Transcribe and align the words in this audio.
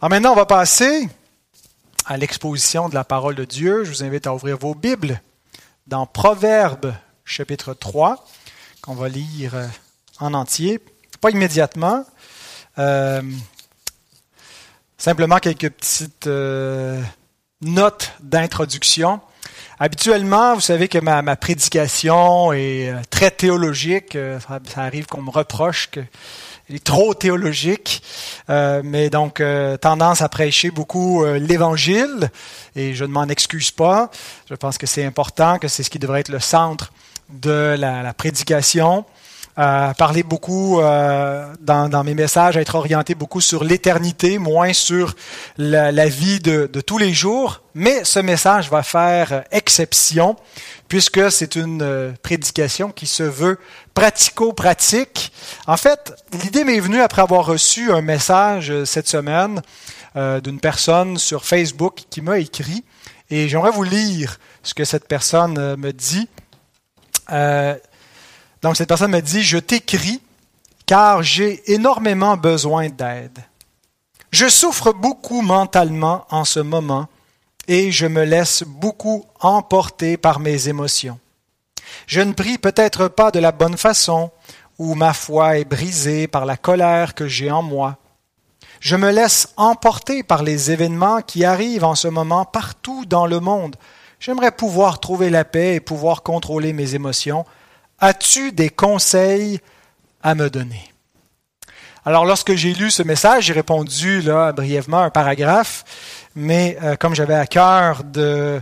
Alors 0.00 0.10
maintenant, 0.10 0.32
on 0.32 0.36
va 0.36 0.44
passer 0.44 1.08
à 2.04 2.16
l'exposition 2.16 2.88
de 2.88 2.94
la 2.94 3.04
parole 3.04 3.36
de 3.36 3.44
Dieu. 3.44 3.84
Je 3.84 3.90
vous 3.90 4.02
invite 4.02 4.26
à 4.26 4.34
ouvrir 4.34 4.58
vos 4.58 4.74
Bibles 4.74 5.20
dans 5.86 6.04
Proverbes 6.04 6.92
chapitre 7.24 7.74
3, 7.74 8.26
qu'on 8.82 8.96
va 8.96 9.08
lire 9.08 9.54
euh, 9.54 9.66
en 10.18 10.34
entier. 10.34 10.80
Pas 11.20 11.30
immédiatement. 11.30 12.04
Euh, 12.78 13.22
simplement 14.98 15.38
quelques 15.38 15.70
petites 15.70 16.26
euh, 16.26 17.00
notes 17.60 18.12
d'introduction. 18.20 19.20
Habituellement, 19.78 20.54
vous 20.54 20.60
savez 20.60 20.88
que 20.88 20.98
ma, 20.98 21.36
prédication 21.36 22.52
est 22.52 22.92
très 23.10 23.30
théologique. 23.30 24.18
Ça, 24.46 24.58
ça 24.68 24.82
arrive 24.82 25.06
qu'on 25.06 25.22
me 25.22 25.30
reproche 25.30 25.88
que 25.90 26.00
il 26.68 26.76
est 26.76 26.84
trop 26.84 27.12
théologique, 27.12 28.02
euh, 28.48 28.80
mais 28.84 29.10
donc 29.10 29.40
euh, 29.40 29.76
tendance 29.76 30.22
à 30.22 30.28
prêcher 30.28 30.70
beaucoup 30.70 31.22
euh, 31.22 31.38
l'Évangile, 31.38 32.30
et 32.74 32.94
je 32.94 33.04
ne 33.04 33.10
m'en 33.10 33.24
excuse 33.24 33.70
pas. 33.70 34.10
Je 34.48 34.54
pense 34.54 34.78
que 34.78 34.86
c'est 34.86 35.04
important, 35.04 35.58
que 35.58 35.68
c'est 35.68 35.82
ce 35.82 35.90
qui 35.90 35.98
devrait 35.98 36.20
être 36.20 36.30
le 36.30 36.40
centre 36.40 36.92
de 37.28 37.76
la, 37.78 38.02
la 38.02 38.14
prédication. 38.14 39.04
Parler 39.56 40.22
beaucoup 40.22 40.80
dans, 40.80 41.88
dans, 41.88 42.04
mes 42.04 42.14
messages, 42.14 42.56
être 42.56 42.74
orienté 42.74 43.14
beaucoup 43.14 43.40
sur 43.40 43.64
l'éternité, 43.64 44.38
moins 44.38 44.72
sur 44.72 45.14
la, 45.58 46.08
vie 46.08 46.40
de, 46.40 46.66
tous 46.66 46.98
les 46.98 47.12
jours. 47.12 47.62
Mais 47.74 48.04
ce 48.04 48.18
message 48.18 48.70
va 48.70 48.82
faire 48.82 49.44
exception 49.50 50.36
puisque 50.88 51.30
c'est 51.32 51.56
une 51.56 51.82
euh, 51.82 52.12
prédication 52.22 52.92
qui 52.92 53.06
se 53.06 53.22
veut 53.22 53.58
pratico-pratique. 53.94 55.32
En 55.66 55.76
fait, 55.76 56.14
l'idée 56.42 56.62
m'est 56.62 56.78
venue 56.78 57.00
après 57.00 57.22
avoir 57.22 57.46
reçu 57.46 57.90
un 57.90 58.02
message 58.02 58.70
euh, 58.70 58.84
cette 58.84 59.08
semaine 59.08 59.62
euh, 60.16 60.40
d'une 60.40 60.60
personne 60.60 61.18
sur 61.18 61.44
Facebook 61.44 62.02
qui 62.10 62.20
m'a 62.20 62.38
écrit, 62.38 62.84
et 63.30 63.48
j'aimerais 63.48 63.70
vous 63.70 63.82
lire 63.82 64.38
ce 64.62 64.74
que 64.74 64.84
cette 64.84 65.08
personne 65.08 65.76
me 65.76 65.92
dit. 65.92 66.28
Donc 68.64 68.78
cette 68.78 68.88
personne 68.88 69.10
me 69.10 69.20
dit, 69.20 69.42
je 69.42 69.58
t'écris 69.58 70.22
car 70.86 71.22
j'ai 71.22 71.70
énormément 71.70 72.38
besoin 72.38 72.88
d'aide. 72.88 73.44
Je 74.30 74.48
souffre 74.48 74.94
beaucoup 74.94 75.42
mentalement 75.42 76.24
en 76.30 76.46
ce 76.46 76.60
moment 76.60 77.06
et 77.68 77.92
je 77.92 78.06
me 78.06 78.24
laisse 78.24 78.64
beaucoup 78.66 79.26
emporter 79.40 80.16
par 80.16 80.40
mes 80.40 80.68
émotions. 80.68 81.18
Je 82.06 82.22
ne 82.22 82.32
prie 82.32 82.56
peut-être 82.56 83.08
pas 83.08 83.30
de 83.30 83.38
la 83.38 83.52
bonne 83.52 83.76
façon, 83.76 84.30
ou 84.78 84.94
ma 84.94 85.12
foi 85.12 85.58
est 85.58 85.66
brisée 85.66 86.26
par 86.26 86.46
la 86.46 86.56
colère 86.56 87.14
que 87.14 87.28
j'ai 87.28 87.50
en 87.50 87.60
moi. 87.60 87.98
Je 88.80 88.96
me 88.96 89.10
laisse 89.10 89.52
emporter 89.58 90.22
par 90.22 90.42
les 90.42 90.70
événements 90.70 91.20
qui 91.20 91.44
arrivent 91.44 91.84
en 91.84 91.96
ce 91.96 92.08
moment 92.08 92.46
partout 92.46 93.04
dans 93.04 93.26
le 93.26 93.40
monde. 93.40 93.76
J'aimerais 94.20 94.52
pouvoir 94.52 95.00
trouver 95.00 95.28
la 95.28 95.44
paix 95.44 95.74
et 95.74 95.80
pouvoir 95.80 96.22
contrôler 96.22 96.72
mes 96.72 96.94
émotions. 96.94 97.44
As-tu 98.04 98.52
des 98.52 98.68
conseils 98.68 99.60
à 100.22 100.34
me 100.34 100.50
donner? 100.50 100.92
Alors, 102.04 102.26
lorsque 102.26 102.54
j'ai 102.54 102.74
lu 102.74 102.90
ce 102.90 103.02
message, 103.02 103.44
j'ai 103.44 103.54
répondu 103.54 104.20
là, 104.20 104.52
brièvement 104.52 104.98
un 104.98 105.08
paragraphe 105.08 105.84
mais 106.34 106.76
euh, 106.82 106.96
comme 106.96 107.14
j'avais 107.14 107.32
à 107.32 107.46
cœur 107.46 108.04
de 108.04 108.60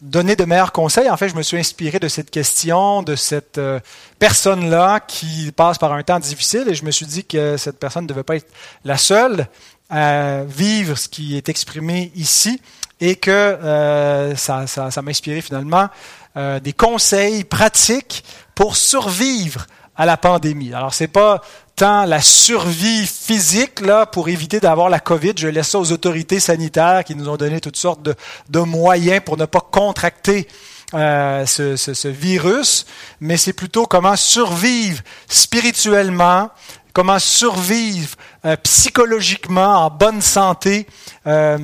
donner 0.00 0.34
de 0.34 0.44
meilleurs 0.44 0.72
conseils, 0.72 1.08
en 1.08 1.16
fait, 1.16 1.28
je 1.28 1.36
me 1.36 1.42
suis 1.42 1.56
inspiré 1.56 2.00
de 2.00 2.08
cette 2.08 2.28
question, 2.32 3.04
de 3.04 3.14
cette 3.14 3.58
euh, 3.58 3.78
personne-là 4.18 4.98
qui 4.98 5.52
passe 5.52 5.78
par 5.78 5.92
un 5.92 6.02
temps 6.02 6.18
difficile, 6.18 6.64
et 6.66 6.74
je 6.74 6.84
me 6.84 6.90
suis 6.90 7.06
dit 7.06 7.24
que 7.24 7.56
cette 7.56 7.78
personne 7.78 8.02
ne 8.02 8.08
devait 8.08 8.24
pas 8.24 8.34
être 8.34 8.50
la 8.84 8.96
seule 8.96 9.46
à 9.90 10.42
vivre 10.42 10.98
ce 10.98 11.08
qui 11.08 11.36
est 11.36 11.48
exprimé 11.48 12.10
ici, 12.16 12.60
et 13.00 13.14
que 13.14 13.30
euh, 13.30 14.34
ça, 14.34 14.66
ça, 14.66 14.90
ça 14.90 15.02
m'a 15.02 15.12
inspiré 15.12 15.40
finalement 15.40 15.88
des 16.34 16.72
conseils 16.72 17.44
pratiques 17.44 18.24
pour 18.54 18.76
survivre 18.76 19.66
à 19.96 20.06
la 20.06 20.16
pandémie. 20.16 20.72
Alors, 20.72 20.94
c'est 20.94 21.08
pas 21.08 21.42
tant 21.76 22.04
la 22.04 22.20
survie 22.20 23.06
physique 23.06 23.80
là 23.80 24.06
pour 24.06 24.28
éviter 24.28 24.60
d'avoir 24.60 24.88
la 24.88 25.00
COVID. 25.00 25.34
Je 25.36 25.48
laisse 25.48 25.68
ça 25.68 25.78
aux 25.78 25.92
autorités 25.92 26.40
sanitaires 26.40 27.04
qui 27.04 27.14
nous 27.14 27.28
ont 27.28 27.36
donné 27.36 27.60
toutes 27.60 27.76
sortes 27.76 28.00
de, 28.02 28.60
moyens 28.60 29.22
pour 29.24 29.36
ne 29.36 29.44
pas 29.44 29.60
contracter 29.60 30.48
euh, 30.94 31.46
ce, 31.46 32.08
virus, 32.08 32.86
mais 33.20 33.36
c'est 33.36 33.54
plutôt 33.54 33.86
comment 33.86 34.16
survivre 34.16 35.02
spirituellement, 35.26 36.50
comment 36.92 37.18
survivre 37.18 38.16
euh, 38.44 38.56
psychologiquement 38.62 39.86
en 39.86 39.90
bonne 39.90 40.20
santé. 40.20 40.86
Euh, 41.26 41.58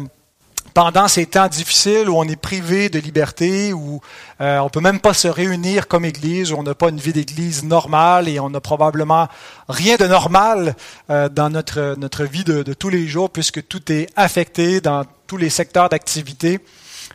pendant 0.79 1.09
ces 1.09 1.27
temps 1.27 1.49
difficiles 1.49 2.09
où 2.09 2.17
on 2.17 2.23
est 2.23 2.41
privé 2.41 2.89
de 2.89 3.01
liberté, 3.01 3.73
où 3.73 4.01
euh, 4.41 4.61
on 4.61 4.69
peut 4.69 4.79
même 4.79 5.01
pas 5.01 5.13
se 5.13 5.27
réunir 5.27 5.89
comme 5.89 6.05
Église, 6.05 6.53
où 6.53 6.57
on 6.57 6.63
n'a 6.63 6.77
pas 6.77 6.91
une 6.91 7.01
vie 7.01 7.13
d'Église 7.13 7.65
normale 7.65 8.29
et 8.29 8.39
on 8.39 8.49
n'a 8.49 8.61
probablement 8.61 9.27
rien 9.69 9.97
de 9.97 10.07
normal 10.07 10.77
euh, 11.11 11.29
dans 11.29 11.51
notre 11.51 11.97
notre 11.99 12.23
vie 12.23 12.45
de, 12.45 12.63
tous 12.75 12.91
les 12.91 13.09
jours, 13.09 13.29
puisque 13.29 13.67
tout 13.67 13.91
est 13.91 14.07
affecté 14.15 14.81
dans 14.81 15.03
tous 15.27 15.37
les 15.37 15.51
secteurs 15.51 15.89
d'activité. 15.89 16.61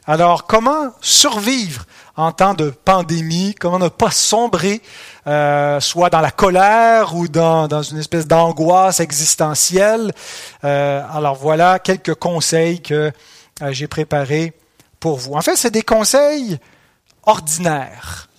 Alors, 0.08 0.46
comment 0.46 0.92
survivre 1.00 1.86
en 2.18 2.34
temps 2.34 2.56
de 2.56 2.70
pandémie? 2.70 3.56
Comment 3.58 3.80
ne 3.80 3.88
pas 3.88 4.12
sombrer, 4.12 4.82
euh, 5.26 5.80
soit 5.80 6.10
dans 6.10 6.20
la 6.20 6.32
colère 6.32 7.16
ou 7.16 7.30
dans, 7.30 7.70
dans 7.70 7.82
une 7.82 8.00
espèce 8.00 8.28
d'angoisse 8.28 9.00
existentielle? 9.00 10.12
Alors 10.62 11.36
voilà 11.36 11.80
quelques 11.80 12.16
conseils 12.16 12.82
que 12.82 13.14
j'ai 13.72 13.88
préparé 13.88 14.54
pour 15.00 15.18
vous. 15.18 15.34
En 15.34 15.42
fait, 15.42 15.56
c'est 15.56 15.72
des 15.72 15.84
conseils 15.84 16.58
ordinaires. 17.24 18.30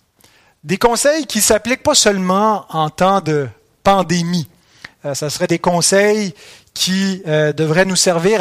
Des 0.63 0.79
conseils 0.79 1.27
qui 1.27 1.41
s'appliquent 1.41 1.83
pas 1.83 1.95
seulement 1.95 2.67
en 2.71 2.91
temps 2.91 3.21
de 3.21 3.49
pandémie. 3.83 4.49
Euh, 5.05 5.15
ça 5.15 5.29
serait 5.31 5.47
des 5.47 5.59
conseils 5.59 6.35
qui 6.73 7.23
euh, 7.27 7.53
devraient 7.53 7.85
nous 7.85 7.97
servir 7.97 8.41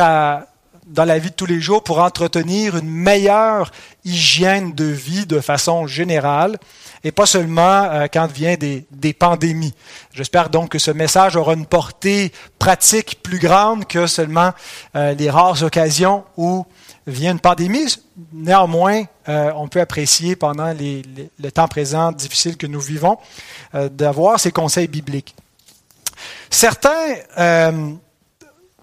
dans 0.88 1.06
la 1.06 1.20
vie 1.20 1.30
de 1.30 1.36
tous 1.36 1.46
les 1.46 1.62
jours 1.62 1.84
pour 1.84 2.00
entretenir 2.00 2.78
une 2.78 2.90
meilleure 2.90 3.72
hygiène 4.06 4.74
de 4.74 4.86
vie 4.86 5.26
de 5.26 5.40
façon 5.40 5.88
générale 5.88 6.58
et 7.04 7.12
pas 7.12 7.26
seulement 7.26 7.84
euh, 7.84 8.08
quand 8.12 8.32
vient 8.32 8.56
des, 8.56 8.86
des 8.92 9.14
pandémies. 9.14 9.74
J'espère 10.14 10.50
donc 10.50 10.70
que 10.70 10.80
ce 10.80 10.92
message 10.92 11.36
aura 11.36 11.54
une 11.54 11.66
portée 11.66 12.32
pratique 12.60 13.22
plus 13.22 13.40
grande 13.40 13.86
que 13.86 14.08
seulement 14.08 14.52
euh, 14.96 15.14
les 15.14 15.30
rares 15.30 15.64
occasions 15.64 16.24
où 16.38 16.66
vient 17.06 17.34
une 17.34 17.40
pandémie. 17.40 17.94
Néanmoins, 18.32 19.04
euh, 19.28 19.52
on 19.56 19.68
peut 19.68 19.82
apprécier 19.82 20.36
pendant 20.36 20.72
les, 20.72 21.02
les, 21.16 21.30
le 21.42 21.52
temps 21.52 21.68
présent 21.68 22.12
difficile 22.12 22.56
que 22.56 22.68
nous 22.68 22.80
vivons 22.80 23.18
d'avoir 23.74 24.40
ces 24.40 24.52
conseils 24.52 24.88
bibliques. 24.88 25.36
Certains 26.50 27.16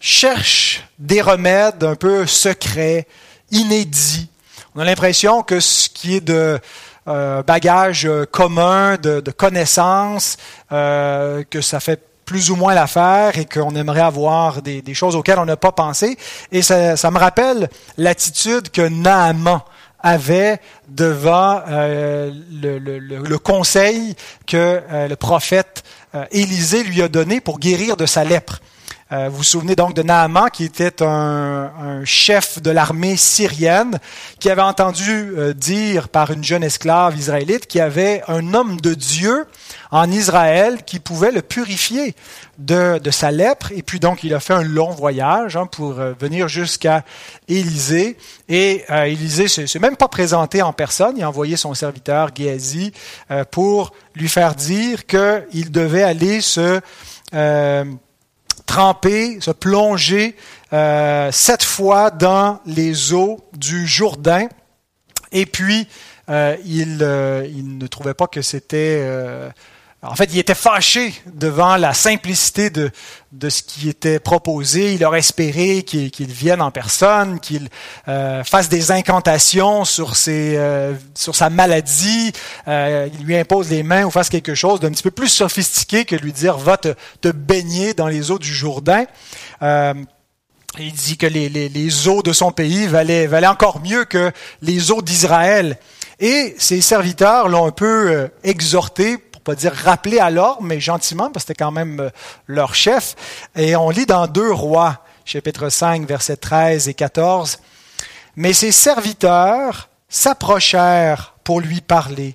cherchent 0.00 0.84
des 0.98 1.20
remèdes 1.20 1.84
un 1.84 1.94
peu 1.94 2.26
secrets, 2.26 3.06
inédits. 3.50 4.28
On 4.74 4.80
a 4.80 4.84
l'impression 4.84 5.42
que 5.42 5.60
ce 5.60 5.88
qui 5.88 6.16
est 6.16 6.20
de 6.20 6.58
euh, 7.10 7.42
bagage 7.42 8.06
euh, 8.06 8.24
commun 8.24 8.96
de, 8.96 9.20
connaissances, 9.30 10.36
euh, 10.72 11.42
que 11.50 11.60
ça 11.60 11.80
fait 11.80 12.00
plus 12.24 12.50
ou 12.50 12.56
moins 12.56 12.74
l'affaire 12.74 13.36
et 13.38 13.44
qu'on 13.44 13.74
aimerait 13.74 14.00
avoir 14.00 14.62
des, 14.62 14.94
choses 14.94 15.16
auxquelles 15.16 15.40
on 15.40 15.44
n'a 15.44 15.56
pas 15.56 15.72
pensé. 15.72 16.16
Et 16.52 16.62
ça, 16.62 17.10
me 17.10 17.18
rappelle 17.18 17.68
l'attitude 17.96 18.70
que 18.70 18.82
Naaman 18.82 19.60
avait 19.98 20.60
devant 20.88 21.60
euh, 21.68 22.30
le, 22.52 22.78
le, 22.78 23.38
conseil 23.38 24.14
que 24.46 24.80
le 25.08 25.14
prophète 25.16 25.82
Élisée 26.30 26.84
lui 26.84 27.02
a 27.02 27.08
donné 27.08 27.40
pour 27.40 27.58
guérir 27.58 27.96
de 27.96 28.06
sa 28.06 28.22
lèpre. 28.22 28.60
Euh, 29.12 29.28
vous 29.28 29.38
vous 29.38 29.42
souvenez 29.42 29.74
donc 29.74 29.94
de 29.94 30.02
Naaman, 30.02 30.50
qui 30.50 30.62
était 30.62 31.02
un, 31.02 31.72
un 31.80 32.04
chef 32.04 32.62
de 32.62 32.70
l'armée 32.70 33.16
syrienne, 33.16 33.98
qui 34.38 34.48
avait 34.48 34.62
entendu 34.62 35.32
euh, 35.36 35.52
dire 35.52 36.08
par 36.08 36.30
une 36.30 36.44
jeune 36.44 36.62
esclave 36.62 37.18
israélite 37.18 37.66
qu'il 37.66 37.80
y 37.80 37.82
avait 37.82 38.22
un 38.28 38.54
homme 38.54 38.80
de 38.80 38.94
Dieu 38.94 39.46
en 39.90 40.08
Israël 40.12 40.84
qui 40.84 41.00
pouvait 41.00 41.32
le 41.32 41.42
purifier 41.42 42.14
de, 42.58 42.98
de 42.98 43.10
sa 43.10 43.32
lèpre. 43.32 43.72
Et 43.74 43.82
puis 43.82 43.98
donc, 43.98 44.22
il 44.22 44.32
a 44.32 44.38
fait 44.38 44.54
un 44.54 44.62
long 44.62 44.90
voyage 44.90 45.56
hein, 45.56 45.66
pour 45.66 45.98
euh, 45.98 46.12
venir 46.20 46.46
jusqu'à 46.46 47.04
Élisée. 47.48 48.16
Et 48.48 48.84
euh, 48.90 49.04
Élisée 49.04 49.62
ne 49.62 49.66
s'est 49.66 49.78
même 49.80 49.96
pas 49.96 50.08
présenté 50.08 50.62
en 50.62 50.72
personne. 50.72 51.16
Il 51.16 51.24
a 51.24 51.28
envoyé 51.28 51.56
son 51.56 51.74
serviteur 51.74 52.30
Géasi 52.36 52.92
pour 53.50 53.92
lui 54.14 54.28
faire 54.28 54.54
dire 54.54 55.04
qu'il 55.06 55.72
devait 55.72 56.04
aller 56.04 56.40
se 56.40 56.80
tremper, 58.70 59.40
se 59.40 59.50
plonger 59.50 60.36
euh, 60.72 61.32
sept 61.32 61.64
fois 61.64 62.12
dans 62.12 62.60
les 62.66 63.12
eaux 63.12 63.40
du 63.52 63.84
Jourdain. 63.84 64.46
Et 65.32 65.44
puis, 65.44 65.88
euh, 66.28 66.56
euh, 66.56 67.48
il, 67.52 67.78
ne 67.78 67.86
trouvait 67.88 68.14
pas 68.14 68.28
que 68.28 68.42
c'était 68.42 69.04
en 70.02 70.14
fait, 70.14 70.30
il 70.32 70.38
était 70.38 70.54
fâché 70.54 71.12
devant 71.26 71.76
la 71.76 71.92
simplicité 71.92 72.70
de, 72.70 72.90
de 73.32 73.50
ce 73.50 73.62
qui 73.62 73.90
était 73.90 74.18
proposé. 74.18 74.94
Il 74.94 75.04
aurait 75.04 75.18
espéré 75.18 75.82
qu'il 75.82 76.32
vienne 76.32 76.62
en 76.62 76.70
personne, 76.70 77.38
qu'il 77.38 77.68
euh, 78.08 78.42
fasse 78.42 78.70
des 78.70 78.92
incantations 78.92 79.84
sur, 79.84 80.16
ses, 80.16 80.56
euh, 80.56 80.94
sur 81.14 81.34
sa 81.36 81.50
maladie, 81.50 82.32
euh, 82.66 83.10
il 83.12 83.26
lui 83.26 83.36
impose 83.36 83.68
les 83.68 83.82
mains 83.82 84.04
ou 84.04 84.10
fasse 84.10 84.30
quelque 84.30 84.54
chose 84.54 84.80
d'un 84.80 84.90
petit 84.90 85.02
peu 85.02 85.10
plus 85.10 85.28
sophistiqué 85.28 86.06
que 86.06 86.16
lui 86.16 86.32
dire 86.32 86.56
va 86.56 86.78
te, 86.78 86.94
te 87.20 87.28
baigner 87.28 87.92
dans 87.92 88.08
les 88.08 88.30
eaux 88.30 88.38
du 88.38 88.54
Jourdain. 88.54 89.04
il 89.60 90.92
dit 90.94 91.18
que 91.18 91.26
les, 91.26 91.50
les, 91.50 91.68
les, 91.68 92.08
eaux 92.08 92.22
de 92.22 92.32
son 92.32 92.52
pays 92.52 92.86
valaient, 92.86 93.26
valaient 93.26 93.46
encore 93.46 93.82
mieux 93.82 94.06
que 94.06 94.32
les 94.62 94.90
eaux 94.92 95.02
d'Israël. 95.02 95.76
Et 96.20 96.54
ses 96.58 96.80
serviteurs 96.80 97.48
l'ont 97.48 97.66
un 97.66 97.70
peu 97.70 98.30
exhorté 98.44 99.18
pas 99.44 99.54
dire 99.54 99.72
rappeler 99.74 100.18
à 100.18 100.30
l'ordre, 100.30 100.62
mais 100.62 100.80
gentiment, 100.80 101.30
parce 101.30 101.44
que 101.44 101.48
c'était 101.48 101.64
quand 101.64 101.70
même 101.70 102.00
euh, 102.00 102.10
leur 102.46 102.74
chef. 102.74 103.16
Et 103.56 103.76
on 103.76 103.90
lit 103.90 104.06
dans 104.06 104.26
Deux 104.26 104.52
Rois, 104.52 105.04
chapitre 105.24 105.68
5, 105.68 106.06
versets 106.06 106.36
13 106.36 106.88
et 106.88 106.94
14. 106.94 107.58
Mais 108.36 108.52
ses 108.52 108.72
serviteurs 108.72 109.88
s'approchèrent 110.08 111.34
pour 111.44 111.60
lui 111.60 111.80
parler, 111.80 112.34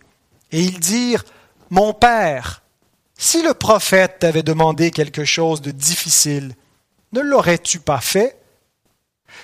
et 0.52 0.62
ils 0.62 0.80
dirent, 0.80 1.24
Mon 1.70 1.94
père, 1.94 2.64
si 3.18 3.42
le 3.42 3.54
prophète 3.54 4.20
t'avait 4.20 4.44
demandé 4.44 4.92
quelque 4.92 5.26
chose 5.26 5.62
de 5.62 5.72
difficile, 5.72 6.54
ne 7.14 7.22
l'aurais-tu 7.22 7.80
pas 7.80 8.02
fait? 8.02 8.38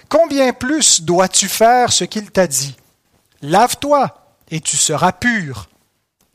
Combien 0.09 0.51
plus 0.53 1.01
dois-tu 1.01 1.47
faire 1.47 1.91
ce 1.93 2.03
qu'il 2.03 2.31
t'a 2.31 2.47
dit? 2.47 2.75
Lave-toi, 3.41 4.21
et 4.49 4.59
tu 4.59 4.77
seras 4.77 5.13
pur. 5.13 5.69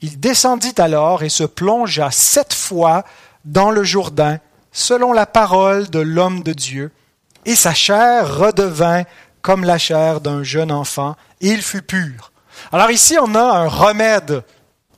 Il 0.02 0.20
descendit 0.20 0.75
alors 0.78 1.22
et 1.22 1.28
se 1.28 1.44
plongea 1.44 2.10
sept 2.10 2.52
fois 2.52 3.04
dans 3.44 3.70
le 3.70 3.82
Jourdain, 3.82 4.38
selon 4.72 5.12
la 5.12 5.26
parole 5.26 5.88
de 5.88 6.00
l'homme 6.00 6.43
de 6.43 6.52
Dieu, 6.52 6.93
et 7.46 7.56
sa 7.56 7.72
chair 7.72 8.37
redevint 8.37 9.04
comme 9.40 9.64
la 9.64 9.78
chair 9.78 10.20
d'un 10.20 10.43
jeune 10.43 10.72
enfant, 10.72 11.16
et 11.40 11.48
il 11.48 11.62
fut 11.62 11.82
pur. 11.82 12.32
Alors 12.72 12.90
ici, 12.90 13.16
on 13.20 13.34
a 13.34 13.40
un 13.40 13.69
remède 13.69 14.43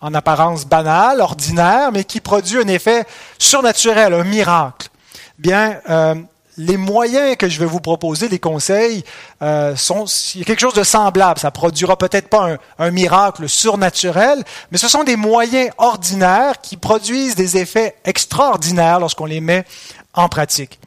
en 0.01 0.15
apparence 0.15 0.65
banal, 0.65 1.21
ordinaire, 1.21 1.93
mais 1.93 2.05
qui 2.05 2.21
produit 2.21 2.59
un 2.59 2.69
effet 2.69 3.05
surnaturel, 3.39 4.15
un 4.15 4.25
miracle. 4.25 4.89
Bien, 5.39 5.81
euh, 5.91 6.15
les 6.59 6.77
moyens 6.77 7.37
que 7.37 7.49
je 7.49 7.59
vais 7.59 7.67
vous 7.67 7.81
proposer, 7.81 8.29
les 8.29 8.41
conseils, 8.41 9.05
euh, 9.43 9.77
sont 9.77 10.05
quelque 10.45 10.61
chose 10.61 10.75
de 10.75 10.83
semblable. 10.83 11.39
Ça 11.39 11.51
produira 11.51 11.97
peut-être 11.97 12.29
pas 12.29 12.53
un, 12.53 12.59
un, 12.79 12.91
miracle 12.91 13.49
surnaturel, 13.49 14.43
mais 14.71 14.79
ce 14.79 14.89
sont 14.89 15.05
des 15.05 15.17
moyens 15.17 15.71
ordinaires 15.79 16.61
qui 16.61 16.77
produisent 16.77 17.37
des 17.37 17.57
effets 17.57 17.97
extraordinaires 18.05 18.99
lorsqu'on 18.99 19.27
les 19.27 19.41
met 19.41 19.65
en 20.15 20.29
pratique. 20.29 20.81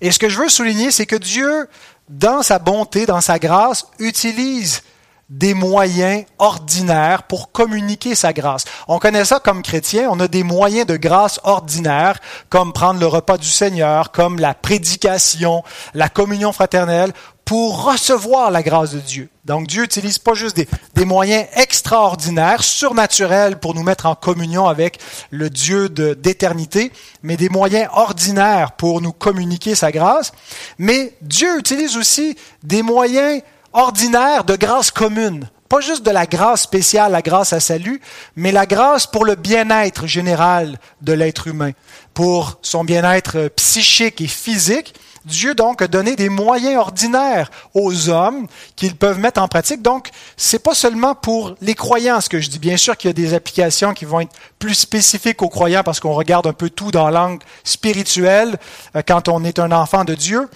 Et 0.00 0.10
ce 0.12 0.18
que 0.18 0.28
je 0.28 0.38
veux 0.38 0.48
souligner, 0.48 0.90
c'est 0.92 1.06
que 1.06 1.16
Dieu, 1.16 1.68
dans 2.08 2.42
sa 2.42 2.58
bonté, 2.58 3.04
dans 3.04 3.20
sa 3.20 3.38
grâce, 3.38 3.86
utilise 3.98 4.82
des 5.28 5.52
moyens 5.52 6.24
ordinaires 6.38 7.24
pour 7.24 7.52
communiquer 7.52 8.14
sa 8.14 8.32
grâce. 8.32 8.64
On 8.86 8.98
connaît 8.98 9.26
ça 9.26 9.40
comme 9.40 9.62
chrétien, 9.62 10.08
on 10.10 10.20
a 10.20 10.28
des 10.28 10.42
moyens 10.42 10.86
de 10.86 10.96
grâce 10.96 11.38
ordinaires, 11.44 12.18
comme 12.48 12.72
prendre 12.72 12.98
le 12.98 13.06
repas 13.06 13.36
du 13.36 13.48
Seigneur, 13.48 14.10
comme 14.10 14.38
la 14.38 14.54
prédication, 14.54 15.62
la 15.92 16.08
communion 16.08 16.52
fraternelle, 16.52 17.12
pour 17.44 17.84
recevoir 17.84 18.50
la 18.50 18.62
grâce 18.62 18.92
de 18.92 19.00
Dieu. 19.00 19.30
Donc 19.46 19.68
Dieu 19.68 19.82
utilise 19.82 20.18
pas 20.18 20.34
juste 20.34 20.54
des, 20.54 20.68
des 20.94 21.06
moyens 21.06 21.46
extraordinaires, 21.54 22.62
surnaturels 22.62 23.58
pour 23.58 23.74
nous 23.74 23.82
mettre 23.82 24.04
en 24.04 24.14
communion 24.14 24.66
avec 24.66 24.98
le 25.30 25.48
Dieu 25.48 25.88
d'éternité, 25.88 26.92
mais 27.22 27.38
des 27.38 27.48
moyens 27.48 27.88
ordinaires 27.94 28.72
pour 28.72 29.00
nous 29.00 29.12
communiquer 29.12 29.74
sa 29.74 29.90
grâce. 29.90 30.32
Mais 30.76 31.14
Dieu 31.22 31.58
utilise 31.58 31.96
aussi 31.96 32.36
des 32.62 32.82
moyens 32.82 33.40
ordinaire 33.72 34.44
de 34.44 34.56
grâce 34.56 34.90
commune. 34.90 35.48
Pas 35.68 35.80
juste 35.80 36.04
de 36.04 36.10
la 36.10 36.24
grâce 36.24 36.62
spéciale, 36.62 37.12
la 37.12 37.20
grâce 37.20 37.52
à 37.52 37.60
salut, 37.60 38.00
mais 38.36 38.52
la 38.52 38.64
grâce 38.64 39.06
pour 39.06 39.26
le 39.26 39.34
bien-être 39.34 40.06
général 40.06 40.78
de 41.02 41.12
l'être 41.12 41.46
humain, 41.46 41.72
pour 42.14 42.58
son 42.62 42.84
bien-être 42.84 43.48
psychique 43.56 44.22
et 44.22 44.28
physique. 44.28 44.94
Dieu 45.26 45.54
donc 45.54 45.82
a 45.82 45.88
donné 45.88 46.16
des 46.16 46.30
moyens 46.30 46.78
ordinaires 46.78 47.50
aux 47.74 48.08
hommes 48.08 48.46
qu'ils 48.76 48.96
peuvent 48.96 49.18
mettre 49.18 49.42
en 49.42 49.48
pratique. 49.48 49.82
Donc, 49.82 50.08
c'est 50.38 50.62
pas 50.62 50.74
seulement 50.74 51.14
pour 51.14 51.54
les 51.60 51.74
croyants 51.74 52.22
ce 52.22 52.30
que 52.30 52.40
je 52.40 52.48
dis. 52.48 52.58
Bien 52.58 52.78
sûr 52.78 52.96
qu'il 52.96 53.08
y 53.08 53.10
a 53.10 53.12
des 53.12 53.34
applications 53.34 53.92
qui 53.92 54.06
vont 54.06 54.20
être 54.20 54.34
plus 54.58 54.74
spécifiques 54.74 55.42
aux 55.42 55.50
croyants 55.50 55.82
parce 55.82 56.00
qu'on 56.00 56.14
regarde 56.14 56.46
un 56.46 56.54
peu 56.54 56.70
tout 56.70 56.90
dans 56.90 57.10
l'angle 57.10 57.44
spirituel 57.62 58.56
euh, 58.96 59.02
quand 59.06 59.28
on 59.28 59.44
est 59.44 59.58
un 59.58 59.70
enfant 59.70 60.04
de 60.04 60.14
Dieu 60.14 60.48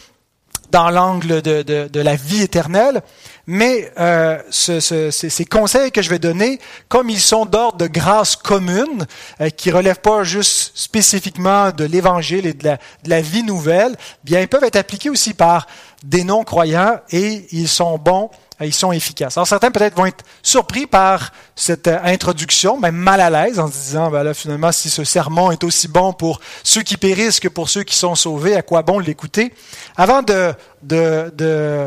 dans 0.72 0.90
l'angle 0.90 1.42
de, 1.42 1.62
de, 1.62 2.00
la 2.00 2.16
vie 2.16 2.42
éternelle, 2.42 3.02
mais 3.46 3.92
euh, 4.00 4.38
ce, 4.50 4.80
ce, 4.80 5.10
ces 5.10 5.44
conseils 5.44 5.92
que 5.92 6.00
je 6.00 6.08
vais 6.08 6.18
donner, 6.18 6.58
comme 6.88 7.10
ils 7.10 7.20
sont 7.20 7.44
d'ordre 7.44 7.76
de 7.76 7.86
grâce 7.86 8.36
commune, 8.36 9.06
euh, 9.40 9.50
qui 9.50 9.70
relèvent 9.70 10.00
pas 10.00 10.24
juste 10.24 10.72
spécifiquement 10.74 11.70
de 11.70 11.84
l'Évangile 11.84 12.46
et 12.46 12.54
de 12.54 12.64
la, 12.64 12.76
de 13.04 13.10
la 13.10 13.20
vie 13.20 13.42
nouvelle, 13.42 13.94
bien 14.24 14.40
ils 14.40 14.48
peuvent 14.48 14.64
être 14.64 14.76
appliqués 14.76 15.10
aussi 15.10 15.34
par 15.34 15.66
des 16.02 16.24
non-croyants 16.24 16.96
et 17.10 17.46
ils 17.52 17.68
sont 17.68 17.98
bons 17.98 18.30
ils 18.64 18.74
sont 18.74 18.92
efficaces. 18.92 19.36
Alors 19.36 19.46
certains 19.46 19.70
peut-être 19.70 19.96
vont 19.96 20.06
être 20.06 20.24
surpris 20.42 20.86
par 20.86 21.32
cette 21.54 21.88
euh, 21.88 21.98
introduction, 22.04 22.78
même 22.78 22.96
mal 22.96 23.20
à 23.20 23.30
l'aise 23.30 23.58
en 23.58 23.68
se 23.68 23.72
disant, 23.72 24.10
ben 24.10 24.32
finalement, 24.34 24.72
si 24.72 24.90
ce 24.90 25.04
sermon 25.04 25.50
est 25.50 25.64
aussi 25.64 25.88
bon 25.88 26.12
pour 26.12 26.40
ceux 26.62 26.82
qui 26.82 26.96
périssent 26.96 27.40
que 27.40 27.48
pour 27.48 27.68
ceux 27.68 27.82
qui 27.82 27.96
sont 27.96 28.14
sauvés, 28.14 28.56
à 28.56 28.62
quoi 28.62 28.82
bon 28.82 28.98
l'écouter? 28.98 29.52
Avant 29.96 30.22
de, 30.22 30.54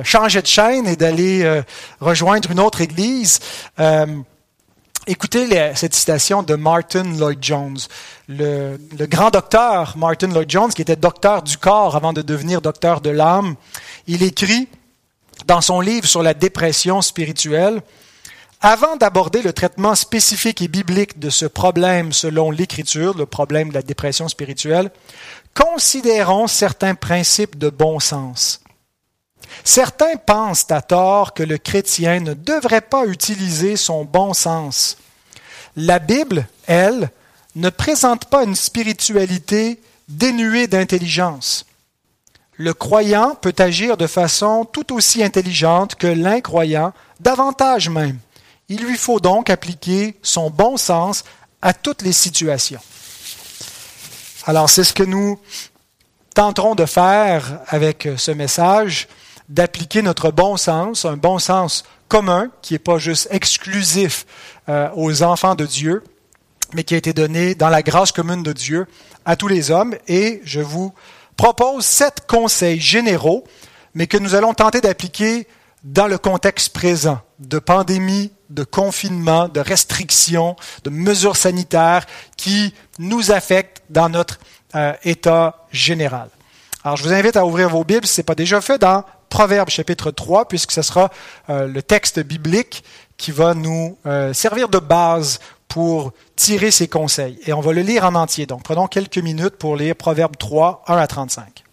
changer 0.03 0.41
de 0.41 0.47
chaîne 0.47 0.87
et 0.87 0.95
d'aller 0.95 1.43
euh, 1.43 1.61
rejoindre 1.99 2.51
une 2.51 2.59
autre 2.59 2.81
église, 2.81 3.39
écoutez 5.07 5.47
cette 5.75 5.93
citation 5.93 6.43
de 6.43 6.55
Martin 6.55 7.03
Lloyd 7.03 7.39
Jones, 7.41 7.77
le, 8.27 8.79
le 8.97 9.05
grand 9.05 9.29
docteur 9.29 9.95
Martin 9.97 10.27
Lloyd 10.27 10.49
Jones, 10.49 10.71
qui 10.73 10.81
était 10.81 10.95
docteur 10.95 11.43
du 11.43 11.57
corps 11.57 11.95
avant 11.95 12.13
de 12.13 12.21
devenir 12.21 12.61
docteur 12.61 13.01
de 13.01 13.09
l'âme. 13.09 13.55
Il 14.07 14.23
écrit 14.23 14.67
dans 15.45 15.61
son 15.61 15.79
livre 15.79 16.07
sur 16.07 16.23
la 16.23 16.33
dépression 16.33 17.01
spirituelle, 17.01 17.81
avant 18.61 18.95
d'aborder 18.95 19.41
le 19.41 19.53
traitement 19.53 19.95
spécifique 19.95 20.61
et 20.61 20.67
biblique 20.67 21.19
de 21.19 21.29
ce 21.29 21.45
problème 21.45 22.13
selon 22.13 22.51
l'Écriture, 22.51 23.15
le 23.15 23.25
problème 23.25 23.69
de 23.69 23.75
la 23.75 23.81
dépression 23.81 24.27
spirituelle, 24.27 24.91
considérons 25.53 26.47
certains 26.47 26.95
principes 26.95 27.57
de 27.57 27.69
bon 27.69 27.99
sens. 27.99 28.61
Certains 29.63 30.15
pensent 30.15 30.71
à 30.71 30.81
tort 30.81 31.33
que 31.33 31.43
le 31.43 31.57
chrétien 31.57 32.19
ne 32.19 32.33
devrait 32.33 32.81
pas 32.81 33.05
utiliser 33.05 33.75
son 33.75 34.03
bon 34.03 34.33
sens. 34.33 34.97
La 35.75 35.99
Bible, 35.99 36.47
elle, 36.65 37.09
ne 37.55 37.69
présente 37.69 38.25
pas 38.25 38.43
une 38.43 38.55
spiritualité 38.55 39.79
dénuée 40.09 40.67
d'intelligence 40.67 41.65
le 42.57 42.73
croyant 42.73 43.35
peut 43.35 43.55
agir 43.57 43.97
de 43.97 44.07
façon 44.07 44.65
tout 44.65 44.93
aussi 44.93 45.23
intelligente 45.23 45.95
que 45.95 46.07
l'incroyant, 46.07 46.93
davantage 47.19 47.89
même. 47.89 48.17
Il 48.69 48.83
lui 48.83 48.97
faut 48.97 49.19
donc 49.19 49.49
appliquer 49.49 50.17
son 50.21 50.49
bon 50.49 50.77
sens 50.77 51.23
à 51.61 51.73
toutes 51.73 52.01
les 52.01 52.13
situations. 52.13 52.79
Alors 54.45 54.69
c'est 54.69 54.83
ce 54.83 54.93
que 54.93 55.03
nous 55.03 55.39
tenterons 56.33 56.75
de 56.75 56.85
faire 56.85 57.61
avec 57.67 58.07
ce 58.17 58.31
message, 58.31 59.07
d'appliquer 59.49 60.01
notre 60.01 60.31
bon 60.31 60.57
sens, 60.57 61.05
un 61.05 61.17
bon 61.17 61.39
sens 61.39 61.83
commun 62.07 62.49
qui 62.61 62.73
n'est 62.73 62.79
pas 62.79 62.97
juste 62.97 63.27
exclusif 63.31 64.25
euh, 64.69 64.89
aux 64.95 65.23
enfants 65.23 65.55
de 65.55 65.65
Dieu, 65.65 66.03
mais 66.73 66.83
qui 66.83 66.93
a 66.93 66.97
été 66.97 67.13
donné 67.13 67.55
dans 67.55 67.69
la 67.69 67.81
grâce 67.81 68.11
commune 68.11 68.43
de 68.43 68.53
Dieu 68.53 68.87
à 69.25 69.35
tous 69.35 69.47
les 69.47 69.71
hommes. 69.71 69.95
Et 70.07 70.41
je 70.43 70.61
vous 70.61 70.93
propose 71.37 71.85
sept 71.85 72.25
conseils 72.27 72.79
généraux, 72.79 73.43
mais 73.93 74.07
que 74.07 74.17
nous 74.17 74.35
allons 74.35 74.53
tenter 74.53 74.81
d'appliquer 74.81 75.47
dans 75.83 76.07
le 76.07 76.17
contexte 76.17 76.73
présent 76.73 77.19
de 77.39 77.59
pandémie, 77.59 78.31
de 78.49 78.63
confinement, 78.63 79.47
de 79.47 79.59
restrictions, 79.59 80.55
de 80.83 80.89
mesures 80.89 81.37
sanitaires 81.37 82.05
qui 82.37 82.73
nous 82.97 83.31
affectent 83.31 83.83
dans 83.89 84.09
notre 84.09 84.39
euh, 84.75 84.93
état 85.03 85.65
général. 85.71 86.29
Alors, 86.83 86.97
je 86.97 87.03
vous 87.03 87.13
invite 87.13 87.35
à 87.35 87.45
ouvrir 87.45 87.69
vos 87.69 87.83
Bibles, 87.83 88.05
si 88.05 88.15
ce 88.15 88.21
n'est 88.21 88.25
pas 88.25 88.35
déjà 88.35 88.61
fait, 88.61 88.77
dans 88.77 89.03
Proverbes 89.29 89.69
chapitre 89.69 90.11
3, 90.11 90.47
puisque 90.47 90.71
ce 90.71 90.81
sera 90.81 91.11
euh, 91.49 91.67
le 91.67 91.81
texte 91.81 92.19
biblique 92.19 92.83
qui 93.17 93.31
va 93.31 93.53
nous 93.53 93.97
euh, 94.05 94.33
servir 94.33 94.69
de 94.69 94.79
base 94.79 95.39
pour 95.75 96.13
tirer 96.37 96.71
ces 96.71 96.87
conseils. 96.87 97.37
Et 97.45 97.51
on 97.51 97.59
va 97.59 97.73
le 97.73 97.81
lire 97.81 98.05
en 98.05 98.15
entier. 98.15 98.45
Donc 98.45 98.63
prenons 98.63 98.87
quelques 98.87 99.17
minutes 99.17 99.57
pour 99.57 99.75
lire 99.75 99.93
Proverbe 99.93 100.37
3, 100.37 100.85
1 100.87 100.95
à 100.95 101.05
35. 101.05 101.65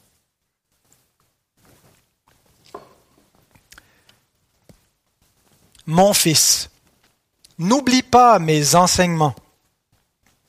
Mon 5.87 6.13
fils, 6.13 6.69
n'oublie 7.61 8.03
pas 8.03 8.41
mes 8.41 8.75
enseignements, 8.75 9.37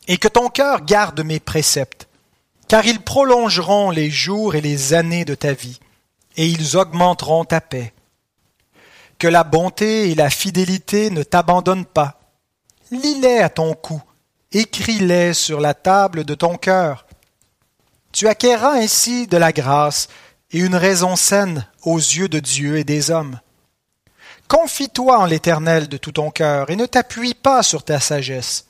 et 0.07 0.17
que 0.17 0.27
ton 0.27 0.49
cœur 0.49 0.83
garde 0.83 1.21
mes 1.21 1.39
préceptes, 1.39 2.07
car 2.67 2.83
ils 2.87 3.01
prolongeront 3.01 3.91
les 3.91 4.09
jours 4.09 4.55
et 4.55 4.61
les 4.61 4.95
années 4.95 5.25
de 5.25 5.35
ta 5.35 5.53
vie, 5.53 5.79
et 6.37 6.47
ils 6.47 6.75
augmenteront 6.75 7.45
ta 7.45 7.61
paix. 7.61 7.93
Que 9.19 9.27
la 9.27 9.43
bonté 9.43 10.09
et 10.09 10.15
la 10.15 10.31
fidélité 10.31 11.11
ne 11.11 11.21
t'abandonnent 11.21 11.85
pas. 11.85 12.22
Lis-les 12.93 13.39
à 13.39 13.49
ton 13.49 13.73
cou, 13.73 13.99
écris-les 14.51 15.33
sur 15.33 15.59
la 15.59 15.73
table 15.73 16.25
de 16.25 16.35
ton 16.35 16.57
cœur. 16.57 17.07
Tu 18.11 18.27
acquerras 18.27 18.73
ainsi 18.73 19.25
de 19.25 19.35
la 19.35 19.51
grâce 19.51 20.09
et 20.51 20.59
une 20.59 20.75
raison 20.75 21.15
saine 21.15 21.67
aux 21.81 21.97
yeux 21.97 22.27
de 22.27 22.39
Dieu 22.39 22.77
et 22.77 22.83
des 22.83 23.09
hommes. 23.09 23.39
Confie-toi 24.47 25.17
en 25.17 25.25
l'Éternel 25.25 25.87
de 25.87 25.97
tout 25.97 26.11
ton 26.11 26.29
cœur 26.29 26.69
et 26.69 26.75
ne 26.75 26.85
t'appuie 26.85 27.33
pas 27.33 27.63
sur 27.63 27.83
ta 27.83 27.99
sagesse. 27.99 28.67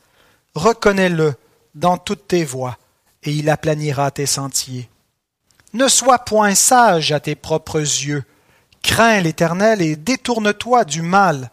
Reconnais-le 0.55 1.33
dans 1.75 1.97
toutes 1.97 2.29
tes 2.29 2.45
voies 2.45 2.77
et 3.23 3.31
il 3.31 3.49
aplanira 3.49 4.09
tes 4.09 4.25
sentiers. 4.25 4.89
Ne 5.73 5.89
sois 5.89 6.19
point 6.19 6.55
sage 6.55 7.11
à 7.11 7.19
tes 7.19 7.35
propres 7.35 7.81
yeux. 7.81 8.23
Crains 8.83 9.19
l'Éternel 9.19 9.81
et 9.81 9.97
détourne-toi 9.97 10.85
du 10.85 11.01
mal. 11.01 11.51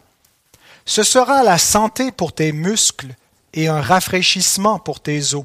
Ce 0.84 1.02
sera 1.02 1.42
la 1.42 1.58
santé 1.58 2.12
pour 2.12 2.32
tes 2.32 2.52
muscles 2.52 3.14
et 3.52 3.68
un 3.68 3.80
rafraîchissement 3.80 4.78
pour 4.78 5.00
tes 5.00 5.34
os. 5.34 5.44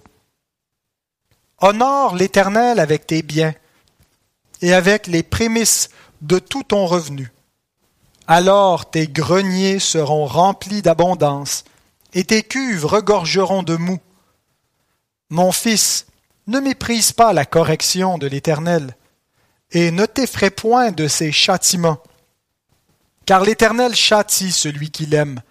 Honore 1.60 2.16
l'Éternel 2.16 2.80
avec 2.80 3.08
tes 3.08 3.22
biens 3.22 3.54
et 4.62 4.74
avec 4.74 5.08
les 5.08 5.24
prémices 5.24 5.90
de 6.22 6.40
tout 6.40 6.64
ton 6.64 6.86
revenu. 6.86 7.32
Alors 8.28 8.90
tes 8.90 9.08
greniers 9.08 9.80
seront 9.80 10.26
remplis 10.26 10.82
d'abondance, 10.82 11.64
et 12.14 12.24
tes 12.24 12.42
cuves 12.42 12.86
regorgeront 12.86 13.62
de 13.62 13.76
mou. 13.76 14.00
Mon 15.30 15.52
fils, 15.52 16.08
ne 16.48 16.60
méprise 16.60 17.12
pas 17.12 17.34
la 17.34 17.46
correction 17.46 18.18
de 18.18 18.28
l'Éternel, 18.28 18.96
et 19.72 19.92
ne 19.92 20.06
t'effraie 20.06 20.52
point 20.52 20.92
de 20.92 21.08
ses 21.08 21.32
châtiments. 21.32 22.00
Car 23.26 23.42
l'Éternel 23.42 23.96
châtie 23.96 24.52
celui 24.52 24.92
qu'il 24.92 25.14
aime, 25.16 25.42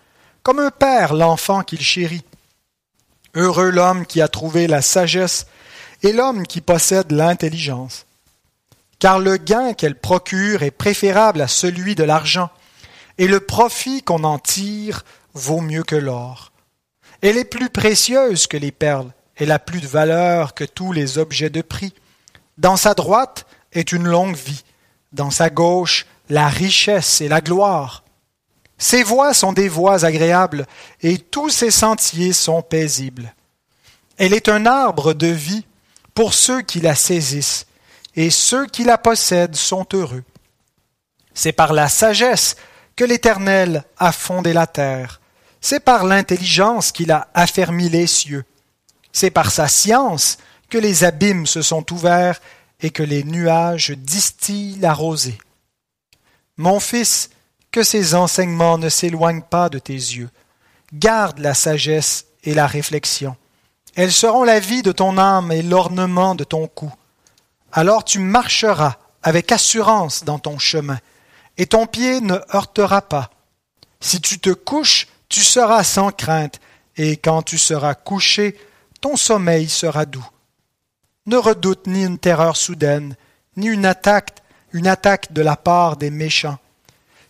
comme 0.43 0.61
un 0.61 0.71
père 0.71 1.13
l'enfant 1.13 1.63
qu'il 1.63 1.81
chérit. 1.81 2.25
Heureux 3.35 3.71
l'homme 3.71 4.07
qui 4.07 4.21
a 4.21 4.29
trouvé 4.29 4.69
la 4.69 4.81
sagesse 4.81 5.47
et 6.03 6.13
l'homme 6.13 6.47
qui 6.47 6.61
possède 6.61 7.11
l'intelligence. 7.11 8.07
Car 9.01 9.19
le 9.19 9.39
gain 9.39 9.73
qu'elle 9.73 9.99
procure 9.99 10.63
est 10.63 10.71
préférable 10.71 11.41
à 11.41 11.49
celui 11.49 11.97
de 11.97 12.05
l'argent, 12.05 12.51
et 13.19 13.27
le 13.27 13.41
profit 13.41 14.03
qu'on 14.03 14.23
en 14.23 14.39
tire 14.39 15.05
vaut 15.35 15.61
mieux 15.61 15.83
que 15.83 15.97
l'or. 15.97 16.53
Elle 17.23 17.37
est 17.37 17.45
plus 17.45 17.71
précieuse 17.71 18.47
que 18.47 18.57
les 18.57 18.73
perles, 18.73 19.11
elle 19.37 19.51
a 19.51 19.59
plus 19.59 19.81
de 19.81 19.87
valeur 19.87 20.55
que 20.55 20.65
tous 20.65 20.93
les 20.93 21.19
objets 21.19 21.51
de 21.51 21.63
prix. 21.63 21.93
Dans 22.57 22.77
sa 22.77 22.95
droite 22.95 23.47
est 23.73 23.91
une 23.91 24.07
longue 24.07 24.37
vie, 24.37 24.63
dans 25.13 25.31
sa 25.31 25.51
gauche 25.51 26.07
la 26.29 26.49
richesse 26.49 27.21
et 27.21 27.29
la 27.29 27.41
gloire. 27.41 28.05
Ses 28.79 29.03
voies 29.03 29.35
sont 29.35 29.53
des 29.53 29.69
voies 29.69 30.05
agréables, 30.05 30.67
et 31.01 31.19
tous 31.19 31.51
ses 31.51 31.71
sentiers 31.71 32.33
sont 32.33 32.63
paisibles. 32.63 33.35
Elle 34.17 34.33
est 34.33 34.49
un 34.49 34.67
arbre 34.67 35.15
de 35.15 35.27
vie 35.27 35.65
pour 36.15 36.35
ceux 36.35 36.63
qui 36.63 36.81
la 36.81 36.95
saisissent, 36.95 37.67
et 38.17 38.31
ceux 38.31 38.67
qui 38.67 38.85
la 38.85 38.99
possèdent 38.99 39.57
sont 39.57 39.87
heureux. 39.93 40.25
C'est 41.35 41.53
par 41.53 41.73
la 41.73 41.89
sagesse 41.89 42.57
que 42.97 43.05
l'Éternel 43.05 43.85
a 43.99 44.13
fondé 44.13 44.53
la 44.53 44.67
terre, 44.67 45.21
c'est 45.61 45.81
par 45.81 46.05
l'intelligence 46.05 46.93
qu'il 46.93 47.11
a 47.11 47.29
affermi 47.35 47.89
les 47.89 48.07
cieux, 48.07 48.45
c'est 49.13 49.31
par 49.31 49.51
sa 49.51 49.67
science 49.67 50.39
que 50.69 50.79
les 50.79 51.05
abîmes 51.05 51.47
se 51.47 51.63
sont 51.63 51.93
ouverts 51.93 52.41
et 52.81 52.91
que 52.91 53.03
les 53.03 53.25
nuages 53.25 53.91
distillent 53.91 54.79
la 54.81 54.93
rosée. 54.93 55.39
Mon 56.57 56.81
fils, 56.81 57.31
que 57.73 57.83
ces 57.83 58.15
enseignements 58.15 58.79
ne 58.79 58.89
s'éloignent 58.89 59.43
pas 59.43 59.69
de 59.69 59.79
tes 59.79 59.95
yeux. 59.95 60.31
Garde 60.93 61.41
la 61.41 61.55
sagesse 61.55 62.27
et 62.45 62.55
la 62.55 62.67
réflexion. 62.67 63.37
Elles 63.97 64.13
seront 64.13 64.45
la 64.45 64.61
vie 64.61 64.83
de 64.83 64.93
ton 64.93 65.19
âme 65.19 65.51
et 65.51 65.63
l'ornement 65.63 66.35
de 66.35 66.45
ton 66.45 66.69
cou. 66.69 66.93
Alors 67.73 68.05
tu 68.05 68.21
marcheras 68.21 68.97
avec 69.23 69.51
assurance 69.51 70.23
dans 70.23 70.39
ton 70.39 70.59
chemin, 70.59 70.99
et 71.57 71.67
ton 71.67 71.87
pied 71.87 72.21
ne 72.21 72.39
heurtera 72.55 73.03
pas. 73.03 73.31
Si 74.01 74.21
tu 74.21 74.39
te 74.39 74.51
couches, 74.51 75.09
tu 75.29 75.41
seras 75.41 75.83
sans 75.83 76.13
crainte, 76.13 76.61
et 76.97 77.17
quand 77.17 77.43
tu 77.43 77.59
seras 77.59 77.95
couché, 77.95 78.57
ton 79.01 79.17
sommeil 79.17 79.69
sera 79.69 80.05
doux. 80.05 80.29
Ne 81.27 81.37
redoute 81.37 81.87
ni 81.87 82.05
une 82.05 82.19
terreur 82.19 82.57
soudaine, 82.57 83.17
ni 83.57 83.67
une 83.67 83.87
attaque, 83.87 84.43
une 84.75 84.87
attaque 84.87 85.33
de 85.33 85.41
la 85.41 85.57
part 85.57 85.97
des 85.97 86.11
méchants 86.11 86.59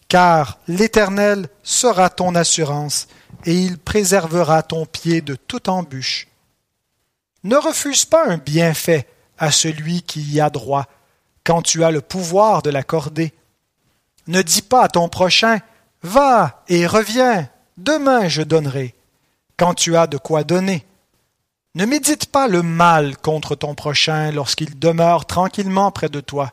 car 0.08 0.58
l'Éternel 0.68 1.48
sera 1.62 2.10
ton 2.10 2.34
assurance, 2.34 3.08
et 3.46 3.54
il 3.54 3.78
préservera 3.78 4.62
ton 4.62 4.86
pied 4.86 5.20
de 5.20 5.34
toute 5.34 5.68
embûche. 5.68 6.28
Ne 7.42 7.56
refuse 7.56 8.04
pas 8.04 8.26
un 8.28 8.38
bienfait 8.38 9.08
à 9.38 9.50
celui 9.50 10.02
qui 10.02 10.22
y 10.22 10.40
a 10.40 10.50
droit, 10.50 10.86
quand 11.42 11.62
tu 11.62 11.84
as 11.84 11.90
le 11.90 12.00
pouvoir 12.00 12.62
de 12.62 12.70
l'accorder. 12.70 13.32
Ne 14.28 14.40
dis 14.40 14.62
pas 14.62 14.84
à 14.84 14.88
ton 14.88 15.08
prochain 15.08 15.58
Va 16.02 16.62
et 16.68 16.86
reviens, 16.86 17.48
demain 17.76 18.28
je 18.28 18.42
donnerai, 18.42 18.94
quand 19.56 19.74
tu 19.74 19.96
as 19.96 20.06
de 20.06 20.16
quoi 20.16 20.44
donner. 20.44 20.86
Ne 21.74 21.86
médite 21.86 22.26
pas 22.26 22.46
le 22.46 22.62
mal 22.62 23.16
contre 23.16 23.56
ton 23.56 23.74
prochain 23.74 24.30
lorsqu'il 24.30 24.78
demeure 24.78 25.26
tranquillement 25.26 25.90
près 25.90 26.08
de 26.08 26.20
toi. 26.20 26.52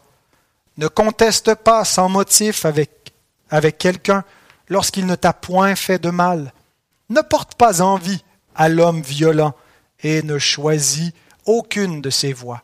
Ne 0.78 0.88
conteste 0.88 1.56
pas 1.56 1.86
sans 1.86 2.10
motif 2.10 2.66
avec 2.66 3.78
quelqu'un 3.78 4.24
lorsqu'il 4.70 5.06
ne 5.06 5.16
t'a 5.16 5.34
point 5.34 5.76
fait 5.76 6.00
de 6.00 6.10
mal. 6.10 6.54
Ne 7.10 7.22
porte 7.22 7.56
pas 7.56 7.82
envie 7.82 8.24
à 8.56 8.70
l'homme 8.70 9.02
violent 9.02 9.54
et 10.02 10.24
ne 10.24 10.40
choisis 10.40 11.12
aucune 11.46 12.02
de 12.02 12.10
ses 12.10 12.34
voies. 12.34 12.64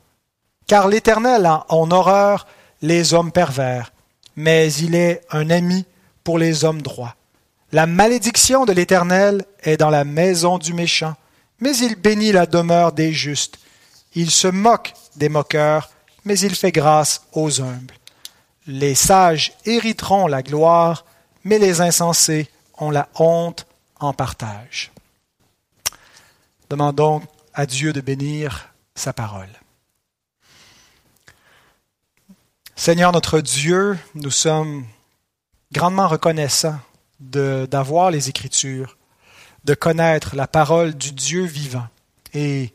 Car 0.68 0.88
l'Éternel 0.88 1.46
a 1.46 1.66
en 1.70 1.92
horreur 1.92 2.48
les 2.82 3.14
hommes 3.14 3.32
pervers, 3.32 3.92
mais 4.36 4.72
il 4.74 4.96
est 4.96 5.22
un 5.32 5.50
ami 5.50 5.86
pour 6.24 6.38
les 6.38 6.64
hommes 6.64 6.82
droits. 6.82 7.16
La 7.72 7.86
malédiction 7.86 8.66
de 8.66 8.72
l'Éternel 8.72 9.46
est 9.62 9.78
dans 9.78 9.90
la 9.90 10.06
maison 10.06 10.58
du 10.58 10.74
méchant, 10.74 11.16
mais 11.60 11.76
il 11.78 11.96
bénit 11.96 12.32
la 12.32 12.46
demeure 12.46 12.94
des 12.94 13.12
justes. 13.12 13.60
Il 14.14 14.32
se 14.32 14.48
moque 14.48 14.94
des 15.16 15.30
moqueurs, 15.30 15.90
mais 16.28 16.40
il 16.40 16.54
fait 16.56 16.74
grâce 16.74 17.26
aux 17.32 17.62
humbles. 17.62 17.96
Les 18.68 18.96
sages 18.96 19.54
hériteront 19.66 20.28
la 20.28 20.44
gloire, 20.44 21.06
mais 21.46 21.58
les 21.58 21.80
insensés 21.80 22.50
ont 22.78 22.92
la 22.92 23.08
honte 23.16 23.66
en 24.00 24.12
partage. 24.14 24.92
Demandons 26.70 27.22
à 27.54 27.66
Dieu 27.66 27.94
de 27.94 28.02
bénir 28.02 28.74
sa 28.94 29.14
parole. 29.14 29.50
Seigneur 32.76 33.14
notre 33.14 33.40
Dieu, 33.40 33.98
nous 34.14 34.30
sommes 34.30 34.86
grandement 35.72 36.10
reconnaissants 36.10 36.80
d'avoir 37.20 38.12
les 38.12 38.30
Écritures, 38.30 38.98
de 39.64 39.74
connaître 39.74 40.36
la 40.36 40.46
parole 40.48 40.94
du 40.94 41.14
Dieu 41.14 41.46
vivant 41.46 41.88
et 42.34 42.74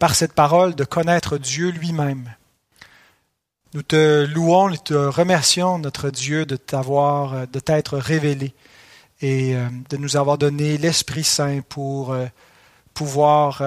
par 0.00 0.16
cette 0.16 0.32
parole 0.32 0.74
de 0.74 0.84
connaître 0.84 1.38
Dieu 1.38 1.70
lui-même. 1.70 2.34
Nous 3.72 3.82
te 3.82 4.26
louons, 4.26 4.68
nous 4.68 4.76
te 4.78 4.94
remercions, 4.94 5.78
notre 5.78 6.10
Dieu, 6.10 6.44
de 6.44 6.56
t'avoir, 6.56 7.34
euh, 7.34 7.46
de 7.46 7.60
t'être 7.60 7.98
révélé 7.98 8.52
et 9.20 9.54
euh, 9.54 9.68
de 9.88 9.96
nous 9.96 10.16
avoir 10.16 10.38
donné 10.38 10.76
l'Esprit 10.76 11.22
Saint 11.22 11.60
pour 11.68 12.12
euh, 12.12 12.26
pouvoir 12.94 13.62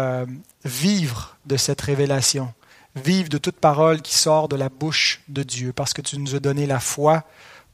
vivre 0.65 1.37
de 1.45 1.55
cette 1.55 1.79
révélation, 1.79 2.53
vivre 2.97 3.29
de 3.29 3.37
toute 3.37 3.55
parole 3.55 4.01
qui 4.01 4.15
sort 4.15 4.49
de 4.49 4.57
la 4.57 4.67
bouche 4.67 5.21
de 5.29 5.41
Dieu, 5.41 5.71
parce 5.71 5.93
que 5.93 6.01
tu 6.01 6.19
nous 6.19 6.35
as 6.35 6.41
donné 6.41 6.67
la 6.67 6.81
foi 6.81 7.23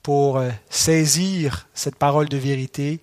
pour 0.03 0.41
saisir 0.69 1.67
cette 1.73 1.95
parole 1.95 2.29
de 2.29 2.37
vérité 2.37 3.01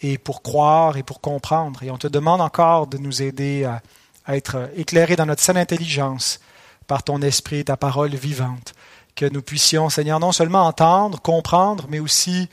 et 0.00 0.16
pour 0.16 0.42
croire 0.42 0.96
et 0.96 1.02
pour 1.02 1.20
comprendre. 1.20 1.82
Et 1.82 1.90
on 1.90 1.98
te 1.98 2.08
demande 2.08 2.40
encore 2.40 2.86
de 2.86 2.96
nous 2.96 3.22
aider 3.22 3.64
à, 3.64 3.82
à 4.24 4.36
être 4.36 4.70
éclairés 4.74 5.14
dans 5.14 5.26
notre 5.26 5.42
saine 5.42 5.58
intelligence 5.58 6.40
par 6.86 7.02
ton 7.02 7.22
esprit, 7.22 7.64
ta 7.64 7.76
parole 7.76 8.14
vivante. 8.14 8.74
Que 9.14 9.26
nous 9.26 9.42
puissions, 9.42 9.90
Seigneur, 9.90 10.20
non 10.20 10.32
seulement 10.32 10.66
entendre, 10.66 11.20
comprendre, 11.20 11.86
mais 11.88 11.98
aussi 11.98 12.48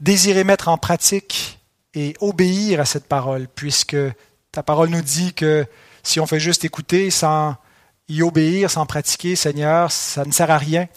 désirer 0.00 0.44
mettre 0.44 0.68
en 0.68 0.78
pratique 0.78 1.60
et 1.94 2.14
obéir 2.20 2.80
à 2.80 2.84
cette 2.84 3.06
parole, 3.06 3.46
puisque 3.54 3.96
ta 4.50 4.62
parole 4.62 4.88
nous 4.88 5.02
dit 5.02 5.34
que 5.34 5.66
si 6.02 6.18
on 6.18 6.26
fait 6.26 6.40
juste 6.40 6.64
écouter 6.64 7.10
sans 7.10 7.56
y 8.08 8.22
obéir, 8.22 8.70
sans 8.70 8.86
pratiquer, 8.86 9.36
Seigneur, 9.36 9.92
ça 9.92 10.24
ne 10.24 10.32
sert 10.32 10.50
à 10.50 10.58
rien. 10.58 10.88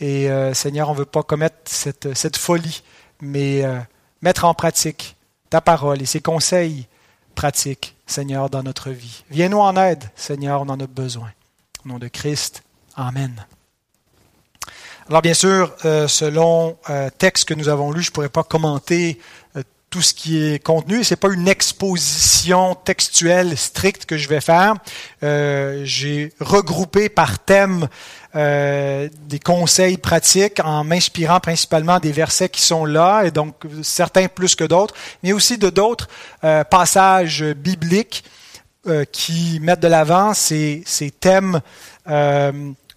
Et 0.00 0.30
euh, 0.30 0.52
Seigneur, 0.52 0.88
on 0.88 0.94
ne 0.94 0.98
veut 0.98 1.04
pas 1.04 1.22
commettre 1.22 1.56
cette, 1.66 2.36
folie, 2.36 2.82
mais 3.20 3.64
euh, 3.64 3.78
mettre 4.20 4.44
en 4.44 4.54
pratique 4.54 5.16
ta 5.48 5.60
parole 5.60 6.02
et 6.02 6.06
ses 6.06 6.20
conseils 6.20 6.86
pratiques 7.36 7.94
Seigneur, 8.12 8.50
dans 8.50 8.62
notre 8.62 8.90
vie. 8.90 9.24
Viens-nous 9.30 9.58
en 9.58 9.76
aide, 9.76 10.04
Seigneur, 10.14 10.62
on 10.62 10.68
en 10.68 10.78
a 10.78 10.86
besoin. 10.86 11.30
Au 11.84 11.88
nom 11.88 11.98
de 11.98 12.06
Christ, 12.06 12.62
Amen. 12.94 13.44
Alors 15.08 15.20
bien 15.20 15.34
sûr, 15.34 15.74
euh, 15.84 16.06
selon 16.06 16.76
euh, 16.88 17.10
texte 17.10 17.48
que 17.48 17.54
nous 17.54 17.68
avons 17.68 17.90
lu, 17.90 18.02
je 18.02 18.10
ne 18.10 18.12
pourrais 18.12 18.28
pas 18.28 18.44
commenter 18.44 19.18
euh, 19.56 19.62
tout 19.90 20.00
ce 20.00 20.14
qui 20.14 20.40
est 20.44 20.62
contenu. 20.62 21.02
C'est 21.02 21.16
pas 21.16 21.32
une 21.32 21.48
exposition 21.48 22.76
textuelle 22.76 23.58
stricte 23.58 24.06
que 24.06 24.16
je 24.16 24.28
vais 24.28 24.40
faire. 24.40 24.74
Euh, 25.24 25.82
j'ai 25.84 26.32
regroupé 26.38 27.08
par 27.08 27.40
thème 27.40 27.88
des 28.34 29.38
conseils 29.44 29.98
pratiques 29.98 30.60
en 30.64 30.84
m'inspirant 30.84 31.40
principalement 31.40 31.98
des 31.98 32.12
versets 32.12 32.48
qui 32.48 32.62
sont 32.62 32.86
là, 32.86 33.24
et 33.24 33.30
donc 33.30 33.56
certains 33.82 34.28
plus 34.28 34.54
que 34.54 34.64
d'autres, 34.64 34.94
mais 35.22 35.34
aussi 35.34 35.58
de 35.58 35.68
d'autres 35.68 36.08
passages 36.70 37.44
bibliques 37.44 38.24
qui 39.12 39.60
mettent 39.60 39.80
de 39.80 39.88
l'avant 39.88 40.34
ces, 40.34 40.84
thèmes 41.20 41.60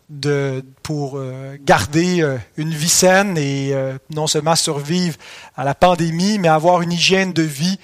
de, 0.09 0.63
pour 0.83 1.17
euh, 1.17 1.57
garder 1.63 2.21
euh, 2.21 2.37
une 2.57 2.69
vie 2.69 2.89
saine 2.89 3.37
et 3.37 3.71
euh, 3.73 3.97
non 4.11 4.27
seulement 4.27 4.55
survivre 4.55 5.17
à 5.55 5.63
la 5.63 5.73
pandémie, 5.73 6.37
mais 6.37 6.47
avoir 6.47 6.81
une 6.81 6.91
hygiène 6.91 7.33
de 7.33 7.41
vie 7.41 7.79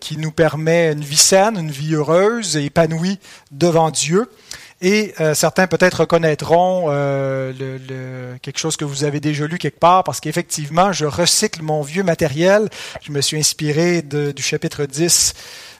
qui 0.00 0.16
nous 0.16 0.32
permet 0.32 0.92
une 0.92 1.02
vie 1.02 1.16
saine, 1.16 1.58
une 1.58 1.70
vie 1.70 1.94
heureuse 1.94 2.56
et 2.56 2.64
épanouie 2.64 3.18
devant 3.50 3.90
Dieu. 3.90 4.30
Et 4.82 5.14
certains 5.32 5.66
peut-être 5.66 6.00
reconnaîtront 6.00 6.88
quelque 8.42 8.58
chose 8.58 8.76
que 8.76 8.84
vous 8.84 9.04
avez 9.04 9.20
déjà 9.20 9.46
lu 9.46 9.56
quelque 9.56 9.78
part, 9.78 10.04
parce 10.04 10.20
qu'effectivement, 10.20 10.92
je 10.92 11.06
recycle 11.06 11.62
mon 11.62 11.80
vieux 11.80 12.02
matériel. 12.02 12.68
Je 13.00 13.10
me 13.10 13.22
suis 13.22 13.38
inspiré 13.38 14.02
du 14.02 14.42
chapitre 14.42 14.84
10 14.84 15.32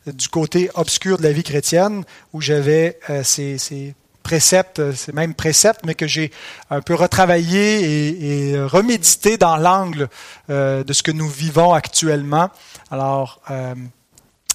du 0.07 0.29
côté 0.29 0.71
obscur 0.75 1.19
de 1.19 1.23
la 1.23 1.33
vie 1.33 1.43
chrétienne, 1.43 2.05
où 2.33 2.41
j'avais 2.41 2.99
ces, 3.23 3.59
ces 3.59 3.95
préceptes, 4.27 4.93
c'est 4.97 5.15
même 5.15 5.35
préceptes, 5.35 5.83
mais 5.85 5.95
que 5.95 6.09
j'ai 6.09 6.33
un 6.69 6.81
peu 6.81 6.97
retravaillé 6.97 8.51
et, 8.51 8.61
remédité 8.61 9.39
dans 9.39 9.57
l'angle 9.57 10.09
euh, 10.51 10.83
de 10.83 10.93
ce 10.93 11.05
que 11.05 11.13
nous 11.13 11.29
vivons 11.29 11.73
actuellement. 11.73 12.51
Alors, 12.91 13.41
euh, 13.53 13.77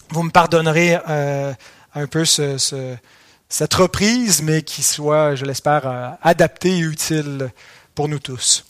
vous 0.10 0.24
me 0.24 0.30
pardonnerez 0.30 1.00
euh, 1.08 1.54
un 1.96 2.08
peu 2.08 2.26
cette 2.26 3.74
reprise, 3.74 4.42
mais 4.42 4.62
qui 4.62 4.84
soit, 4.84 5.36
je 5.36 5.46
l'espère, 5.46 6.18
adaptée 6.22 6.76
et 6.76 6.80
utile 6.80 7.50
pour 7.96 8.10
nous 8.10 8.20
tous. 8.20 8.66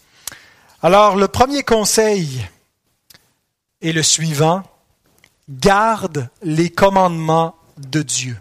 Alors, 0.84 1.16
le 1.16 1.28
premier 1.28 1.64
conseil 1.64 2.46
est 3.82 3.92
le 3.92 4.04
suivant. 4.04 4.62
Garde 5.60 6.30
les 6.44 6.70
commandements 6.70 7.56
de 7.78 8.02
Dieu. 8.02 8.38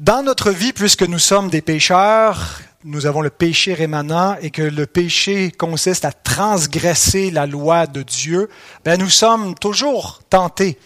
Dans 0.00 0.24
notre 0.24 0.50
vie, 0.50 0.72
puisque 0.72 1.02
nous 1.02 1.20
sommes 1.20 1.48
des 1.48 1.62
pécheurs, 1.62 2.60
nous 2.82 3.06
avons 3.06 3.20
le 3.20 3.30
péché 3.30 3.72
rémanent 3.72 4.36
et 4.42 4.50
que 4.50 4.62
le 4.62 4.84
péché 4.86 5.52
consiste 5.52 6.04
à 6.04 6.10
transgresser 6.10 7.30
la 7.30 7.46
loi 7.46 7.86
de 7.86 8.02
Dieu, 8.02 8.48
ben 8.84 8.98
nous 8.98 9.10
sommes 9.10 9.54
toujours 9.54 10.22
tentés 10.28 10.76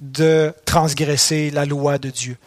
de 0.00 0.54
transgresser 0.64 1.50
la 1.50 1.66
loi 1.66 1.98
de 1.98 2.08
Dieu. 2.08 2.38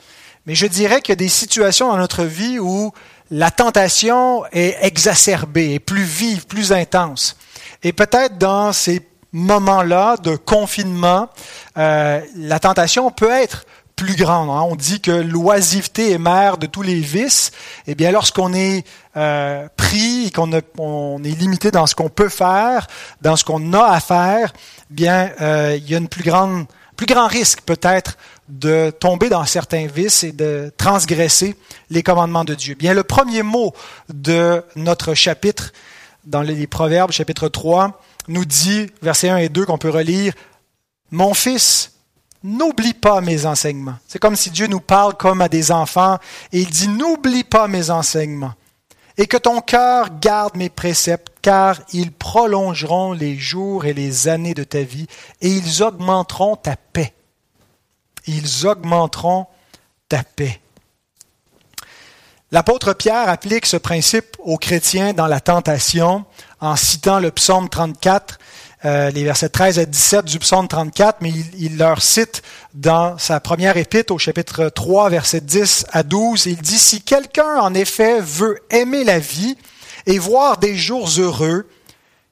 Mais 0.48 0.56
je 0.56 0.66
dirais 0.66 1.02
qu'il 1.02 1.12
y 1.12 1.14
a 1.14 1.18
des 1.18 1.30
situations 1.30 1.90
dans 1.90 1.98
notre 1.98 2.24
vie 2.24 2.58
où 2.58 2.92
la 3.30 3.52
tentation 3.52 4.44
est 4.52 4.76
exacerbée, 4.82 5.76
est 5.76 5.80
plus 5.80 6.04
vive, 6.04 6.48
plus 6.48 6.72
intense. 6.72 7.38
Et 7.84 7.94
peut-être 7.94 8.40
dans 8.40 8.74
ces 8.74 9.02
moments-là 9.38 10.18
de 10.18 10.36
confinement, 10.36 11.30
euh, 11.78 12.20
la 12.36 12.60
tentation 12.60 13.12
peut 13.12 13.32
être 13.32 13.66
plus 13.96 14.16
grande. 14.16 14.50
Hein. 14.50 14.68
On 14.70 14.76
dit 14.76 15.00
que 15.02 15.12
l'oisiveté 15.12 16.12
est 16.12 16.18
mère 16.18 16.58
de 16.58 16.68
tous 16.68 16.82
les 16.84 17.00
vices. 17.00 17.52
Eh 17.88 17.96
bien, 17.96 18.12
lorsqu'on 18.12 18.54
est 18.54 18.86
euh, 19.16 19.68
pris 19.76 20.28
et 20.28 20.32
qu'on 20.32 20.52
on 20.78 21.24
est 21.24 21.40
limité 21.40 21.72
dans 21.72 21.88
ce 21.88 21.96
qu'on 21.96 22.10
peut 22.10 22.30
faire, 22.30 22.88
dans 23.22 23.36
ce 23.36 23.44
qu'on 23.44 23.74
a 23.74 23.84
à 23.84 24.00
faire, 24.00 24.54
eh 24.92 24.94
bien, 24.94 25.32
euh, 25.42 25.78
il 25.78 25.90
y 25.90 25.96
a 25.96 25.98
une 25.98 26.08
plus 26.08 26.24
grande, 26.24 26.66
plus 26.96 27.08
grand 27.08 27.28
risque 27.28 27.62
peut-être 27.62 28.18
de 28.50 28.92
tomber 28.92 29.30
dans 29.30 29.46
certains 29.46 29.88
vices 29.88 30.24
et 30.24 30.32
de 30.32 30.72
transgresser 30.78 31.58
les 31.90 32.04
commandements 32.04 32.46
de 32.46 32.54
Dieu. 32.54 32.76
Bien, 32.76 32.94
le 32.94 33.04
premier 33.04 33.44
mot 33.44 33.74
de 34.14 34.64
notre 34.76 35.16
chapitre 35.16 35.74
dans 36.26 36.42
les 36.42 36.68
Proverbes, 36.68 37.12
chapitre 37.12 37.48
3, 37.50 38.00
nous 38.28 38.46
dit, 38.46 38.88
versets 39.02 39.30
1 39.30 39.38
et 39.38 39.50
2 39.50 39.66
qu'on 39.66 39.78
peut 39.78 39.90
relire, 39.90 40.34
Mon 41.12 41.34
fils, 41.34 41.92
N'oublie 42.44 42.94
pas 42.94 43.20
mes 43.20 43.46
enseignements. 43.46 43.98
C'est 44.08 44.20
comme 44.20 44.36
si 44.36 44.52
Dieu 44.52 44.68
nous 44.68 44.80
parle 44.80 45.16
comme 45.16 45.42
à 45.42 45.50
des 45.50 45.72
enfants 45.72 46.18
et 46.54 46.62
il 46.62 46.70
dit, 46.70 46.88
n'oublie 46.88 47.44
pas 47.44 47.68
mes 47.68 47.90
enseignements. 47.90 48.54
Et 49.18 49.26
que 49.26 49.38
ton 49.38 49.62
cœur 49.62 50.20
garde 50.22 50.56
mes 50.56 50.70
préceptes, 50.70 51.28
car 51.42 51.80
ils 51.92 52.12
prolongeront 52.12 53.14
les 53.14 53.36
jours 53.36 53.86
et 53.86 53.94
les 53.94 54.28
années 54.28 54.54
de 54.54 54.64
ta 54.64 54.84
vie, 54.84 55.08
et 55.42 55.50
ils 55.50 55.82
augmenteront 55.82 56.56
ta 56.56 56.76
paix. 56.76 57.14
Ils 58.28 58.68
augmenteront 58.68 59.48
ta 60.08 60.24
paix. 60.24 60.62
L'apôtre 62.52 62.94
Pierre 62.94 63.28
applique 63.28 63.66
ce 63.66 63.78
principe 63.78 64.38
aux 64.40 64.58
chrétiens 64.58 65.14
dans 65.14 65.28
la 65.28 65.42
tentation 65.42 66.24
en 66.60 66.76
citant 66.76 67.20
le 67.20 67.32
psaume 67.32 67.70
34 67.70 68.40
euh, 68.86 69.10
les 69.10 69.24
versets 69.24 69.50
13 69.50 69.80
à 69.80 69.86
17 69.86 70.26
du 70.26 70.38
psaume 70.38 70.68
34, 70.68 71.18
mais 71.22 71.32
il, 71.58 71.78
leur 71.78 72.00
cite 72.04 72.44
dans 72.76 73.18
sa 73.18 73.40
première 73.40 73.76
épître 73.76 74.14
au 74.14 74.20
chapitre 74.20 74.70
3, 74.70 75.10
versets 75.10 75.42
10 75.42 75.88
à 75.92 76.04
12, 76.04 76.46
il 76.46 76.58
dit, 76.58 76.78
Si 76.78 77.02
quelqu'un 77.02 77.60
en 77.60 77.74
effet 77.74 78.22
veut 78.22 78.60
aimer 78.70 79.04
la 79.04 79.18
vie 79.18 79.58
et 80.06 80.20
voir 80.20 80.58
des 80.58 80.76
jours 80.76 81.10
heureux, 81.18 81.68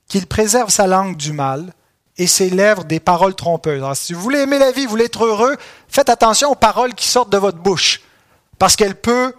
qu'il 0.08 0.28
préserve 0.28 0.70
sa 0.70 0.86
langue 0.86 1.18
du 1.18 1.34
mal 1.34 1.74
et 2.20 2.28
ses 2.28 2.52
lèvres 2.52 2.84
des 2.84 3.00
paroles 3.00 3.34
trompeuses. 3.34 3.82
Alors, 3.82 3.98
si 3.98 4.14
vous 4.14 4.22
voulez 4.22 4.42
aimer 4.42 4.60
la 4.60 4.72
vie, 4.72 4.84
vous 4.84 4.92
voulez 4.92 5.06
être 5.06 5.26
heureux, 5.26 5.58
faites 5.90 6.10
attention 6.10 6.52
aux 6.52 6.56
paroles 6.56 6.94
qui 6.94 7.08
sortent 7.08 7.32
de 7.32 7.40
votre 7.40 7.58
bouche, 7.58 8.02
parce 8.60 8.76
qu'elles 8.76 8.96
peuvent, 8.96 9.34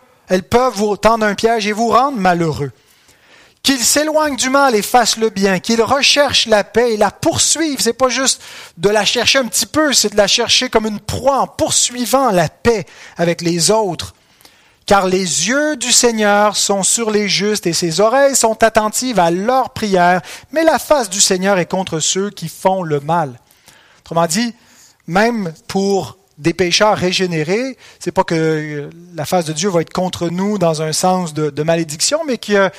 peuvent 0.51 0.75
vous 0.75 0.96
tendre 0.96 1.25
un 1.25 1.37
piège 1.37 1.68
et 1.68 1.72
vous 1.72 1.88
rendre 1.88 2.18
malheureux 2.18 2.72
qu'il 3.66 3.83
s'éloigne 3.83 4.37
du 4.37 4.48
mal 4.48 4.76
et 4.76 4.83
fasse 4.83 5.16
le 5.16 5.29
bien, 5.29 5.59
qu'il 5.59 5.83
recherche 5.83 6.46
la 6.46 6.62
paix 6.62 6.94
et 6.94 6.96
la 6.96 7.11
poursuive. 7.11 7.81
C'est 7.81 7.92
pas 7.92 8.09
juste 8.09 8.40
de 8.76 8.88
la 8.88 9.05
chercher 9.05 9.40
un 9.40 9.46
petit 9.46 9.66
peu, 9.66 9.92
c'est 9.92 10.12
de 10.12 10.16
la 10.16 10.29
chercher 10.29 10.68
comme 10.68 10.87
une 10.87 11.00
proie 11.00 11.40
en 11.40 11.46
poursuivant 11.48 12.31
la 12.31 12.48
paix 12.48 12.87
avec 13.16 13.40
les 13.40 13.72
autres. 13.72 14.14
Car 14.87 15.09
les 15.09 15.48
yeux 15.48 15.74
du 15.76 15.90
Seigneur 15.90 16.57
sont 16.57 16.85
sur 16.85 17.11
les 17.11 17.29
justes 17.29 17.66
et 17.66 17.72
ses 17.72 18.00
oreilles 18.00 18.37
sont 18.37 18.62
attentives 18.62 19.18
à 19.18 19.33
leurs 19.33 19.70
prières, 19.70 20.22
mais 20.52 20.62
la 20.62 20.79
face 20.79 21.11
du 21.11 21.20
Seigneur 21.20 21.59
est 21.59 21.68
contre 21.68 21.98
ceux 21.98 22.31
qui 22.31 22.46
font 22.46 22.85
le 22.85 23.00
mal. 23.00 23.40
Autrement 23.98 24.29
dit, 24.29 24.55
même 25.09 25.52
pour 25.66 26.18
des 26.38 26.55
pécheurs 26.55 26.96
régénérés, 26.96 27.76
c'est 27.98 28.12
pas 28.12 28.22
que 28.22 28.90
la 29.16 29.24
face 29.24 29.46
de 29.46 29.52
Dieu 29.52 29.70
va 29.70 29.81
être 29.81 29.92
contre 29.92 30.29
nous 30.29 30.57
dans 30.57 30.83
un 30.83 30.92
sens 30.92 31.35
de, 31.35 31.50
de 31.50 31.62
malédiction, 31.64 32.20
mais 32.24 32.38
que 32.38 32.70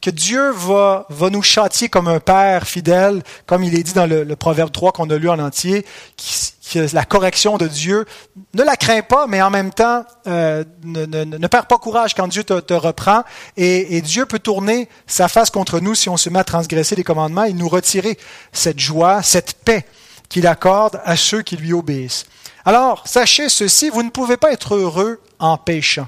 que 0.00 0.10
Dieu 0.10 0.50
va, 0.50 1.06
va 1.10 1.30
nous 1.30 1.42
châtier 1.42 1.88
comme 1.88 2.08
un 2.08 2.20
père 2.20 2.66
fidèle, 2.66 3.22
comme 3.46 3.62
il 3.62 3.78
est 3.78 3.82
dit 3.82 3.92
dans 3.92 4.06
le, 4.06 4.24
Proverbe 4.36 4.72
3 4.72 4.92
qu'on 4.92 5.10
a 5.10 5.16
lu 5.16 5.28
en 5.28 5.38
entier, 5.38 5.84
qui, 6.16 6.52
la 6.92 7.04
correction 7.04 7.58
de 7.58 7.66
Dieu. 7.66 8.06
Ne 8.54 8.62
la 8.62 8.76
crains 8.76 9.02
pas, 9.02 9.26
mais 9.26 9.42
en 9.42 9.50
même 9.50 9.72
temps, 9.72 10.04
euh, 10.26 10.64
ne, 10.84 11.04
ne, 11.04 11.46
perds 11.48 11.66
pas 11.66 11.78
courage 11.78 12.14
quand 12.14 12.28
Dieu 12.28 12.44
te, 12.44 12.60
te 12.60 12.74
reprend. 12.74 13.24
Et, 13.56 13.96
et, 13.96 14.00
Dieu 14.00 14.24
peut 14.24 14.38
tourner 14.38 14.88
sa 15.06 15.28
face 15.28 15.50
contre 15.50 15.80
nous 15.80 15.94
si 15.94 16.08
on 16.08 16.16
se 16.16 16.30
met 16.30 16.38
à 16.38 16.44
transgresser 16.44 16.94
les 16.94 17.04
commandements 17.04 17.44
et 17.44 17.52
nous 17.52 17.68
retirer 17.68 18.18
cette 18.52 18.78
joie, 18.78 19.22
cette 19.22 19.54
paix 19.64 19.84
qu'il 20.28 20.46
accorde 20.46 21.00
à 21.04 21.16
ceux 21.16 21.42
qui 21.42 21.56
lui 21.56 21.72
obéissent. 21.72 22.26
Alors, 22.64 23.02
sachez 23.06 23.48
ceci, 23.48 23.90
vous 23.90 24.02
ne 24.02 24.10
pouvez 24.10 24.36
pas 24.36 24.52
être 24.52 24.76
heureux 24.76 25.20
en 25.38 25.58
péchant. 25.58 26.06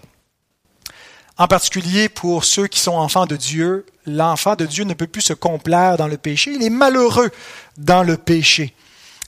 En 1.42 1.48
particulier 1.48 2.08
pour 2.08 2.44
ceux 2.44 2.68
qui 2.68 2.78
sont 2.78 2.92
enfants 2.92 3.26
de 3.26 3.34
Dieu, 3.34 3.84
l'enfant 4.06 4.54
de 4.54 4.64
Dieu 4.64 4.84
ne 4.84 4.94
peut 4.94 5.08
plus 5.08 5.22
se 5.22 5.32
complaire 5.32 5.96
dans 5.96 6.06
le 6.06 6.16
péché, 6.16 6.52
il 6.54 6.62
est 6.62 6.70
malheureux 6.70 7.32
dans 7.76 8.04
le 8.04 8.16
péché. 8.16 8.72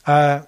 Euh, 0.08 0.38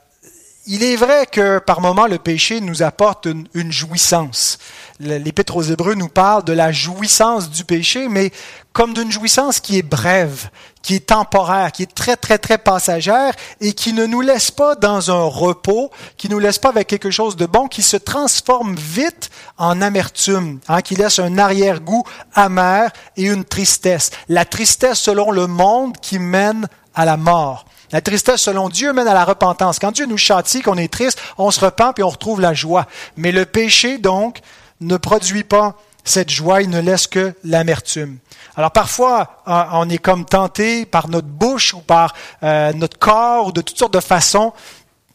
il 0.69 0.85
est 0.85 0.95
vrai 0.95 1.27
que 1.27 1.59
par 1.59 1.81
moments 1.81 2.07
le 2.07 2.19
péché 2.19 2.61
nous 2.61 2.85
apporte 2.85 3.27
une, 3.53 3.73
jouissance. 3.73 4.59
L'Épître 4.99 5.57
aux 5.57 5.63
Hébreux 5.63 5.95
nous 5.95 6.09
parle 6.09 6.45
de 6.45 6.55
la 6.55 6.73
jouissance 6.73 7.51
du 7.51 7.65
péché, 7.65 8.09
mais 8.09 8.31
comme 8.73 8.95
d'une 8.95 9.13
jouissance 9.13 9.61
qui 9.61 9.77
est 9.77 9.83
brève, 9.83 10.49
qui 10.81 10.95
est 10.95 11.07
temporaire, 11.07 11.71
qui 11.71 11.83
est 11.83 11.95
très 11.95 12.17
très 12.17 12.39
très 12.39 12.57
passagère 12.57 13.35
et 13.61 13.75
qui 13.75 13.93
ne 13.93 14.07
nous 14.07 14.23
laisse 14.23 14.51
pas 14.51 14.75
dans 14.75 15.11
un 15.11 15.25
repos, 15.25 15.91
qui 16.17 16.31
nous 16.31 16.39
laisse 16.39 16.59
pas 16.59 16.71
avec 16.71 16.87
quelque 16.87 17.11
chose 17.11 17.37
de 17.37 17.45
bon, 17.45 17.69
qui 17.69 17.83
se 17.83 17.99
transforme 17.99 18.75
vite 18.75 19.29
en 19.59 19.83
amertume, 19.83 20.61
hein, 20.69 20.81
qui 20.81 20.95
laisse 20.95 21.19
un 21.19 21.37
arrière-goût 21.37 22.05
amer 22.35 22.91
et 23.19 23.25
une 23.25 23.45
tristesse. 23.45 24.11
La 24.31 24.47
tristesse 24.47 25.01
selon 25.01 25.31
le 25.31 25.47
monde 25.47 25.99
qui 26.01 26.19
mène 26.19 26.69
à 26.95 27.05
la 27.05 27.19
mort. 27.19 27.67
La 27.93 28.01
tristesse 28.01 28.41
selon 28.41 28.69
Dieu 28.69 28.93
mène 28.93 29.09
à 29.09 29.15
la 29.15 29.25
repentance. 29.25 29.79
Quand 29.79 29.93
Dieu 29.93 30.07
nous 30.07 30.17
châtie, 30.17 30.63
qu'on 30.63 30.79
est 30.79 30.93
triste, 30.93 31.21
on 31.39 31.51
se 31.51 31.61
repent 31.61 31.99
et 31.99 32.03
on 32.03 32.09
retrouve 32.09 32.41
la 32.41 32.55
joie. 32.55 32.87
Mais 33.17 33.31
le 33.31 33.45
péché, 33.45 33.99
donc, 33.99 34.41
ne 34.81 34.97
produit 34.97 35.45
pas 35.45 35.77
cette 36.05 36.31
joie, 36.31 36.63
il 36.63 36.71
ne 36.71 36.81
laisse 36.81 37.09
que 37.09 37.35
l'amertume. 37.43 38.19
Alors 38.55 38.71
parfois, 38.71 39.43
on 39.47 39.89
est 39.91 39.99
comme 39.99 40.25
tenté 40.25 40.87
par 40.87 41.09
notre 41.09 41.27
bouche 41.27 41.75
ou 41.75 41.81
par 41.81 42.15
euh, 42.43 42.73
notre 42.73 42.99
corps 42.99 43.49
ou 43.49 43.53
de 43.53 43.61
toutes 43.61 43.77
sortes 43.77 43.95
de 43.95 44.01
façons 44.01 44.53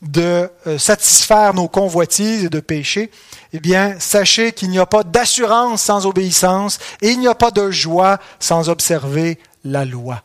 de 0.01 0.49
euh, 0.67 0.77
satisfaire 0.77 1.53
nos 1.53 1.67
convoitises 1.67 2.43
et 2.45 2.49
de 2.49 2.59
pécher. 2.59 3.09
Eh 3.53 3.59
bien, 3.59 3.95
sachez 3.99 4.51
qu'il 4.51 4.69
n'y 4.69 4.79
a 4.79 4.85
pas 4.85 5.03
d'assurance 5.03 5.83
sans 5.83 6.05
obéissance 6.05 6.79
et 7.01 7.11
il 7.11 7.19
n'y 7.19 7.27
a 7.27 7.35
pas 7.35 7.51
de 7.51 7.71
joie 7.71 8.19
sans 8.39 8.67
observer 8.67 9.39
la 9.63 9.85
loi. 9.85 10.23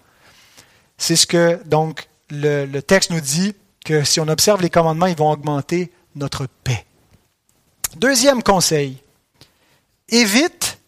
C'est 0.99 1.17
ce 1.17 1.27
que 1.27 1.61
donc 1.67 2.09
le, 2.31 2.65
le 2.65 2.83
texte 2.83 3.11
nous 3.11 3.21
dit 3.21 3.55
que 3.85 4.03
si 4.03 4.19
on 4.19 4.29
observe 4.29 4.63
les 4.63 4.71
commandements, 4.71 5.07
ils 5.07 5.17
vont 5.17 5.31
augmenter 5.31 5.93
notre 6.17 6.47
paix. 6.65 6.85
Deuxième 7.97 8.43
conseil, 8.43 8.99
évite 10.09 10.79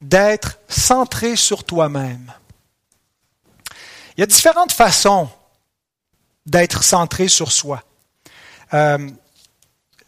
d'être 0.00 0.58
centré 0.68 1.36
sur 1.36 1.64
toi-même. 1.64 2.32
Il 4.16 4.20
y 4.20 4.22
a 4.22 4.26
différentes 4.26 4.72
façons 4.72 5.28
d'être 6.46 6.82
centré 6.82 7.28
sur 7.28 7.52
soi. 7.52 7.82
Euh, 8.74 9.10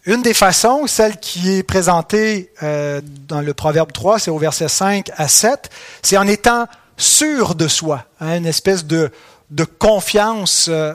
une 0.07 0.23
des 0.23 0.35
façons, 0.35 0.87
celle 0.87 1.19
qui 1.19 1.53
est 1.53 1.63
présentée 1.63 2.53
euh, 2.63 3.01
dans 3.05 3.41
le 3.41 3.53
Proverbe 3.53 3.93
3, 3.93 4.19
c'est 4.19 4.31
au 4.31 4.39
verset 4.39 4.69
5 4.69 5.11
à 5.17 5.29
7, 5.29 5.71
c'est 6.03 6.17
en 6.17 6.27
étant 6.27 6.67
sûr 6.97 7.55
de 7.55 7.69
soi, 7.69 8.07
hein, 8.21 8.37
une 8.37 8.47
espèce 8.47 8.85
de, 8.87 9.13
de 9.51 9.65
confiance 9.65 10.69
euh, 10.69 10.95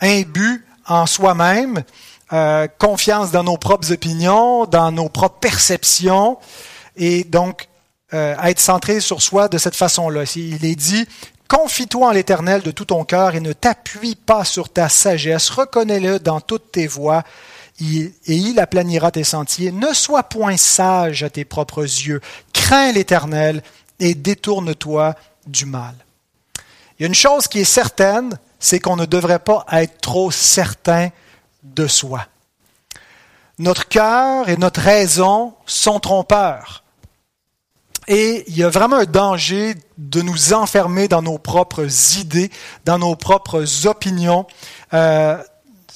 imbue 0.00 0.66
en 0.86 1.06
soi-même, 1.06 1.82
euh, 2.32 2.66
confiance 2.78 3.30
dans 3.30 3.44
nos 3.44 3.56
propres 3.56 3.92
opinions, 3.92 4.64
dans 4.66 4.90
nos 4.90 5.08
propres 5.08 5.38
perceptions, 5.38 6.38
et 6.96 7.24
donc 7.24 7.68
euh, 8.12 8.34
être 8.42 8.60
centré 8.60 9.00
sur 9.00 9.22
soi 9.22 9.48
de 9.48 9.58
cette 9.58 9.76
façon-là. 9.76 10.24
Il 10.36 10.64
est 10.64 10.76
dit, 10.76 11.06
confie-toi 11.48 12.08
en 12.08 12.12
l'Éternel 12.12 12.62
de 12.62 12.70
tout 12.70 12.86
ton 12.86 13.04
cœur 13.04 13.34
et 13.34 13.40
ne 13.40 13.52
t'appuie 13.52 14.14
pas 14.14 14.44
sur 14.44 14.68
ta 14.68 14.88
sagesse, 14.88 15.50
reconnais-le 15.50 16.18
dans 16.18 16.40
toutes 16.40 16.72
tes 16.72 16.86
voies 16.86 17.22
et 17.80 18.12
il 18.26 18.58
aplanira 18.60 19.10
tes 19.10 19.24
sentiers. 19.24 19.72
Ne 19.72 19.92
sois 19.94 20.24
point 20.24 20.56
sage 20.56 21.22
à 21.22 21.30
tes 21.30 21.44
propres 21.44 21.82
yeux, 21.82 22.20
crains 22.52 22.92
l'Éternel 22.92 23.62
et 23.98 24.14
détourne-toi 24.14 25.14
du 25.46 25.66
mal. 25.66 25.94
Il 26.98 27.02
y 27.02 27.04
a 27.04 27.08
une 27.08 27.14
chose 27.14 27.48
qui 27.48 27.60
est 27.60 27.64
certaine, 27.64 28.38
c'est 28.58 28.80
qu'on 28.80 28.96
ne 28.96 29.06
devrait 29.06 29.38
pas 29.38 29.64
être 29.72 30.00
trop 30.00 30.30
certain 30.30 31.08
de 31.62 31.86
soi. 31.86 32.26
Notre 33.60 33.88
cœur 33.88 34.48
et 34.48 34.56
notre 34.56 34.80
raison 34.80 35.52
sont 35.66 36.00
trompeurs. 36.00 36.82
Et 38.08 38.42
il 38.48 38.56
y 38.56 38.64
a 38.64 38.70
vraiment 38.70 38.96
un 38.96 39.04
danger 39.04 39.74
de 39.98 40.22
nous 40.22 40.54
enfermer 40.54 41.08
dans 41.08 41.20
nos 41.20 41.36
propres 41.36 41.86
idées, 42.18 42.50
dans 42.86 42.98
nos 42.98 43.16
propres 43.16 43.86
opinions. 43.86 44.46
Euh, 44.94 45.36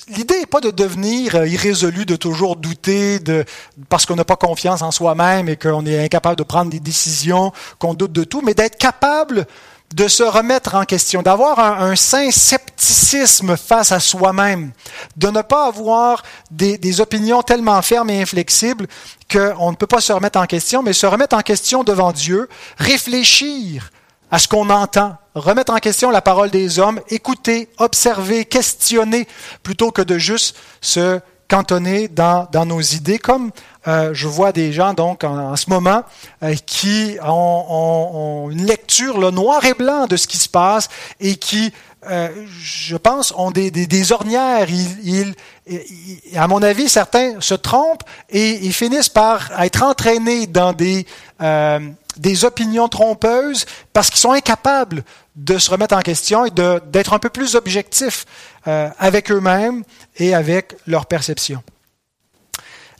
L'idée 0.08 0.40
n'est 0.40 0.46
pas 0.46 0.60
de 0.60 0.70
devenir 0.70 1.36
euh, 1.36 1.48
irrésolu, 1.48 2.04
de 2.04 2.16
toujours 2.16 2.56
douter, 2.56 3.18
de, 3.20 3.46
parce 3.88 4.04
qu'on 4.04 4.16
n'a 4.16 4.26
pas 4.26 4.36
confiance 4.36 4.82
en 4.82 4.90
soi-même 4.90 5.48
et 5.48 5.56
qu'on 5.56 5.86
est 5.86 6.04
incapable 6.04 6.36
de 6.36 6.42
prendre 6.42 6.70
des 6.70 6.80
décisions, 6.80 7.52
qu'on 7.78 7.94
doute 7.94 8.12
de 8.12 8.24
tout, 8.24 8.42
mais 8.42 8.52
d'être 8.52 8.76
capable 8.76 9.46
de 9.94 10.08
se 10.08 10.24
remettre 10.24 10.74
en 10.74 10.84
question, 10.84 11.22
d'avoir 11.22 11.60
un, 11.60 11.90
un, 11.90 11.94
sain 11.94 12.32
scepticisme 12.32 13.56
face 13.56 13.92
à 13.92 14.00
soi-même, 14.00 14.72
de 15.16 15.28
ne 15.28 15.40
pas 15.40 15.68
avoir 15.68 16.24
des, 16.50 17.00
opinions 17.00 17.42
tellement 17.42 17.80
fermes 17.80 18.10
et 18.10 18.20
inflexibles 18.20 18.88
qu'on 19.30 19.70
ne 19.70 19.76
peut 19.76 19.86
pas 19.86 20.00
se 20.00 20.12
remettre 20.12 20.40
en 20.40 20.46
question, 20.46 20.82
mais 20.82 20.92
se 20.92 21.06
remettre 21.06 21.36
en 21.36 21.42
question 21.42 21.84
devant 21.84 22.10
Dieu, 22.10 22.48
réfléchir 22.76 23.92
à 24.32 24.40
ce 24.40 24.48
qu'on 24.48 24.68
entend, 24.68 25.16
remettre 25.36 25.72
en 25.72 25.78
question 25.78 26.10
la 26.10 26.22
parole 26.22 26.50
des 26.50 26.80
hommes, 26.80 27.00
écouter, 27.08 27.68
observer, 27.78 28.46
questionner, 28.46 29.28
plutôt 29.62 29.92
que 29.92 30.02
de 30.02 30.18
juste 30.18 30.56
se 30.80 31.20
cantonner 31.46 32.08
dans 32.08 32.66
nos 32.66 32.80
idées, 32.80 33.20
comme 33.20 33.52
euh, 33.86 34.10
je 34.12 34.28
vois 34.28 34.52
des 34.52 34.72
gens 34.72 34.94
donc 34.94 35.24
en, 35.24 35.56
ce 35.56 35.68
moment 35.70 36.02
euh, 36.42 36.54
qui 36.66 37.16
ont, 37.22 37.64
ont, 37.68 38.10
ont, 38.46 38.50
une 38.50 38.64
lecture 38.64 39.18
le 39.18 39.30
noir 39.30 39.64
et 39.64 39.74
blanc 39.74 40.06
de 40.06 40.16
ce 40.16 40.26
qui 40.26 40.38
se 40.38 40.48
passe 40.48 40.88
et 41.20 41.36
qui, 41.36 41.72
euh, 42.10 42.28
je 42.62 42.96
pense, 42.96 43.32
ont 43.36 43.50
des, 43.50 43.70
des, 43.70 43.86
des 43.86 44.12
ornières. 44.12 44.68
Ils, 44.70 45.34
ils, 45.66 46.36
à 46.36 46.46
mon 46.48 46.62
avis, 46.62 46.88
certains 46.88 47.40
se 47.40 47.54
trompent 47.54 48.04
et 48.30 48.64
ils 48.64 48.72
finissent 48.72 49.08
par 49.08 49.50
être 49.60 49.82
entraînés 49.82 50.46
dans 50.46 50.72
des, 50.72 51.06
euh, 51.40 51.80
des 52.16 52.44
opinions 52.44 52.88
trompeuses 52.88 53.66
parce 53.92 54.10
qu'ils 54.10 54.20
sont 54.20 54.32
incapables 54.32 55.04
de 55.36 55.58
se 55.58 55.70
remettre 55.70 55.96
en 55.96 56.00
question 56.00 56.44
et 56.44 56.50
d'être 56.50 57.12
un 57.12 57.18
peu 57.18 57.30
plus 57.30 57.56
objectifs 57.56 58.24
euh, 58.68 58.88
avec 58.98 59.30
eux-mêmes 59.30 59.82
et 60.16 60.34
avec 60.34 60.76
leur 60.86 61.06
perception. 61.06 61.62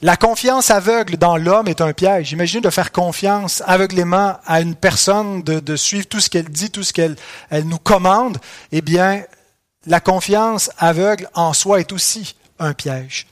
La 0.01 0.17
confiance 0.17 0.71
aveugle 0.71 1.17
dans 1.17 1.37
l'homme 1.37 1.67
est 1.67 1.81
un 1.81 1.93
piège. 1.93 2.33
Imaginez 2.33 2.61
de 2.61 2.69
faire 2.69 2.91
confiance 2.91 3.63
aveuglément 3.65 4.37
à 4.45 4.59
une 4.59 4.75
personne, 4.75 5.41
de, 5.41 5.75
suivre 5.75 6.07
tout 6.07 6.19
ce 6.19 6.29
qu'elle 6.29 6.49
dit, 6.49 6.69
tout 6.69 6.83
ce 6.83 6.91
qu'elle 6.91 7.15
elle 7.49 7.65
nous 7.65 7.77
commande. 7.77 8.37
Eh 8.71 8.81
bien, 8.81 9.23
la 9.85 10.01
confiance 10.01 10.69
aveugle 10.77 11.29
en 11.33 11.53
soi 11.53 11.79
est 11.79 11.93
aussi 11.93 12.35
un 12.59 12.73
piège. 12.73 13.27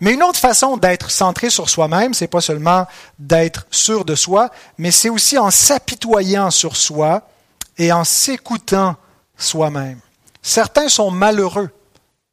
Mais 0.00 0.12
une 0.12 0.22
autre 0.22 0.38
façon 0.38 0.76
d'être 0.76 1.10
centré 1.10 1.50
sur 1.50 1.68
soi-même, 1.68 2.14
c'est 2.14 2.26
pas 2.26 2.40
seulement 2.40 2.86
d'être 3.18 3.66
sûr 3.70 4.04
de 4.04 4.14
soi, 4.14 4.50
mais 4.78 4.90
c'est 4.90 5.08
aussi 5.08 5.38
en 5.38 5.50
s'apitoyant 5.50 6.50
sur 6.50 6.76
soi 6.76 7.28
et 7.78 7.92
en 7.92 8.04
s'écoutant 8.04 8.96
soi-même. 9.36 9.98
Certains 10.42 10.88
sont 10.88 11.10
malheureux 11.10 11.70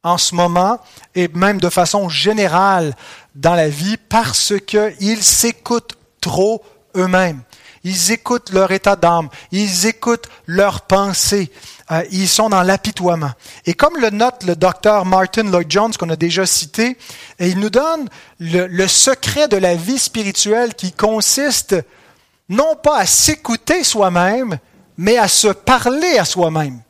en 0.04 0.18
ce 0.18 0.34
moment 0.34 0.78
et 1.14 1.28
même 1.28 1.60
de 1.60 1.70
façon 1.70 2.08
générale 2.08 2.94
dans 3.34 3.54
la 3.54 3.68
vie 3.68 3.96
parce 3.96 4.52
qu'ils 4.66 5.22
s'écoutent 5.22 5.96
trop 6.20 6.62
eux-mêmes. 6.94 7.42
Ils 7.82 8.12
écoutent 8.12 8.50
leur 8.50 8.70
état 8.70 8.96
d'âme, 8.96 9.28
ils 9.52 9.86
écoutent 9.86 10.28
leurs 10.46 10.82
pensées, 10.82 11.50
euh, 11.90 12.02
ils 12.10 12.28
sont 12.28 12.48
dans 12.48 12.62
l'apitoiement. 12.62 13.32
Et 13.66 13.74
comme 13.74 13.98
le 13.98 14.08
note 14.08 14.44
le 14.44 14.56
docteur 14.56 15.04
Martin 15.04 15.44
Lloyd 15.44 15.70
Jones 15.70 15.92
qu'on 15.98 16.08
a 16.08 16.16
déjà 16.16 16.46
cité, 16.46 16.96
il 17.40 17.58
nous 17.58 17.68
donne 17.68 18.08
le 18.38 18.86
secret 18.86 19.48
de 19.48 19.58
la 19.58 19.74
vie 19.74 19.98
spirituelle 19.98 20.74
qui 20.74 20.92
consiste 20.92 21.76
non 22.48 22.74
pas 22.82 22.98
à 22.98 23.06
s'écouter 23.06 23.84
soi-même, 23.84 24.58
mais 24.96 25.18
à 25.18 25.28
se 25.28 25.48
parler 25.48 26.18
à 26.18 26.24
soi-même 26.24 26.80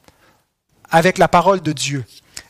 avec 0.90 1.18
la 1.18 1.26
parole 1.26 1.60
de 1.60 1.72
Dieu. 1.72 2.04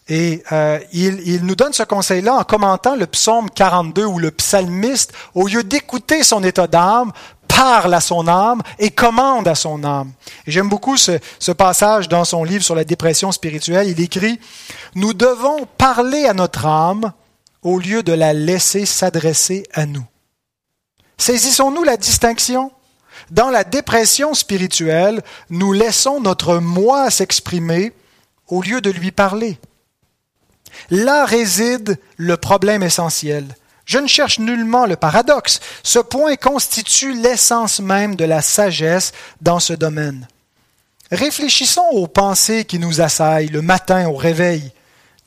Et 0.08 0.42
euh, 0.52 0.78
il, 0.92 1.44
nous 1.44 1.54
donne 1.54 1.72
ce 1.72 1.82
conseil-là 1.82 2.34
en 2.34 2.44
commentant 2.44 2.94
le 2.94 3.06
psaume 3.06 3.48
42 3.48 4.04
où 4.04 4.18
le 4.18 4.30
psalmiste, 4.30 5.12
au 5.34 5.46
lieu 5.46 5.64
d'écouter 5.64 6.22
son 6.22 6.44
état 6.44 6.66
d'âme, 6.66 7.12
parle 7.48 7.94
à 7.94 8.00
son 8.00 8.28
âme 8.28 8.60
et 8.78 8.90
commande 8.90 9.48
à 9.48 9.54
son 9.54 9.82
âme. 9.82 10.12
J'aime 10.46 10.68
beaucoup 10.68 10.96
ce, 10.98 11.18
ce 11.38 11.52
passage 11.52 12.08
dans 12.08 12.24
son 12.24 12.44
livre 12.44 12.64
sur 12.64 12.74
la 12.74 12.84
dépression 12.84 13.32
spirituelle. 13.32 13.88
Il 13.88 14.00
écrit, 14.00 14.38
Nous 14.94 15.14
devons 15.14 15.66
parler 15.78 16.26
à 16.26 16.34
notre 16.34 16.66
âme 16.66 17.12
au 17.62 17.78
lieu 17.78 18.02
de 18.02 18.12
la 18.12 18.34
laisser 18.34 18.84
s'adresser 18.84 19.64
à 19.72 19.86
nous. 19.86 20.04
Saisissons-nous 21.16 21.82
la 21.82 21.96
distinction 21.96 22.72
Dans 23.30 23.48
la 23.48 23.64
dépression 23.64 24.34
spirituelle, 24.34 25.22
nous 25.48 25.72
laissons 25.72 26.20
notre 26.20 26.58
moi 26.58 27.10
s'exprimer 27.10 27.94
au 28.48 28.60
lieu 28.60 28.82
de 28.82 28.90
lui 28.90 29.10
parler. 29.10 29.58
Là 30.90 31.24
réside 31.24 31.98
le 32.16 32.37
problème 32.37 32.82
essentiel. 32.82 33.44
Je 33.84 33.98
ne 33.98 34.06
cherche 34.06 34.38
nullement 34.38 34.87
le 34.87 34.96
paradoxe. 34.96 35.60
Ce 35.82 35.98
point 35.98 36.37
constitue 36.37 37.12
l'essence 37.14 37.80
même 37.80 38.16
de 38.16 38.24
la 38.24 38.40
sagesse 38.40 39.12
dans 39.40 39.60
ce 39.60 39.72
domaine. 39.72 40.26
Réfléchissons 41.10 41.87
aux 41.92 42.06
pensées 42.06 42.64
qui 42.64 42.78
nous 42.78 43.00
assaillent 43.00 43.48
le 43.48 43.62
matin 43.62 44.08
au 44.08 44.16
réveil. 44.16 44.72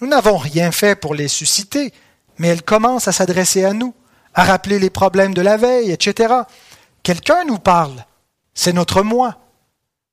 Nous 0.01 0.07
n'avons 0.07 0.37
rien 0.37 0.71
fait 0.71 0.95
pour 0.95 1.13
les 1.13 1.27
susciter, 1.27 1.93
mais 2.37 2.47
elles 2.47 2.63
commencent 2.63 3.07
à 3.07 3.11
s'adresser 3.11 3.63
à 3.63 3.73
nous, 3.73 3.93
à 4.33 4.43
rappeler 4.43 4.79
les 4.79 4.89
problèmes 4.89 5.33
de 5.33 5.41
la 5.41 5.57
veille, 5.57 5.91
etc. 5.91 6.33
Quelqu'un 7.03 7.45
nous 7.45 7.59
parle. 7.59 8.05
C'est 8.53 8.73
notre 8.73 9.03
moi. 9.03 9.37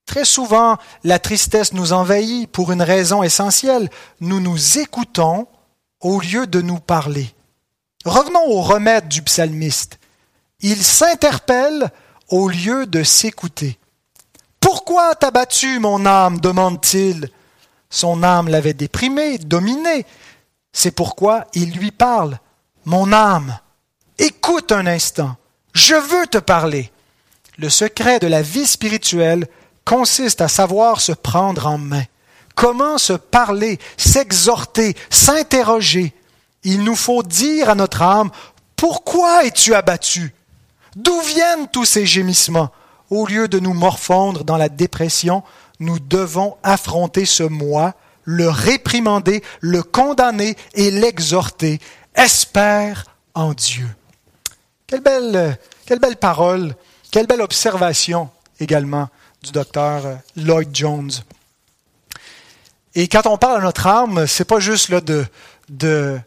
Très 0.07 0.25
souvent, 0.25 0.77
la 1.03 1.19
tristesse 1.19 1.73
nous 1.73 1.93
envahit 1.93 2.51
pour 2.51 2.73
une 2.73 2.83
raison 2.83 3.23
essentielle. 3.23 3.88
Nous 4.21 4.40
nous 4.40 4.79
écoutons 4.79 5.47
au 6.01 6.21
lieu 6.21 6.47
de 6.47 6.61
nous 6.61 6.79
parler. 6.79 7.35
Revenons 8.05 8.45
au 8.47 8.61
remède 8.61 9.09
du 9.09 9.23
psalmiste. 9.23 9.99
Il 10.61 10.83
s'interpelle 10.83 11.90
au 12.29 12.49
lieu 12.49 12.87
de 12.87 13.03
s'écouter. 13.03 13.79
Pourquoi 14.61 15.14
t'as 15.14 15.31
battu 15.31 15.79
mon 15.79 16.05
âme? 16.05 16.40
demande-t-il. 16.40 17.31
Son 17.88 18.23
âme 18.23 18.49
l'avait 18.49 18.75
déprimé, 18.75 19.38
dominé. 19.38 20.05
C'est 20.73 20.90
pourquoi 20.90 21.47
il 21.55 21.73
lui 21.73 21.90
parle. 21.90 22.38
Mon 22.85 23.12
âme, 23.12 23.59
écoute 24.19 24.73
un 24.73 24.87
instant. 24.87 25.37
Je 25.73 25.95
veux 25.95 26.27
te 26.27 26.38
parler. 26.38 26.90
Le 27.57 27.71
secret 27.71 28.19
de 28.19 28.27
la 28.27 28.43
vie 28.43 28.67
spirituelle 28.67 29.47
consiste 29.85 30.40
à 30.40 30.49
savoir 30.49 31.01
se 31.01 31.12
prendre 31.12 31.66
en 31.66 31.79
main. 31.79 32.05
Comment 32.55 32.99
se 32.99 33.12
parler, 33.12 33.79
s'exhorter, 33.97 34.97
s'interroger? 35.11 36.14
Il 36.62 36.83
nous 36.85 36.97
faut 36.97 37.23
dire 37.23 37.68
à 37.68 37.75
notre 37.75 38.03
âme, 38.03 38.31
pourquoi 38.77 39.44
es-tu 39.44 39.75
abattu? 39.75 40.35
D'où 40.97 41.20
viennent 41.23 41.68
tous 41.73 41.85
ces 41.85 42.07
gémissements? 42.07 42.70
Au 43.11 43.27
lieu 43.27 43.49
de 43.49 43.59
nous 43.59 43.75
morfondre 43.75 44.44
dans 44.44 44.57
la 44.57 44.68
dépression, 44.68 45.42
nous 45.81 45.99
devons 45.99 46.57
affronter 46.62 47.27
ce 47.27 47.42
moi, 47.42 47.94
le 48.23 48.49
réprimander, 48.49 49.42
le 49.61 49.83
condamner 49.83 50.57
et 50.75 50.90
l'exhorter. 50.90 51.81
Espère 52.14 53.05
en 53.35 53.53
Dieu. 53.53 53.88
Quelle 54.87 55.01
belle, 55.01 55.59
quelle 55.87 55.99
belle 55.99 56.16
parole, 56.16 56.75
quelle 57.11 57.27
belle 57.27 57.42
observation 57.42 58.31
également 58.61 59.09
du 59.45 59.53
docteur 59.53 60.07
euh, 60.07 60.15
Lloyd 60.37 60.71
Jones. 60.73 61.11
Et 62.95 63.09
quand 63.09 63.27
on 63.27 63.37
parle 63.37 63.61
à 63.61 63.65
notre 63.65 63.87
âme, 63.87 64.27
c'est 64.27 64.45
pas 64.45 64.61
juste 64.61 64.91
de 65.69 66.19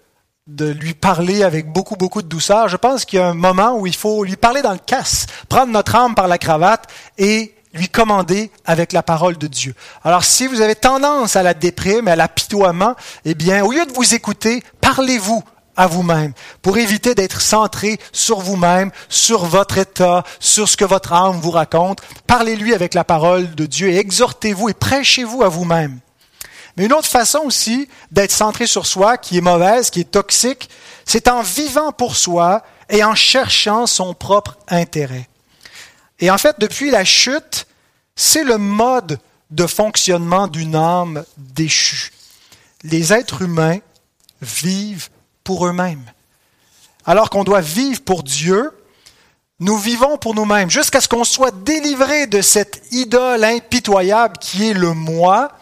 lui 0.57 0.93
parler 0.93 1.43
avec 1.43 1.71
beaucoup, 1.71 1.95
beaucoup 1.95 2.21
de 2.21 2.27
douceur. 2.27 2.67
Je 2.67 2.77
pense 2.77 3.05
qu'il 3.05 3.19
y 3.19 3.21
a 3.21 3.27
un 3.27 3.33
moment 3.33 3.77
où 3.79 3.87
il 3.87 3.95
faut 3.95 4.23
lui 4.23 4.35
parler 4.35 4.61
dans 4.61 4.73
le 4.73 4.79
casse, 4.79 5.25
prendre 5.49 5.71
notre 5.71 5.95
âme 5.95 6.13
par 6.13 6.27
la 6.27 6.37
cravate 6.37 6.87
et 7.17 7.55
lui 7.73 7.87
commander 7.87 8.51
avec 8.65 8.91
la 8.91 9.03
parole 9.03 9.37
de 9.37 9.47
Dieu. 9.47 9.73
Alors, 10.03 10.23
si 10.23 10.47
vous 10.47 10.61
avez 10.61 10.75
tendance 10.75 11.35
à 11.35 11.43
la 11.43 11.53
déprime, 11.53 12.07
à 12.07 12.15
l'apitoiement, 12.15 12.95
eh 13.25 13.33
bien, 13.33 13.63
au 13.63 13.71
lieu 13.71 13.85
de 13.85 13.93
vous 13.93 14.13
écouter, 14.13 14.63
parlez-vous 14.81 15.43
à 15.77 15.87
vous-même, 15.87 16.33
pour 16.61 16.77
éviter 16.77 17.15
d'être 17.15 17.39
centré 17.39 17.99
sur 18.11 18.39
vous-même, 18.39 18.91
sur 19.07 19.45
votre 19.45 19.77
état, 19.77 20.23
sur 20.39 20.67
ce 20.67 20.75
que 20.75 20.85
votre 20.85 21.13
âme 21.13 21.39
vous 21.39 21.51
raconte. 21.51 22.01
Parlez-lui 22.25 22.73
avec 22.73 22.93
la 22.93 23.03
parole 23.03 23.53
de 23.55 23.65
Dieu 23.65 23.89
et 23.89 23.97
exhortez-vous 23.97 24.69
et 24.69 24.73
prêchez-vous 24.73 25.43
à 25.43 25.49
vous-même. 25.49 25.99
Mais 26.75 26.85
une 26.85 26.93
autre 26.93 27.07
façon 27.07 27.39
aussi 27.39 27.87
d'être 28.11 28.31
centré 28.31 28.67
sur 28.67 28.85
soi, 28.85 29.17
qui 29.17 29.37
est 29.37 29.41
mauvaise, 29.41 29.89
qui 29.89 30.01
est 30.01 30.11
toxique, 30.11 30.69
c'est 31.05 31.27
en 31.27 31.41
vivant 31.41 31.91
pour 31.91 32.15
soi 32.15 32.63
et 32.89 33.03
en 33.03 33.15
cherchant 33.15 33.87
son 33.87 34.13
propre 34.13 34.57
intérêt. 34.67 35.27
Et 36.19 36.31
en 36.31 36.37
fait, 36.37 36.55
depuis 36.59 36.91
la 36.91 37.05
chute, 37.05 37.67
c'est 38.15 38.43
le 38.43 38.57
mode 38.57 39.19
de 39.51 39.65
fonctionnement 39.65 40.47
d'une 40.47 40.75
âme 40.75 41.23
déchue. 41.37 42.11
Les 42.83 43.13
êtres 43.13 43.43
humains 43.43 43.79
vivent 44.41 45.09
pour 45.47 45.65
eux-mêmes. 45.65 46.03
Alors 47.05 47.29
qu'on 47.29 47.45
doit 47.45 47.61
vivre 47.61 48.01
pour 48.01 48.21
Dieu, 48.21 48.69
nous 49.61 49.77
vivons 49.77 50.17
pour 50.17 50.35
nous-mêmes, 50.35 50.69
jusqu'à 50.69 50.99
ce 50.99 51.07
qu'on 51.07 51.23
soit 51.23 51.55
délivré 51.63 52.27
de 52.27 52.41
cette 52.41 52.83
idole 52.91 53.45
impitoyable 53.45 54.39
qui 54.39 54.69
est 54.69 54.73
le 54.73 54.93
moi, 54.93 55.53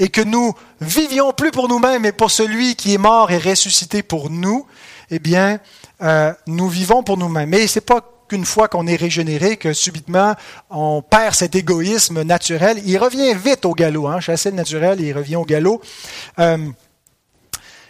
et 0.00 0.08
que 0.08 0.20
nous 0.20 0.54
vivions 0.80 1.32
plus 1.32 1.52
pour 1.52 1.68
nous-mêmes, 1.68 2.02
mais 2.02 2.10
pour 2.10 2.32
celui 2.32 2.74
qui 2.74 2.94
est 2.94 2.98
mort 2.98 3.30
et 3.30 3.38
ressuscité 3.38 4.02
pour 4.02 4.28
nous, 4.28 4.66
eh 5.12 5.20
bien, 5.20 5.60
euh, 6.02 6.32
nous 6.48 6.68
vivons 6.68 7.04
pour 7.04 7.16
nous-mêmes. 7.16 7.50
Mais 7.50 7.68
c'est 7.68 7.80
pas 7.80 8.00
qu'une 8.28 8.44
fois 8.44 8.66
qu'on 8.66 8.88
est 8.88 8.96
régénéré, 8.96 9.56
que 9.56 9.72
subitement 9.72 10.34
on 10.68 11.00
perd 11.00 11.36
cet 11.36 11.54
égoïsme 11.54 12.22
naturel. 12.22 12.82
Il 12.84 12.98
revient 12.98 13.34
vite 13.34 13.64
au 13.66 13.72
galop, 13.72 14.08
hein, 14.08 14.18
chasser 14.18 14.50
le 14.50 14.56
naturel, 14.56 15.00
il 15.00 15.12
revient 15.12 15.36
au 15.36 15.44
galop. 15.44 15.80
Euh, 16.40 16.58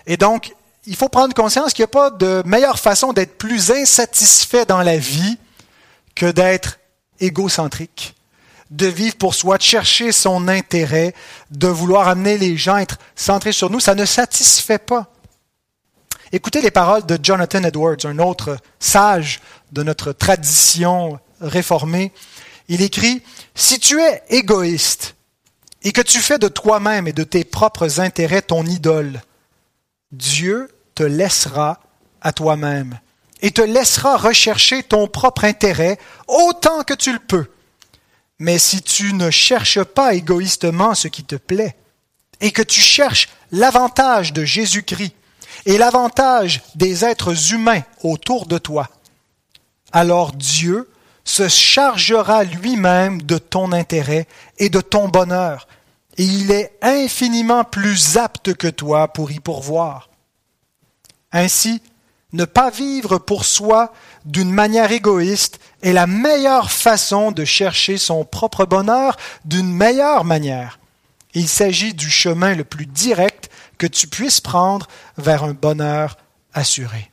et 0.06 0.18
donc, 0.18 0.52
il 0.88 0.96
faut 0.96 1.10
prendre 1.10 1.34
conscience 1.34 1.74
qu'il 1.74 1.82
n'y 1.82 1.84
a 1.84 1.88
pas 1.88 2.10
de 2.10 2.42
meilleure 2.46 2.78
façon 2.78 3.12
d'être 3.12 3.36
plus 3.36 3.70
insatisfait 3.70 4.64
dans 4.64 4.82
la 4.82 4.96
vie 4.96 5.36
que 6.14 6.30
d'être 6.30 6.78
égocentrique, 7.20 8.14
de 8.70 8.86
vivre 8.86 9.16
pour 9.16 9.34
soi, 9.34 9.58
de 9.58 9.62
chercher 9.62 10.12
son 10.12 10.48
intérêt, 10.48 11.14
de 11.50 11.68
vouloir 11.68 12.08
amener 12.08 12.38
les 12.38 12.56
gens 12.56 12.76
à 12.76 12.80
être 12.80 12.98
centrés 13.16 13.52
sur 13.52 13.68
nous. 13.68 13.80
Ça 13.80 13.94
ne 13.94 14.06
satisfait 14.06 14.78
pas. 14.78 15.12
Écoutez 16.32 16.62
les 16.62 16.70
paroles 16.70 17.04
de 17.04 17.18
Jonathan 17.22 17.64
Edwards, 17.64 18.06
un 18.06 18.18
autre 18.18 18.56
sage 18.80 19.40
de 19.72 19.82
notre 19.82 20.12
tradition 20.12 21.20
réformée. 21.42 22.12
Il 22.68 22.80
écrit, 22.80 23.22
Si 23.54 23.78
tu 23.78 24.00
es 24.00 24.22
égoïste 24.30 25.16
et 25.82 25.92
que 25.92 26.00
tu 26.00 26.20
fais 26.20 26.38
de 26.38 26.48
toi-même 26.48 27.06
et 27.06 27.12
de 27.12 27.24
tes 27.24 27.44
propres 27.44 28.00
intérêts 28.00 28.40
ton 28.40 28.64
idole, 28.64 29.20
Dieu 30.12 30.70
laissera 31.02 31.80
à 32.20 32.32
toi-même 32.32 32.98
et 33.40 33.50
te 33.50 33.62
laissera 33.62 34.16
rechercher 34.16 34.82
ton 34.82 35.06
propre 35.06 35.44
intérêt 35.44 35.98
autant 36.26 36.82
que 36.82 36.94
tu 36.94 37.12
le 37.12 37.18
peux. 37.18 37.46
Mais 38.38 38.58
si 38.58 38.82
tu 38.82 39.12
ne 39.14 39.30
cherches 39.30 39.82
pas 39.82 40.14
égoïstement 40.14 40.94
ce 40.94 41.08
qui 41.08 41.24
te 41.24 41.36
plaît, 41.36 41.76
et 42.40 42.52
que 42.52 42.62
tu 42.62 42.80
cherches 42.80 43.28
l'avantage 43.50 44.32
de 44.32 44.44
Jésus-Christ 44.44 45.14
et 45.66 45.78
l'avantage 45.78 46.62
des 46.76 47.04
êtres 47.04 47.52
humains 47.52 47.82
autour 48.02 48.46
de 48.46 48.58
toi, 48.58 48.88
alors 49.92 50.32
Dieu 50.32 50.88
se 51.24 51.48
chargera 51.48 52.44
lui-même 52.44 53.22
de 53.22 53.38
ton 53.38 53.72
intérêt 53.72 54.26
et 54.58 54.68
de 54.68 54.80
ton 54.80 55.08
bonheur, 55.08 55.66
et 56.16 56.24
il 56.24 56.50
est 56.50 56.72
infiniment 56.82 57.64
plus 57.64 58.16
apte 58.16 58.54
que 58.54 58.68
toi 58.68 59.08
pour 59.08 59.30
y 59.30 59.40
pourvoir. 59.40 60.07
Ainsi, 61.32 61.82
ne 62.32 62.44
pas 62.44 62.70
vivre 62.70 63.18
pour 63.18 63.44
soi 63.44 63.92
d'une 64.24 64.52
manière 64.52 64.92
égoïste 64.92 65.60
est 65.82 65.92
la 65.92 66.06
meilleure 66.06 66.70
façon 66.70 67.32
de 67.32 67.44
chercher 67.44 67.96
son 67.96 68.24
propre 68.24 68.66
bonheur 68.66 69.16
d'une 69.44 69.72
meilleure 69.72 70.24
manière. 70.24 70.78
Il 71.34 71.48
s'agit 71.48 71.94
du 71.94 72.10
chemin 72.10 72.54
le 72.54 72.64
plus 72.64 72.86
direct 72.86 73.50
que 73.78 73.86
tu 73.86 74.08
puisses 74.08 74.40
prendre 74.40 74.88
vers 75.16 75.44
un 75.44 75.54
bonheur 75.54 76.18
assuré. 76.52 77.10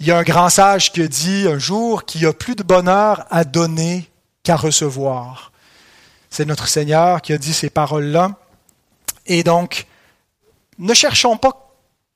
Il 0.00 0.06
y 0.06 0.10
a 0.10 0.18
un 0.18 0.22
grand 0.22 0.50
sage 0.50 0.92
qui 0.92 1.02
a 1.02 1.08
dit 1.08 1.46
un 1.48 1.58
jour 1.58 2.04
qu'il 2.04 2.22
y 2.22 2.26
a 2.26 2.32
plus 2.32 2.56
de 2.56 2.62
bonheur 2.62 3.26
à 3.30 3.44
donner 3.44 4.10
qu'à 4.42 4.56
recevoir. 4.56 5.52
C'est 6.30 6.44
notre 6.44 6.68
Seigneur 6.68 7.22
qui 7.22 7.32
a 7.32 7.38
dit 7.38 7.54
ces 7.54 7.70
paroles-là. 7.70 8.32
Et 9.26 9.42
donc, 9.42 9.86
ne 10.78 10.94
cherchons 10.94 11.36
pas 11.36 11.64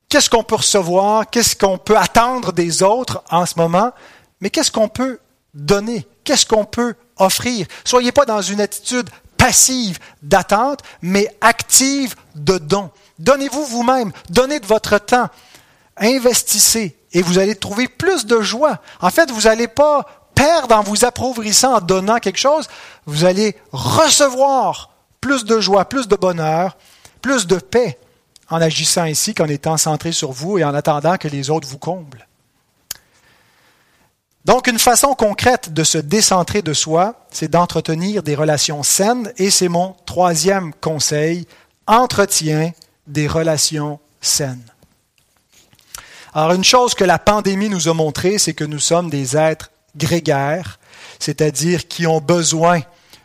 qu'est-ce 0.08 0.30
qu'on 0.30 0.42
peut 0.42 0.56
recevoir, 0.56 1.28
qu'est-ce 1.28 1.56
qu'on 1.56 1.78
peut 1.78 1.96
attendre 1.96 2.52
des 2.52 2.82
autres 2.82 3.22
en 3.30 3.46
ce 3.46 3.54
moment, 3.56 3.92
mais 4.40 4.50
qu'est-ce 4.50 4.72
qu'on 4.72 4.88
peut 4.88 5.18
donner, 5.54 6.06
qu'est-ce 6.24 6.46
qu'on 6.46 6.64
peut 6.64 6.94
offrir. 7.16 7.66
Soyez 7.84 8.12
pas 8.12 8.24
dans 8.24 8.42
une 8.42 8.60
attitude 8.60 9.08
passive 9.36 9.98
d'attente, 10.22 10.80
mais 11.02 11.28
active 11.40 12.14
de 12.34 12.58
don. 12.58 12.90
Donnez-vous 13.18 13.64
vous-même, 13.64 14.12
donnez 14.30 14.60
de 14.60 14.66
votre 14.66 14.98
temps, 14.98 15.28
investissez 15.96 16.96
et 17.12 17.22
vous 17.22 17.38
allez 17.38 17.54
trouver 17.54 17.88
plus 17.88 18.26
de 18.26 18.40
joie. 18.40 18.80
En 19.00 19.10
fait, 19.10 19.30
vous 19.30 19.42
n'allez 19.42 19.68
pas 19.68 20.06
perdre 20.34 20.76
en 20.76 20.82
vous 20.82 21.04
appauvrissant 21.04 21.74
en 21.74 21.80
donnant 21.80 22.18
quelque 22.18 22.38
chose, 22.38 22.68
vous 23.06 23.24
allez 23.24 23.56
recevoir 23.72 24.90
plus 25.20 25.44
de 25.44 25.58
joie, 25.60 25.84
plus 25.84 26.06
de 26.06 26.14
bonheur, 26.14 26.76
plus 27.20 27.46
de 27.46 27.56
paix 27.56 27.98
en 28.50 28.60
agissant 28.60 29.02
ainsi 29.02 29.34
qu'en 29.34 29.46
étant 29.46 29.76
centré 29.76 30.12
sur 30.12 30.32
vous 30.32 30.58
et 30.58 30.64
en 30.64 30.74
attendant 30.74 31.16
que 31.16 31.28
les 31.28 31.50
autres 31.50 31.68
vous 31.68 31.78
comblent. 31.78 32.26
Donc, 34.44 34.66
une 34.66 34.78
façon 34.78 35.14
concrète 35.14 35.74
de 35.74 35.84
se 35.84 35.98
décentrer 35.98 36.62
de 36.62 36.72
soi, 36.72 37.26
c'est 37.30 37.50
d'entretenir 37.50 38.22
des 38.22 38.34
relations 38.34 38.82
saines, 38.82 39.30
et 39.36 39.50
c'est 39.50 39.68
mon 39.68 39.94
troisième 40.06 40.72
conseil, 40.72 41.46
entretiens 41.86 42.72
des 43.06 43.26
relations 43.26 43.98
saines. 44.22 44.64
Alors, 46.32 46.52
une 46.52 46.64
chose 46.64 46.94
que 46.94 47.04
la 47.04 47.18
pandémie 47.18 47.68
nous 47.68 47.88
a 47.88 47.94
montré, 47.94 48.38
c'est 48.38 48.54
que 48.54 48.64
nous 48.64 48.78
sommes 48.78 49.10
des 49.10 49.36
êtres 49.36 49.70
grégaires, 49.96 50.78
c'est-à-dire 51.18 51.86
qui 51.86 52.06
ont 52.06 52.20
besoin 52.20 52.80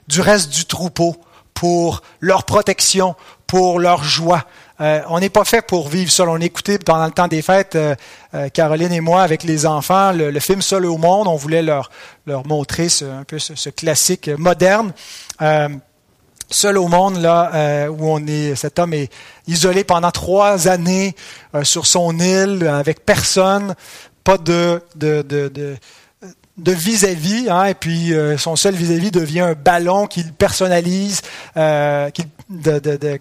du 0.08 0.20
reste 0.20 0.50
du 0.50 0.66
troupeau 0.66 1.16
pour 1.54 2.02
leur 2.20 2.44
protection, 2.44 3.16
pour 3.48 3.80
leur 3.80 4.04
joie, 4.04 4.46
euh, 4.82 5.02
on 5.08 5.20
n'est 5.20 5.30
pas 5.30 5.46
fait 5.46 5.62
pour 5.62 5.88
vivre 5.88 6.12
seul. 6.12 6.30
On 6.30 6.40
écoutait 6.40 6.80
pendant 6.80 7.06
le 7.06 7.12
temps 7.12 7.28
des 7.28 7.42
fêtes, 7.42 7.76
euh, 7.76 7.96
euh, 8.34 8.50
Caroline 8.50 8.92
et 8.92 9.02
moi, 9.02 9.22
avec 9.22 9.44
les 9.44 9.66
enfants, 9.66 10.12
le, 10.12 10.38
film 10.40 10.62
Seul 10.62 10.86
au 10.86 10.98
monde. 10.98 11.28
On 11.28 11.36
voulait 11.36 11.62
leur, 11.62 11.90
montrer 12.46 12.88
un 13.02 13.24
peu 13.24 13.40
ce, 13.40 13.70
classique 13.70 14.30
moderne. 14.30 14.94
Seul 16.50 16.78
au 16.78 16.88
monde, 16.88 17.18
là, 17.18 17.90
où 17.90 18.10
on 18.10 18.26
est, 18.28 18.56
cet 18.56 18.78
homme 18.78 18.94
est 18.94 19.12
isolé 19.48 19.84
pendant 19.84 20.12
trois 20.12 20.68
années 20.68 21.16
sur 21.64 21.88
son 21.88 22.20
île, 22.20 22.68
avec 22.68 23.06
personne, 23.06 23.76
pas 24.24 24.38
de, 24.38 24.82
vis-à-vis, 26.58 27.50
hein, 27.50 27.66
et 27.66 27.74
puis 27.74 28.14
son 28.38 28.56
seul 28.56 28.76
vis-à-vis 28.76 29.10
devient 29.10 29.40
un 29.40 29.54
ballon 29.54 30.06
qu'il 30.06 30.32
personnalise, 30.34 31.22
euh, 31.58 32.10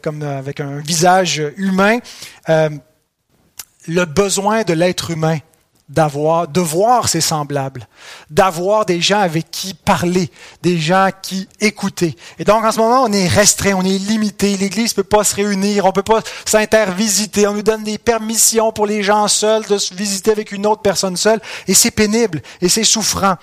comme 0.02 0.22
avec 0.22 0.60
un 0.60 0.78
visage 0.78 1.42
humain. 1.56 1.98
Euh, 2.48 2.70
le 3.88 4.04
besoin 4.04 4.62
de 4.62 4.74
l'être 4.74 5.10
humain 5.10 5.38
d'avoir, 5.92 6.48
de 6.48 6.60
voir 6.60 7.08
ses 7.08 7.20
semblables, 7.20 7.86
d'avoir 8.30 8.86
des 8.86 9.00
gens 9.00 9.20
avec 9.20 9.50
qui 9.50 9.74
parler, 9.74 10.30
des 10.62 10.78
gens 10.78 11.10
qui 11.20 11.48
écouter. 11.60 12.16
Et 12.38 12.44
donc, 12.44 12.64
en 12.64 12.72
ce 12.72 12.78
moment, 12.78 13.04
on 13.04 13.12
est 13.12 13.28
restreint, 13.28 13.74
on 13.74 13.84
est 13.84 13.98
limité. 13.98 14.56
L'Église 14.56 14.94
peut 14.94 15.02
pas 15.02 15.22
se 15.22 15.34
réunir, 15.34 15.84
on 15.84 15.92
peut 15.92 16.02
pas 16.02 16.22
s'intervisiter. 16.46 17.46
On 17.46 17.54
nous 17.54 17.62
donne 17.62 17.84
des 17.84 17.98
permissions 17.98 18.72
pour 18.72 18.86
les 18.86 19.02
gens 19.02 19.28
seuls 19.28 19.64
de 19.66 19.76
se 19.76 19.94
visiter 19.94 20.30
avec 20.30 20.52
une 20.52 20.66
autre 20.66 20.82
personne 20.82 21.16
seule. 21.16 21.40
Et 21.68 21.74
c'est 21.74 21.90
pénible 21.90 22.42
et 22.62 22.68
c'est 22.68 22.84
souffrant. 22.84 23.36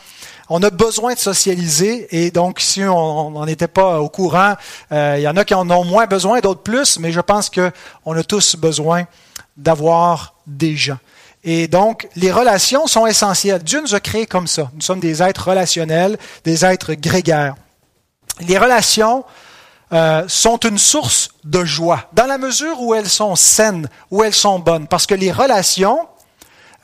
On 0.49 0.63
a 0.63 0.71
besoin 0.71 1.13
de 1.13 1.19
socialiser 1.19 2.07
et 2.11 2.31
donc 2.31 2.59
si 2.59 2.83
on 2.83 3.31
n'en 3.31 3.45
était 3.45 3.67
pas 3.67 3.99
au 3.99 4.09
courant, 4.09 4.55
euh, 4.91 5.15
il 5.17 5.21
y 5.21 5.27
en 5.27 5.37
a 5.37 5.45
qui 5.45 5.53
en 5.53 5.69
ont 5.69 5.85
moins 5.85 6.07
besoin, 6.07 6.39
d'autres 6.39 6.63
plus, 6.63 6.97
mais 6.99 7.11
je 7.11 7.21
pense 7.21 7.51
qu'on 7.51 8.13
a 8.13 8.23
tous 8.23 8.55
besoin 8.55 9.05
d'avoir 9.55 10.33
des 10.47 10.75
gens. 10.75 10.97
Et 11.43 11.67
donc, 11.67 12.07
les 12.15 12.31
relations 12.31 12.87
sont 12.87 13.05
essentielles. 13.05 13.63
Dieu 13.63 13.81
nous 13.81 13.95
a 13.95 13.99
créés 13.99 14.25
comme 14.25 14.47
ça. 14.47 14.69
Nous 14.73 14.81
sommes 14.81 14.99
des 14.99 15.23
êtres 15.23 15.49
relationnels, 15.49 16.17
des 16.43 16.65
êtres 16.65 16.95
grégaires. 16.95 17.55
Les 18.41 18.57
relations 18.57 19.23
euh, 19.93 20.23
sont 20.27 20.57
une 20.57 20.77
source 20.77 21.29
de 21.43 21.63
joie, 21.63 22.09
dans 22.13 22.25
la 22.25 22.37
mesure 22.37 22.81
où 22.81 22.93
elles 22.93 23.09
sont 23.09 23.35
saines, 23.35 23.87
où 24.11 24.23
elles 24.23 24.33
sont 24.33 24.59
bonnes. 24.59 24.87
Parce 24.87 25.05
que 25.05 25.15
les 25.15 25.31
relations 25.31 26.07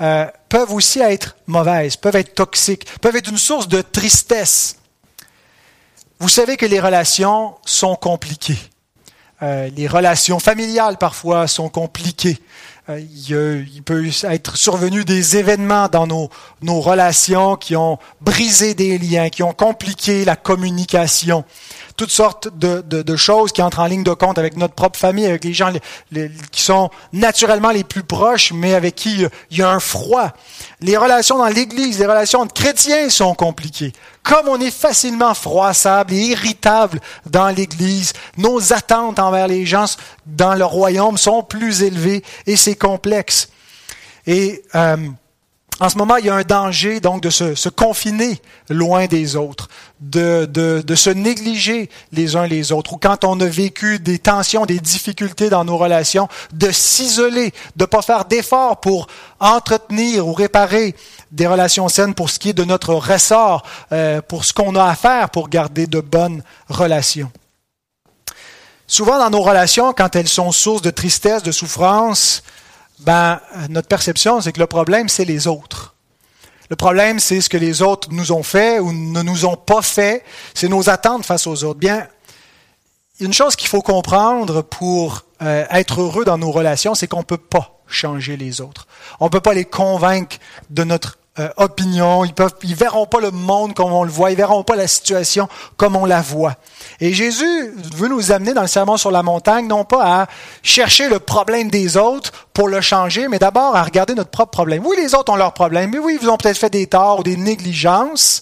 euh, 0.01 0.25
peuvent 0.49 0.73
aussi 0.73 0.99
être 0.99 1.35
mauvaises, 1.47 1.95
peuvent 1.95 2.15
être 2.15 2.35
toxiques, 2.35 2.85
peuvent 2.99 3.15
être 3.15 3.29
une 3.29 3.37
source 3.37 3.67
de 3.67 3.81
tristesse. 3.81 4.77
Vous 6.19 6.29
savez 6.29 6.57
que 6.57 6.65
les 6.65 6.79
relations 6.79 7.55
sont 7.65 7.95
compliquées. 7.95 8.57
Euh, 9.41 9.69
les 9.75 9.87
relations 9.87 10.39
familiales 10.39 10.97
parfois 10.97 11.47
sont 11.47 11.69
compliquées. 11.69 12.39
Euh, 12.89 12.99
il, 12.99 13.83
peut 13.83 14.05
être 14.23 14.55
survenu 14.55 15.05
des 15.05 15.37
événements 15.37 15.87
dans 15.87 16.07
nos, 16.07 16.29
nos 16.61 16.81
relations 16.81 17.55
qui 17.55 17.75
ont 17.75 17.97
brisé 18.21 18.75
des 18.75 18.97
liens, 18.97 19.29
qui 19.29 19.43
ont 19.43 19.53
compliqué 19.53 20.23
la 20.23 20.35
communication 20.35 21.43
toutes 21.97 22.11
sortes 22.11 22.49
de, 22.57 22.81
de, 22.81 23.01
de, 23.01 23.15
choses 23.15 23.51
qui 23.51 23.61
entrent 23.61 23.79
en 23.79 23.85
ligne 23.85 24.03
de 24.03 24.13
compte 24.13 24.37
avec 24.37 24.57
notre 24.57 24.73
propre 24.73 24.99
famille, 24.99 25.25
avec 25.25 25.43
les 25.43 25.53
gens 25.53 25.71
qui 26.51 26.61
sont 26.61 26.89
naturellement 27.13 27.71
les 27.71 27.83
plus 27.83 28.03
proches, 28.03 28.51
mais 28.53 28.73
avec 28.73 28.95
qui 28.95 29.23
euh, 29.23 29.29
il 29.51 29.59
y 29.59 29.61
a 29.61 29.69
un 29.69 29.79
froid. 29.79 30.31
Les 30.81 30.97
relations 30.97 31.37
dans 31.37 31.47
l'Église, 31.47 31.99
les 31.99 32.05
relations 32.05 32.41
entre 32.41 32.53
chrétiens 32.53 33.09
sont 33.09 33.33
compliquées. 33.33 33.93
Comme 34.23 34.49
on 34.49 34.59
est 34.59 34.71
facilement 34.71 35.33
froissable 35.33 36.13
et 36.13 36.19
irritable 36.19 36.99
dans 37.25 37.49
l'Église, 37.49 38.13
nos 38.37 38.73
attentes 38.73 39.19
envers 39.19 39.47
les 39.47 39.65
gens 39.65 39.85
dans 40.25 40.55
le 40.55 40.65
royaume 40.65 41.17
sont 41.17 41.43
plus 41.43 41.83
élevées 41.83 42.23
et 42.45 42.55
c'est 42.55 42.75
complexe. 42.75 43.49
Et 44.27 44.63
euh, 44.73 44.97
en 45.81 45.89
ce 45.89 45.97
moment, 45.97 46.15
il 46.15 46.25
y 46.25 46.29
a 46.29 46.35
un 46.35 46.43
danger 46.43 47.01
donc 47.01 47.21
de 47.21 47.29
se, 47.29 47.69
confiner 47.69 48.39
loin 48.69 49.07
des 49.07 49.35
autres, 49.35 49.67
de, 49.99 50.45
de, 50.45 50.95
se 50.95 51.09
négliger 51.09 51.89
les 52.13 52.37
uns 52.37 52.47
les 52.47 52.71
autres, 52.71 52.93
ou 52.93 52.97
quand 52.97 53.25
on 53.25 53.39
a 53.41 53.45
vécu 53.45 53.99
des 53.99 54.17
tensions, 54.17 54.65
des 54.65 54.79
difficultés 54.79 55.49
dans 55.49 55.65
nos 55.65 55.77
relations, 55.77 56.29
de 56.53 56.71
s'isoler, 56.71 57.51
de 57.75 57.83
ne 57.83 57.85
pas 57.85 58.01
faire 58.01 58.23
d'efforts 58.23 58.79
pour 58.79 59.07
entretenir 59.41 60.25
ou 60.25 60.33
réparer 60.33 60.95
des 61.31 61.47
relations 61.47 61.89
saines 61.89 62.13
pour 62.13 62.29
ce 62.29 62.39
qui 62.39 62.49
est 62.49 62.53
de 62.53 62.63
notre 62.63 62.93
ressort, 62.93 63.63
euh, 63.91 64.21
pour 64.21 64.45
ce 64.45 64.53
qu'on 64.53 64.75
a 64.75 64.85
à 64.85 64.95
faire 64.95 65.29
pour 65.29 65.49
garder 65.49 65.87
de 65.87 65.99
bonnes 65.99 66.41
relations. 66.69 67.31
Souvent 68.87 69.17
dans 69.17 69.31
nos 69.31 69.41
relations, 69.41 69.93
quand 69.93 70.15
elles 70.15 70.27
sont 70.27 70.51
source 70.51 70.83
de 70.83 70.91
tristesse, 70.91 71.43
de 71.43 71.51
souffrance, 71.51 72.43
ben, 72.99 73.39
notre 73.69 73.87
perception, 73.87 74.41
c'est 74.41 74.51
que 74.51 74.59
le 74.59 74.67
problème, 74.67 75.09
c'est 75.09 75.25
les 75.25 75.47
autres. 75.47 75.95
Le 76.69 76.75
problème, 76.75 77.19
c'est 77.19 77.41
ce 77.41 77.49
que 77.49 77.57
les 77.57 77.81
autres 77.81 78.09
nous 78.11 78.31
ont 78.31 78.43
fait 78.43 78.79
ou 78.79 78.91
ne 78.91 79.21
nous 79.21 79.45
ont 79.45 79.57
pas 79.57 79.81
fait. 79.81 80.23
C'est 80.53 80.67
nos 80.67 80.89
attentes 80.89 81.25
face 81.25 81.45
aux 81.45 81.63
autres. 81.63 81.79
Bien, 81.79 82.07
une 83.19 83.33
chose 83.33 83.55
qu'il 83.55 83.67
faut 83.67 83.81
comprendre 83.81 84.61
pour 84.61 85.25
euh, 85.41 85.65
être 85.69 86.01
heureux 86.01 86.25
dans 86.25 86.37
nos 86.37 86.51
relations, 86.51 86.95
c'est 86.95 87.07
qu'on 87.07 87.19
ne 87.19 87.23
peut 87.23 87.37
pas 87.37 87.81
changer 87.87 88.35
les 88.35 88.61
autres. 88.61 88.87
On 89.19 89.25
ne 89.25 89.29
peut 89.29 89.41
pas 89.41 89.53
les 89.53 89.65
convaincre 89.65 90.37
de 90.69 90.83
notre 90.83 91.19
euh, 91.37 91.49
opinion, 91.57 92.23
ils 92.23 92.33
peuvent, 92.33 92.53
verront 92.63 93.05
pas 93.05 93.19
le 93.19 93.31
monde 93.31 93.73
comme 93.73 93.91
on 93.91 94.03
le 94.03 94.09
voit, 94.09 94.31
ils 94.31 94.37
verront 94.37 94.63
pas 94.63 94.77
la 94.77 94.87
situation 94.87 95.49
comme 95.75 95.97
on 95.97 96.05
la 96.05 96.21
voit. 96.21 96.55
Et 97.01 97.13
Jésus 97.13 97.73
veut 97.93 98.07
nous 98.07 98.31
amener 98.31 98.53
dans 98.53 98.61
le 98.61 98.67
sermon 98.67 98.95
sur 98.95 99.11
la 99.11 99.21
montagne, 99.21 99.67
non 99.67 99.83
pas 99.83 100.21
à 100.21 100.27
chercher 100.63 101.09
le 101.09 101.19
problème 101.19 101.69
des 101.69 101.97
autres 101.97 102.31
pour 102.53 102.69
le 102.69 102.79
changer, 102.79 103.27
mais 103.27 103.39
d'abord 103.39 103.75
à 103.75 103.83
regarder 103.83 104.15
notre 104.15 104.29
propre 104.29 104.51
problème. 104.51 104.85
Oui, 104.85 104.95
les 104.97 105.13
autres 105.13 105.31
ont 105.33 105.35
leurs 105.35 105.53
problèmes, 105.53 105.91
mais 105.91 105.99
oui, 105.99 106.17
ils 106.21 106.29
ont 106.29 106.37
peut-être 106.37 106.57
fait 106.57 106.69
des 106.69 106.87
torts 106.87 107.19
ou 107.19 107.23
des 107.23 107.35
négligences, 107.35 108.41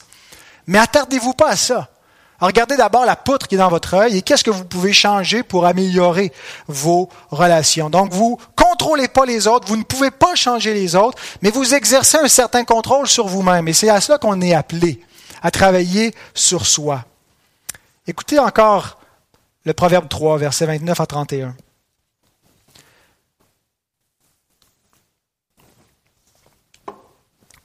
mais 0.67 0.77
attardez-vous 0.77 1.33
pas 1.33 1.49
à 1.49 1.55
ça. 1.55 1.89
Regardez 2.39 2.75
d'abord 2.75 3.05
la 3.05 3.15
poutre 3.15 3.47
qui 3.47 3.55
est 3.55 3.57
dans 3.57 3.69
votre 3.69 3.93
œil 3.93 4.17
et 4.17 4.21
qu'est-ce 4.21 4.43
que 4.43 4.51
vous 4.51 4.65
pouvez 4.65 4.91
changer 4.91 5.43
pour 5.43 5.65
améliorer 5.65 6.33
vos 6.67 7.09
relations. 7.29 7.89
Donc, 7.89 8.11
vous 8.11 8.37
contrôlez 8.55 9.07
pas 9.07 9.25
les 9.25 9.47
autres, 9.47 9.67
vous 9.67 9.77
ne 9.77 9.83
pouvez 9.83 10.11
pas 10.11 10.35
changer 10.35 10.73
les 10.73 10.95
autres, 10.95 11.17
mais 11.41 11.51
vous 11.51 11.73
exercez 11.73 12.17
un 12.17 12.27
certain 12.27 12.65
contrôle 12.65 13.07
sur 13.07 13.27
vous-même. 13.27 13.67
Et 13.67 13.73
c'est 13.73 13.89
à 13.89 14.01
cela 14.01 14.17
qu'on 14.17 14.41
est 14.41 14.53
appelé, 14.53 14.99
à 15.41 15.51
travailler 15.51 16.13
sur 16.33 16.65
soi. 16.65 17.05
Écoutez 18.07 18.39
encore 18.39 18.97
le 19.63 19.73
Proverbe 19.73 20.09
3, 20.09 20.37
versets 20.37 20.65
29 20.65 20.99
à 20.99 21.05
31. 21.05 21.55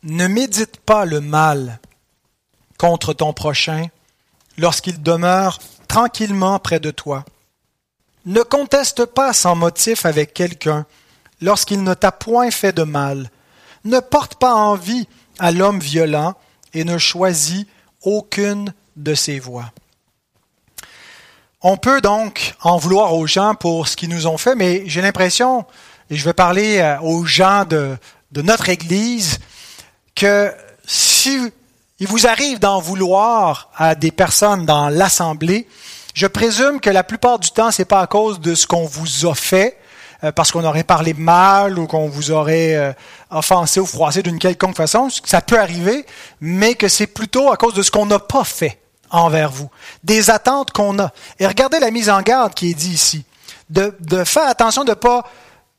Ne 0.04 0.28
médite 0.28 0.76
pas 0.76 1.04
le 1.04 1.20
mal 1.20 1.80
contre 2.78 3.12
ton 3.12 3.32
prochain 3.32 3.88
lorsqu'il 4.58 5.02
demeure 5.02 5.58
tranquillement 5.86 6.58
près 6.58 6.80
de 6.80 6.90
toi. 6.90 7.24
Ne 8.26 8.42
conteste 8.42 9.06
pas 9.06 9.32
sans 9.32 9.54
motif 9.54 10.04
avec 10.04 10.34
quelqu'un 10.34 10.84
lorsqu'il 11.40 11.82
ne 11.82 11.94
t'a 11.94 12.12
point 12.12 12.50
fait 12.50 12.72
de 12.72 12.82
mal. 12.82 13.30
Ne 13.84 14.00
porte 14.00 14.34
pas 14.34 14.54
envie 14.54 15.08
à 15.38 15.52
l'homme 15.52 15.80
violent 15.80 16.34
et 16.74 16.84
ne 16.84 16.98
choisis 16.98 17.64
aucune 18.02 18.74
de 18.96 19.14
ses 19.14 19.38
voies. 19.38 19.70
On 21.62 21.76
peut 21.76 22.00
donc 22.00 22.54
en 22.62 22.76
vouloir 22.76 23.14
aux 23.14 23.26
gens 23.26 23.54
pour 23.54 23.88
ce 23.88 23.96
qu'ils 23.96 24.10
nous 24.10 24.26
ont 24.26 24.38
fait, 24.38 24.54
mais 24.54 24.84
j'ai 24.86 25.00
l'impression, 25.00 25.64
et 26.10 26.16
je 26.16 26.24
vais 26.24 26.32
parler 26.32 26.78
euh, 26.78 27.00
aux 27.00 27.24
gens 27.24 27.64
de, 27.64 27.96
de 28.30 28.42
notre 28.42 28.68
Église, 28.68 29.40
que 30.14 30.52
si 30.86 31.50
il 32.00 32.06
vous 32.06 32.26
arrive 32.26 32.58
d'en 32.58 32.80
vouloir 32.80 33.70
à 33.76 33.94
des 33.94 34.10
personnes 34.10 34.66
dans 34.66 34.88
l'assemblée, 34.88 35.66
je 36.14 36.26
présume 36.26 36.80
que 36.80 36.90
la 36.90 37.04
plupart 37.04 37.38
du 37.38 37.50
temps, 37.50 37.70
c'est 37.70 37.84
pas 37.84 38.00
à 38.00 38.06
cause 38.06 38.40
de 38.40 38.54
ce 38.54 38.66
qu'on 38.66 38.84
vous 38.84 39.26
a 39.26 39.34
fait, 39.34 39.78
euh, 40.24 40.32
parce 40.32 40.50
qu'on 40.50 40.64
aurait 40.64 40.84
parlé 40.84 41.14
mal 41.14 41.78
ou 41.78 41.86
qu'on 41.86 42.08
vous 42.08 42.30
aurait 42.30 42.74
euh, 42.74 42.92
offensé 43.30 43.78
ou 43.78 43.86
froissé 43.86 44.22
d'une 44.22 44.38
quelconque 44.38 44.76
façon. 44.76 45.08
Ça 45.24 45.40
peut 45.40 45.58
arriver, 45.58 46.04
mais 46.40 46.74
que 46.74 46.88
c'est 46.88 47.06
plutôt 47.06 47.52
à 47.52 47.56
cause 47.56 47.74
de 47.74 47.82
ce 47.82 47.90
qu'on 47.90 48.06
n'a 48.06 48.18
pas 48.18 48.44
fait 48.44 48.80
envers 49.10 49.50
vous, 49.50 49.70
des 50.04 50.30
attentes 50.30 50.70
qu'on 50.72 50.98
a. 50.98 51.10
Et 51.38 51.46
regardez 51.46 51.78
la 51.78 51.90
mise 51.90 52.10
en 52.10 52.20
garde 52.22 52.52
qui 52.52 52.70
est 52.70 52.74
dit 52.74 52.92
ici, 52.92 53.24
de, 53.70 53.96
de 54.00 54.24
faire 54.24 54.48
attention 54.48 54.84
de 54.84 54.90
ne 54.90 54.94
pas 54.94 55.24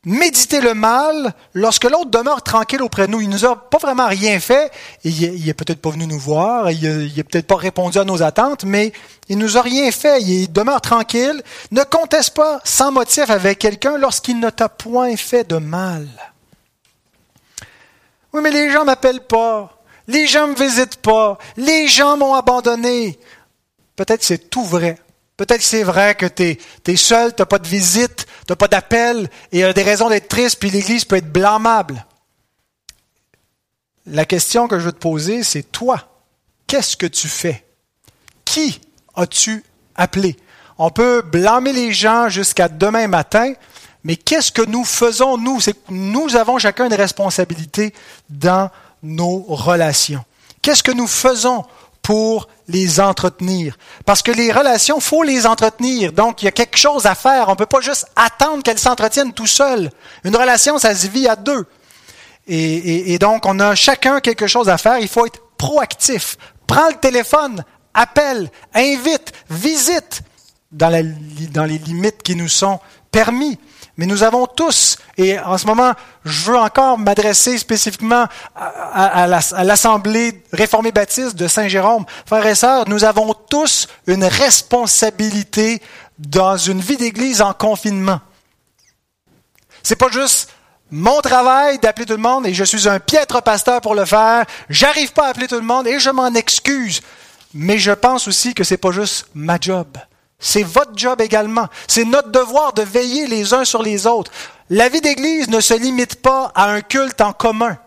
méditer 0.05 0.61
le 0.61 0.73
mal 0.73 1.33
lorsque 1.53 1.83
l'autre 1.83 2.09
demeure 2.09 2.41
tranquille 2.41 2.81
auprès 2.81 3.07
de 3.07 3.11
nous. 3.11 3.21
Il 3.21 3.29
nous 3.29 3.45
a 3.45 3.69
pas 3.69 3.77
vraiment 3.77 4.07
rien 4.07 4.39
fait. 4.39 4.71
il 5.03 5.49
est, 5.49 5.53
peut-être 5.53 5.81
pas 5.81 5.89
venu 5.89 6.07
nous 6.07 6.19
voir. 6.19 6.71
Il, 6.71 7.13
n'est 7.15 7.23
peut-être 7.23 7.47
pas 7.47 7.57
répondu 7.57 7.97
à 7.97 8.05
nos 8.05 8.23
attentes, 8.23 8.63
mais 8.63 8.93
il 9.27 9.37
nous 9.37 9.57
a 9.57 9.61
rien 9.61 9.91
fait. 9.91 10.21
Il 10.21 10.51
demeure 10.51 10.81
tranquille. 10.81 11.41
Ne 11.71 11.83
conteste 11.83 12.33
pas 12.33 12.59
sans 12.63 12.91
motif 12.91 13.29
avec 13.29 13.59
quelqu'un 13.59 13.97
lorsqu'il 13.97 14.39
ne 14.39 14.49
t'a 14.49 14.69
point 14.69 15.15
fait 15.15 15.47
de 15.47 15.57
mal. 15.57 16.07
Oui, 18.33 18.41
mais 18.43 18.51
les 18.51 18.71
gens 18.71 18.85
m'appellent 18.85 19.25
pas. 19.25 19.75
Les 20.07 20.27
gens 20.27 20.47
me 20.47 20.55
visitent 20.55 20.97
pas. 20.97 21.37
Les 21.57 21.87
gens 21.87 22.17
m'ont 22.17 22.35
abandonné. 22.35 23.19
Peut-être 23.95 24.23
c'est 24.23 24.49
tout 24.49 24.63
vrai. 24.63 24.97
Peut-être 25.39 25.61
que 25.61 25.65
c'est 25.65 25.83
vrai 25.83 26.15
que 26.15 26.25
tu 26.25 26.57
es, 26.85 26.95
seul, 26.97 27.33
tu 27.33 27.41
n'as 27.41 27.45
pas 27.45 27.59
de 27.59 27.67
visite, 27.67 28.25
tu 28.45 28.51
n'as 28.51 28.57
pas 28.57 28.67
d'appel, 28.67 29.29
et 29.53 29.59
il 29.59 29.61
y 29.61 29.63
a 29.63 29.71
des 29.71 29.83
raisons 29.83 30.09
d'être 30.09 30.27
triste, 30.27 30.59
puis 30.59 30.69
l'Église 30.69 31.05
peut 31.05 31.15
être 31.15 31.31
blâmable. 31.31 32.05
La 34.05 34.25
question 34.25 34.67
que 34.67 34.77
je 34.79 34.83
veux 34.83 34.91
te 34.91 34.97
poser, 34.99 35.43
c'est 35.43 35.63
toi, 35.63 36.09
qu'est-ce 36.67 36.97
que 36.97 37.05
tu 37.05 37.29
fais? 37.29 37.63
Qui 38.43 38.81
as-tu 39.15 39.63
appelé? 39.95 40.35
On 40.77 40.89
peut 40.89 41.21
blâmer 41.21 41.71
les 41.71 41.93
gens 41.93 42.27
jusqu'à 42.27 42.67
demain 42.67 43.07
matin, 43.07 43.53
mais 44.03 44.17
qu'est-ce 44.17 44.51
que 44.51 44.65
nous 44.65 44.83
faisons, 44.83 45.37
nous? 45.37 45.59
Nous 45.87 46.35
avons 46.35 46.59
chacun 46.59 46.87
une 46.87 46.93
responsabilité 46.95 47.93
dans 48.29 48.69
nos 49.01 49.45
relations. 49.47 50.25
Qu'est-ce 50.61 50.83
que 50.83 50.91
nous 50.91 51.07
faisons? 51.07 51.63
Pour 52.09 52.47
les 52.67 52.99
entretenir. 52.99 53.77
Parce 54.03 54.23
que 54.23 54.31
les 54.31 54.51
relations, 54.51 54.99
faut 54.99 55.21
les 55.21 55.45
entretenir. 55.45 56.11
Donc, 56.11 56.41
il 56.41 56.45
y 56.45 56.47
a 56.47 56.51
quelque 56.51 56.75
chose 56.75 57.05
à 57.05 57.13
faire. 57.13 57.49
On 57.49 57.51
ne 57.51 57.55
peut 57.55 57.67
pas 57.67 57.81
juste 57.81 58.07
attendre 58.15 58.63
qu'elles 58.63 58.79
s'entretiennent 58.79 59.31
tout 59.31 59.45
seul. 59.45 59.91
Une 60.23 60.35
relation, 60.35 60.79
ça 60.79 60.95
se 60.95 61.05
vit 61.05 61.27
à 61.27 61.35
deux. 61.35 61.67
Et, 62.47 63.19
donc, 63.19 63.45
on 63.45 63.59
a 63.59 63.75
chacun 63.75 64.21
quelque 64.21 64.47
chose 64.47 64.69
à 64.69 64.79
faire. 64.79 64.97
Il 64.97 65.07
faut 65.07 65.27
être 65.27 65.39
proactif. 65.55 66.35
Prends 66.65 66.87
le 66.87 66.95
téléphone, 66.95 67.63
appelle, 67.93 68.49
invite, 68.73 69.31
visite 69.51 70.23
dans, 70.71 70.89
dans 71.51 71.65
les 71.65 71.77
limites 71.77 72.23
qui 72.23 72.35
nous 72.35 72.49
sont 72.49 72.79
permis. 73.11 73.59
Mais 73.99 74.05
nous 74.05 74.23
avons 74.23 74.47
tous, 74.47 74.97
et 75.17 75.37
en 75.39 75.57
ce 75.57 75.65
moment, 75.65 75.91
je 76.23 76.51
veux 76.51 76.57
encore 76.57 76.97
m'adresser 76.97 77.57
spécifiquement 77.57 78.27
à, 78.55 79.27
l'Assemblée 79.27 80.41
réformée 80.53 80.93
baptiste 80.93 81.35
de 81.35 81.49
Saint-Jérôme. 81.49 82.05
Frères 82.25 82.45
et 82.45 82.55
sœurs, 82.55 82.87
nous 82.87 83.03
avons 83.03 83.33
tous 83.33 83.89
une 84.07 84.23
responsabilité 84.23 85.81
dans 86.17 86.55
une 86.55 86.79
vie 86.79 86.95
d'église 86.95 87.41
en 87.41 87.51
confinement. 87.51 88.21
C'est 89.83 89.97
pas 89.97 90.09
juste 90.09 90.49
mon 90.91 91.19
travail 91.19 91.77
d'appeler 91.79 92.05
tout 92.05 92.13
le 92.13 92.19
monde 92.19 92.47
et 92.47 92.53
je 92.53 92.63
suis 92.63 92.87
un 92.87 93.01
piètre 93.01 93.43
pasteur 93.43 93.81
pour 93.81 93.95
le 93.95 94.05
faire. 94.05 94.45
J'arrive 94.69 95.11
pas 95.11 95.25
à 95.25 95.31
appeler 95.31 95.49
tout 95.49 95.55
le 95.55 95.61
monde 95.61 95.87
et 95.87 95.99
je 95.99 96.09
m'en 96.09 96.33
excuse. 96.35 97.01
Mais 97.53 97.77
je 97.77 97.91
pense 97.91 98.29
aussi 98.29 98.53
que 98.53 98.63
c'est 98.63 98.77
pas 98.77 98.91
juste 98.91 99.27
ma 99.33 99.57
job. 99.59 99.87
C'est 100.39 100.63
votre 100.63 100.91
job 100.95 101.19
également. 101.21 101.67
C'est 101.87 102.05
notre 102.05 102.29
devoir 102.29 102.73
de 102.73 102.81
veiller 102.81 103.27
les 103.27 103.53
uns 103.53 103.65
sur 103.65 103.83
les 103.83 104.07
autres. 104.07 104.31
La 104.69 104.87
vie 104.87 105.01
d'Église 105.01 105.49
ne 105.49 105.59
se 105.59 105.73
limite 105.73 106.21
pas 106.21 106.51
à 106.55 106.69
un 106.69 106.81
culte 106.81 107.21
en 107.21 107.33
commun. 107.33 107.77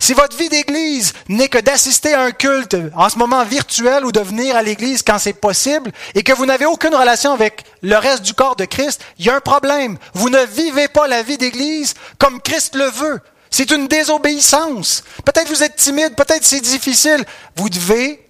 Si 0.00 0.12
votre 0.12 0.36
vie 0.36 0.48
d'Église 0.48 1.12
n'est 1.28 1.48
que 1.48 1.58
d'assister 1.58 2.14
à 2.14 2.22
un 2.22 2.30
culte 2.30 2.76
en 2.94 3.08
ce 3.08 3.18
moment 3.18 3.44
virtuel 3.44 4.04
ou 4.04 4.12
de 4.12 4.20
venir 4.20 4.54
à 4.54 4.62
l'Église 4.62 5.02
quand 5.02 5.18
c'est 5.18 5.32
possible 5.32 5.90
et 6.14 6.22
que 6.22 6.32
vous 6.32 6.46
n'avez 6.46 6.66
aucune 6.66 6.94
relation 6.94 7.32
avec 7.32 7.64
le 7.82 7.96
reste 7.96 8.22
du 8.22 8.34
corps 8.34 8.54
de 8.54 8.64
Christ, 8.64 9.00
il 9.18 9.26
y 9.26 9.30
a 9.30 9.34
un 9.36 9.40
problème. 9.40 9.98
Vous 10.14 10.30
ne 10.30 10.44
vivez 10.44 10.86
pas 10.86 11.08
la 11.08 11.22
vie 11.22 11.38
d'Église 11.38 11.94
comme 12.18 12.40
Christ 12.40 12.76
le 12.76 12.88
veut. 12.88 13.20
C'est 13.50 13.70
une 13.72 13.88
désobéissance. 13.88 15.02
Peut-être 15.24 15.48
vous 15.48 15.62
êtes 15.62 15.76
timide, 15.76 16.14
peut-être 16.14 16.44
c'est 16.44 16.60
difficile. 16.60 17.24
Vous 17.56 17.70
devez 17.70 18.24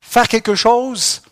faire 0.00 0.28
quelque 0.28 0.54
chose 0.54 1.22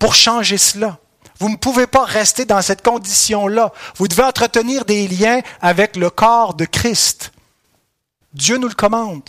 pour 0.00 0.14
changer 0.14 0.58
cela. 0.58 0.98
Vous 1.38 1.48
ne 1.48 1.56
pouvez 1.56 1.86
pas 1.86 2.04
rester 2.04 2.44
dans 2.44 2.60
cette 2.62 2.82
condition-là. 2.82 3.72
Vous 3.96 4.08
devez 4.08 4.24
entretenir 4.24 4.84
des 4.84 5.06
liens 5.06 5.40
avec 5.60 5.94
le 5.94 6.10
corps 6.10 6.54
de 6.54 6.64
Christ. 6.64 7.32
Dieu 8.32 8.58
nous 8.58 8.68
le 8.68 8.74
commande. 8.74 9.28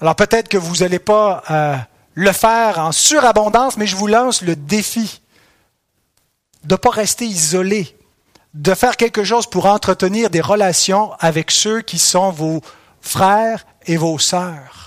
Alors 0.00 0.16
peut-être 0.16 0.48
que 0.48 0.56
vous 0.56 0.76
n'allez 0.76 0.98
pas 0.98 1.42
euh, 1.50 1.76
le 2.14 2.32
faire 2.32 2.78
en 2.78 2.92
surabondance, 2.92 3.76
mais 3.76 3.86
je 3.86 3.96
vous 3.96 4.06
lance 4.06 4.42
le 4.42 4.54
défi 4.54 5.20
de 6.64 6.74
ne 6.74 6.76
pas 6.76 6.90
rester 6.90 7.24
isolé, 7.26 7.96
de 8.52 8.74
faire 8.74 8.96
quelque 8.96 9.24
chose 9.24 9.46
pour 9.46 9.66
entretenir 9.66 10.30
des 10.30 10.40
relations 10.40 11.12
avec 11.20 11.50
ceux 11.50 11.80
qui 11.80 11.98
sont 11.98 12.30
vos 12.30 12.60
frères 13.00 13.66
et 13.86 13.96
vos 13.96 14.18
sœurs. 14.18 14.83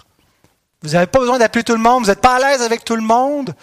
Vous 0.84 0.90
n'avez 0.90 1.08
pas 1.08 1.20
besoin 1.20 1.40
d'appeler 1.40 1.64
tout 1.64 1.74
le 1.74 1.80
monde, 1.80 2.04
vous 2.04 2.10
n'êtes 2.10 2.22
pas 2.22 2.36
à 2.36 2.40
l'aise 2.40 2.62
avec 2.62 2.86
tout 2.86 2.96
le 2.96 3.02
monde, 3.02 3.56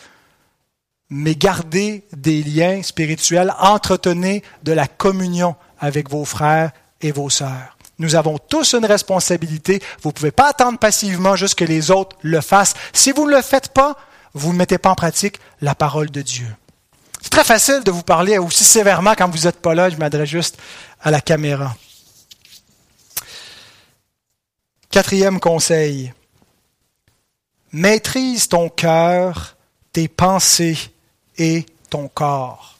mais 1.10 1.34
gardez 1.36 2.04
des 2.12 2.42
liens 2.42 2.82
spirituels, 2.82 3.54
entretenez 3.58 4.42
de 4.62 4.72
la 4.72 4.86
communion 4.86 5.54
avec 5.78 6.10
vos 6.10 6.24
frères 6.24 6.72
et 7.00 7.12
vos 7.12 7.30
sœurs. 7.30 7.76
Nous 7.98 8.16
avons 8.16 8.38
tous 8.38 8.74
une 8.74 8.84
responsabilité. 8.84 9.80
Vous 10.02 10.08
ne 10.08 10.14
pouvez 10.14 10.32
pas 10.32 10.48
attendre 10.48 10.78
passivement 10.78 11.36
juste 11.36 11.54
que 11.54 11.64
les 11.64 11.92
autres 11.92 12.16
le 12.22 12.40
fassent. 12.40 12.74
Si 12.92 13.12
vous 13.12 13.26
ne 13.26 13.36
le 13.36 13.42
faites 13.42 13.68
pas, 13.68 13.96
vous 14.32 14.52
ne 14.52 14.58
mettez 14.58 14.78
pas 14.78 14.90
en 14.90 14.96
pratique 14.96 15.38
la 15.60 15.76
parole 15.76 16.10
de 16.10 16.22
Dieu. 16.22 16.48
C'est 17.22 17.30
très 17.30 17.44
facile 17.44 17.82
de 17.84 17.90
vous 17.92 18.02
parler 18.02 18.38
aussi 18.38 18.64
sévèrement 18.64 19.14
quand 19.16 19.28
vous 19.28 19.44
n'êtes 19.44 19.60
pas 19.60 19.74
là. 19.74 19.88
Je 19.90 19.96
m'adresse 19.96 20.28
juste 20.28 20.58
à 21.00 21.12
la 21.12 21.20
caméra. 21.20 21.76
Quatrième 24.90 25.38
conseil. 25.38 26.12
Maîtrise 27.74 28.46
ton 28.46 28.68
cœur, 28.68 29.56
tes 29.92 30.06
pensées 30.06 30.78
et 31.36 31.66
ton 31.90 32.06
corps. 32.06 32.78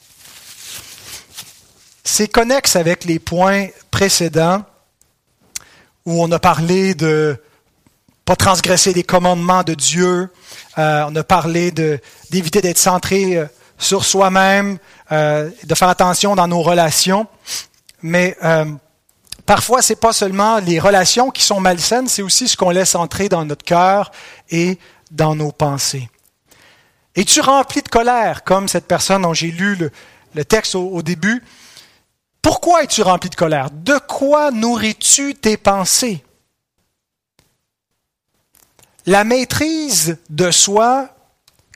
C'est 2.05 2.29
connexe 2.29 2.77
avec 2.77 3.05
les 3.05 3.19
points 3.19 3.67
précédents 3.91 4.63
où 6.07 6.23
on 6.23 6.31
a 6.31 6.39
parlé 6.39 6.95
de 6.95 7.43
pas 8.25 8.37
transgresser 8.37 8.93
les 8.93 9.03
commandements 9.03 9.65
de 9.65 9.75
Dieu, 9.75 10.31
euh, 10.79 11.05
on 11.09 11.17
a 11.17 11.25
parlé 11.25 11.73
d'éviter 11.73 12.61
d'être 12.61 12.79
centré 12.79 13.37
euh, 13.37 13.47
sur 13.77 14.05
soi-même, 14.05 14.79
euh, 15.11 15.51
de 15.65 15.75
faire 15.75 15.89
attention 15.89 16.37
dans 16.37 16.47
nos 16.47 16.63
relations. 16.63 17.27
Mais 18.01 18.37
Parfois, 19.47 19.83
c'est 19.83 19.97
pas 19.97 20.13
seulement 20.13 20.59
les 20.59 20.81
relations 20.81 21.31
qui 21.31 21.43
sont 21.43 21.61
malsaines, 21.61 22.09
c'est 22.09 22.23
aussi 22.23 22.49
ce 22.49 22.57
qu'on 22.57 22.71
laisse 22.71 22.95
entrer 22.95 23.29
dans 23.29 23.45
notre 23.45 23.65
cœur 23.65 24.11
et 24.49 24.79
dans 25.11 25.35
nos 25.35 25.53
pensées. 25.53 26.09
Es-tu 27.15 27.41
rempli 27.41 27.83
de 27.83 27.89
colère, 27.89 28.43
comme 28.43 28.69
cette 28.69 28.87
personne 28.87 29.23
dont 29.23 29.35
j'ai 29.35 29.51
lu 29.51 29.77
le, 30.35 30.45
texte 30.45 30.75
au, 30.75 31.03
début? 31.03 31.45
Pourquoi 32.43 32.83
es-tu 32.83 33.03
rempli 33.03 33.31
de 33.31 33.35
colère? 33.35 33.71
De 33.71 33.99
quoi 34.09 34.51
nourris-tu 34.51 35.35
tes 35.35 35.57
pensées? 35.57 36.25
La 39.07 39.25
maîtrise 39.25 40.17
de 40.31 40.51
soi 40.51 41.11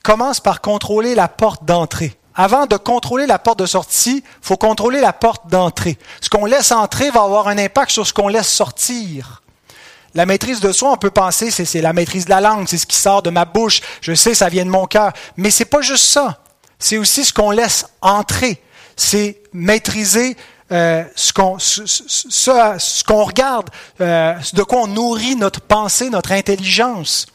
commence 0.03 0.39
par 0.39 0.61
contrôler 0.61 1.13
la 1.13 1.27
porte 1.27 1.63
d'entrée 1.63 2.17
avant 2.39 2.67
de 2.67 2.77
contrôler 2.77 3.27
la 3.27 3.37
porte 3.37 3.59
de 3.59 3.65
sortie, 3.65 4.23
il 4.23 4.39
faut 4.41 4.55
contrôler 4.55 5.01
la 5.01 5.11
porte 5.11 5.47
d'entrée. 5.47 5.97
Ce 6.21 6.29
qu'on 6.29 6.45
laisse 6.45 6.71
entrer 6.71 7.11
va 7.11 7.23
avoir 7.23 7.49
un 7.49 7.57
impact 7.57 7.91
sur 7.91 8.07
ce 8.07 8.13
qu'on 8.13 8.29
laisse 8.29 8.47
sortir. 8.47 9.41
La 10.15 10.25
maîtrise 10.25 10.61
de 10.61 10.71
soi, 10.71 10.89
on 10.93 10.95
peut 10.95 11.11
penser, 11.11 11.51
c'est 11.51 11.81
la 11.81 11.91
maîtrise 11.91 12.23
de 12.23 12.29
la 12.29 12.39
langue, 12.39 12.65
c'est 12.69 12.77
ce 12.77 12.85
qui 12.85 12.95
sort 12.95 13.21
de 13.23 13.29
ma 13.29 13.43
bouche. 13.43 13.81
Je 13.99 14.13
sais, 14.13 14.33
ça 14.33 14.47
vient 14.47 14.63
de 14.63 14.69
mon 14.69 14.85
cœur. 14.85 15.11
Mais 15.35 15.51
c'est 15.51 15.65
pas 15.65 15.81
juste 15.81 16.05
ça. 16.05 16.41
C'est 16.79 16.97
aussi 16.97 17.25
ce 17.25 17.33
qu'on 17.33 17.51
laisse 17.51 17.85
entrer. 18.01 18.63
C'est 18.95 19.41
maîtriser 19.51 20.37
euh, 20.71 21.03
ce 21.17 21.33
qu'on 21.33 21.59
ce, 21.59 23.11
regarde, 23.11 23.69
euh, 23.99 24.33
de 24.53 24.63
quoi 24.63 24.83
on 24.83 24.87
nourrit 24.87 25.35
notre 25.35 25.59
pensée, 25.59 26.09
notre 26.09 26.31
intelligence. 26.31 27.25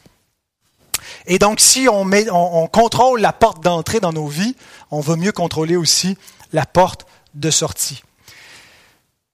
Et 1.27 1.39
donc, 1.39 1.59
si 1.59 1.87
on, 1.89 2.67
contrôle 2.67 3.21
la 3.21 3.33
porte 3.33 3.63
d'entrée 3.63 3.99
dans 3.99 4.13
nos 4.13 4.27
vies, 4.27 4.55
on 4.91 4.99
va 4.99 5.15
mieux 5.15 5.31
contrôler 5.31 5.75
aussi 5.75 6.17
la 6.53 6.65
porte 6.65 7.05
de 7.33 7.49
sortie. 7.49 8.03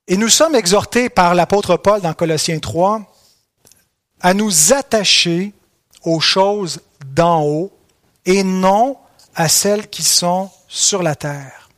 Et 0.08 0.18
nous 0.18 0.30
sommes 0.30 0.56
exhortés 0.56 1.10
par 1.10 1.36
l'apôtre 1.36 1.78
Paul 1.78 2.02
dans 2.02 2.14
Colossiens 2.14 2.60
3 2.60 3.02
à 4.22 4.34
nous 4.34 4.74
attacher 4.74 5.54
aux 6.04 6.20
choses 6.20 6.82
d'en 7.06 7.43
haut 7.43 7.72
et 8.26 8.43
non 8.43 8.97
à 9.36 9.47
celles 9.47 9.89
qui 9.89 10.04
sont 10.04 10.49
sur 10.68 11.04
la 11.04 11.16
terre. 11.16 11.70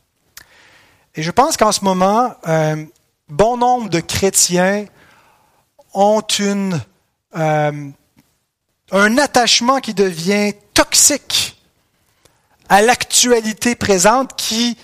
Et 1.15 1.21
je 1.21 1.31
pense 1.31 1.57
qu'en 1.57 1.71
ce 1.71 1.83
moment, 1.83 2.33
euh, 2.47 2.83
bon 3.29 3.57
nombre 3.57 3.89
de 3.89 3.99
chrétiens 3.99 4.85
ont 5.93 6.23
euh, 7.35 7.89
un 8.91 9.17
attachement 9.17 9.79
qui 9.79 9.93
devient 9.93 10.53
toxique 10.73 11.52
à 12.69 12.81
l'actualité 12.81 13.75
présente 13.75 14.35
qui 14.35 14.77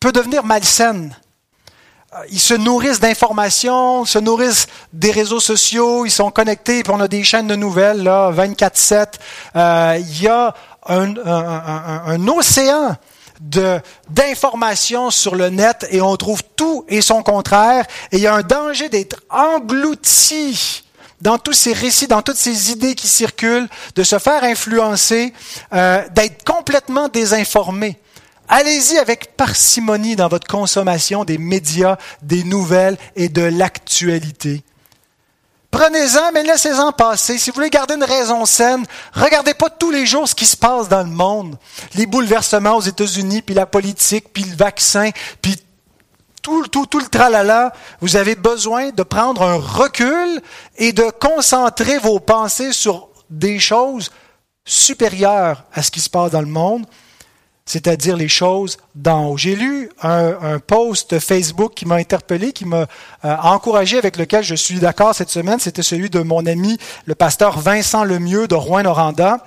peut 0.00 0.12
devenir 0.12 0.44
malsaine. 0.44 1.16
Euh, 2.14 2.18
ils 2.30 2.40
se 2.40 2.54
nourrissent 2.54 3.00
d'informations, 3.00 4.04
se 4.04 4.18
nourrissent 4.18 4.66
des 4.92 5.10
réseaux 5.10 5.40
sociaux, 5.40 6.06
ils 6.06 6.10
sont 6.10 6.30
connectés, 6.30 6.82
puis 6.82 6.92
on 6.94 7.00
a 7.00 7.08
des 7.08 7.24
chaînes 7.24 7.46
de 7.46 7.56
nouvelles, 7.56 8.02
là, 8.02 8.30
24-7. 8.32 9.14
Euh, 9.56 9.96
il 9.98 10.22
y 10.22 10.28
a 10.28 10.54
un, 10.88 11.16
un, 11.16 12.02
un 12.06 12.28
océan 12.28 12.96
d'informations 14.08 15.10
sur 15.10 15.34
le 15.34 15.50
net 15.50 15.86
et 15.90 16.00
on 16.00 16.16
trouve 16.16 16.42
tout 16.56 16.84
et 16.88 17.00
son 17.00 17.22
contraire. 17.22 17.84
Et 18.12 18.16
il 18.16 18.22
y 18.22 18.26
a 18.26 18.34
un 18.34 18.42
danger 18.42 18.88
d'être 18.88 19.22
englouti 19.28 20.85
dans 21.20 21.38
tous 21.38 21.52
ces 21.52 21.72
récits, 21.72 22.06
dans 22.06 22.22
toutes 22.22 22.36
ces 22.36 22.70
idées 22.70 22.94
qui 22.94 23.08
circulent, 23.08 23.68
de 23.94 24.02
se 24.02 24.18
faire 24.18 24.44
influencer, 24.44 25.32
euh, 25.72 26.02
d'être 26.10 26.44
complètement 26.44 27.08
désinformé. 27.08 27.98
Allez-y 28.48 28.98
avec 28.98 29.36
parcimonie 29.36 30.14
dans 30.14 30.28
votre 30.28 30.46
consommation 30.46 31.24
des 31.24 31.38
médias, 31.38 31.96
des 32.22 32.44
nouvelles 32.44 32.96
et 33.16 33.28
de 33.28 33.42
l'actualité. 33.42 34.62
Prenez-en, 35.70 36.32
mais 36.32 36.44
laissez-en 36.44 36.92
passer. 36.92 37.38
Si 37.38 37.50
vous 37.50 37.56
voulez 37.56 37.70
garder 37.70 37.94
une 37.96 38.04
raison 38.04 38.46
saine, 38.46 38.86
regardez 39.12 39.52
pas 39.52 39.68
tous 39.68 39.90
les 39.90 40.06
jours 40.06 40.28
ce 40.28 40.34
qui 40.34 40.46
se 40.46 40.56
passe 40.56 40.88
dans 40.88 41.02
le 41.02 41.10
monde. 41.10 41.58
Les 41.94 42.06
bouleversements 42.06 42.76
aux 42.76 42.80
États-Unis, 42.80 43.42
puis 43.42 43.54
la 43.54 43.66
politique, 43.66 44.32
puis 44.32 44.44
le 44.44 44.56
vaccin, 44.56 45.10
puis 45.42 45.56
tout, 46.46 46.68
tout, 46.68 46.86
tout 46.86 47.00
le 47.00 47.06
tralala, 47.06 47.72
vous 48.00 48.14
avez 48.14 48.36
besoin 48.36 48.90
de 48.90 49.02
prendre 49.02 49.42
un 49.42 49.56
recul 49.56 50.40
et 50.76 50.92
de 50.92 51.10
concentrer 51.10 51.98
vos 51.98 52.20
pensées 52.20 52.70
sur 52.70 53.08
des 53.30 53.58
choses 53.58 54.12
supérieures 54.64 55.64
à 55.72 55.82
ce 55.82 55.90
qui 55.90 55.98
se 55.98 56.08
passe 56.08 56.30
dans 56.30 56.40
le 56.40 56.46
monde 56.46 56.86
c'est-à-dire 57.68 58.16
les 58.16 58.28
choses 58.28 58.76
d'en 58.94 59.26
haut. 59.26 59.36
J'ai 59.36 59.56
lu 59.56 59.90
un, 60.00 60.60
post 60.60 61.18
Facebook 61.18 61.74
qui 61.74 61.84
m'a 61.84 61.96
interpellé, 61.96 62.52
qui 62.52 62.64
m'a 62.64 62.86
euh, 63.24 63.36
encouragé, 63.42 63.98
avec 63.98 64.16
lequel 64.16 64.44
je 64.44 64.54
suis 64.54 64.78
d'accord 64.78 65.16
cette 65.16 65.30
semaine. 65.30 65.58
C'était 65.58 65.82
celui 65.82 66.08
de 66.08 66.20
mon 66.20 66.46
ami, 66.46 66.78
le 67.06 67.16
pasteur 67.16 67.58
Vincent 67.58 68.04
Lemieux 68.04 68.46
de 68.46 68.54
Rouen-Noranda, 68.54 69.44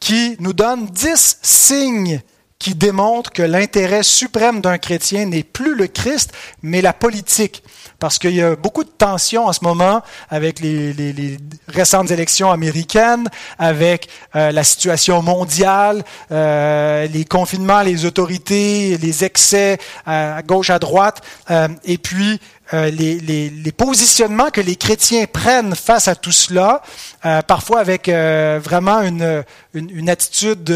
qui 0.00 0.34
nous 0.40 0.54
donne 0.54 0.86
dix 0.86 1.36
signes 1.42 2.22
qui 2.58 2.74
démontrent 2.74 3.30
que 3.30 3.42
l'intérêt 3.42 4.02
suprême 4.02 4.60
d'un 4.60 4.78
chrétien 4.78 5.26
n'est 5.26 5.44
plus 5.44 5.74
le 5.76 5.86
Christ, 5.86 6.32
mais 6.62 6.82
la 6.82 6.92
politique. 6.92 7.62
Parce 8.00 8.18
qu'il 8.18 8.34
y 8.34 8.42
a 8.42 8.56
beaucoup 8.56 8.84
de 8.84 8.90
tensions 8.90 9.46
en 9.46 9.52
ce 9.52 9.64
moment 9.64 10.02
avec 10.28 10.60
les, 10.60 10.92
les, 10.92 11.12
les 11.12 11.36
récentes 11.66 12.10
élections 12.10 12.50
américaines, 12.50 13.28
avec 13.58 14.08
euh, 14.36 14.52
la 14.52 14.64
situation 14.64 15.22
mondiale, 15.22 16.04
euh, 16.30 17.06
les 17.08 17.24
confinements, 17.24 17.82
les 17.82 18.04
autorités, 18.04 18.96
les 18.98 19.24
excès 19.24 19.78
à 20.06 20.42
gauche, 20.42 20.70
à 20.70 20.78
droite, 20.78 21.22
euh, 21.50 21.68
et 21.84 21.98
puis 21.98 22.40
euh, 22.74 22.90
les, 22.90 23.18
les, 23.18 23.48
les, 23.48 23.72
positionnements 23.72 24.50
que 24.50 24.60
les 24.60 24.76
chrétiens 24.76 25.24
prennent 25.24 25.74
face 25.74 26.06
à 26.06 26.14
tout 26.14 26.32
cela, 26.32 26.82
euh, 27.24 27.40
parfois 27.40 27.80
avec 27.80 28.10
euh, 28.10 28.60
vraiment 28.62 29.00
une, 29.00 29.42
une, 29.72 29.88
une 29.88 30.10
attitude 30.10 30.70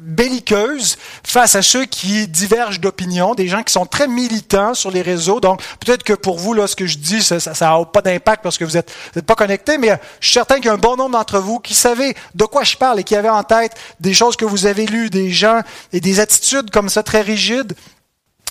belliqueuse 0.00 0.96
face 1.24 1.56
à 1.56 1.62
ceux 1.62 1.84
qui 1.84 2.26
divergent 2.26 2.80
d'opinion, 2.80 3.34
des 3.34 3.48
gens 3.48 3.62
qui 3.62 3.72
sont 3.72 3.84
très 3.84 4.08
militants 4.08 4.72
sur 4.72 4.90
les 4.90 5.02
réseaux. 5.02 5.40
Donc 5.40 5.62
peut-être 5.80 6.04
que 6.04 6.14
pour 6.14 6.38
vous, 6.38 6.54
là, 6.54 6.66
ce 6.66 6.74
que 6.74 6.86
je 6.86 6.96
dis, 6.96 7.22
ça 7.22 7.38
n'a 7.60 7.84
pas 7.84 8.00
d'impact 8.00 8.42
parce 8.42 8.56
que 8.56 8.64
vous 8.64 8.72
n'êtes 8.72 8.90
êtes 9.14 9.26
pas 9.26 9.34
connectés, 9.34 9.76
mais 9.76 9.98
je 10.20 10.26
suis 10.26 10.34
certain 10.34 10.56
qu'il 10.56 10.66
y 10.66 10.70
a 10.70 10.72
un 10.72 10.78
bon 10.78 10.96
nombre 10.96 11.10
d'entre 11.18 11.38
vous 11.38 11.58
qui 11.58 11.74
savez 11.74 12.14
de 12.34 12.44
quoi 12.46 12.64
je 12.64 12.78
parle 12.78 12.98
et 13.00 13.04
qui 13.04 13.14
avaient 13.14 13.28
en 13.28 13.44
tête 13.44 13.72
des 14.00 14.14
choses 14.14 14.36
que 14.36 14.46
vous 14.46 14.64
avez 14.64 14.86
lues, 14.86 15.10
des 15.10 15.30
gens 15.30 15.60
et 15.92 16.00
des 16.00 16.18
attitudes 16.18 16.70
comme 16.70 16.88
ça 16.88 17.02
très 17.02 17.20
rigides 17.20 17.74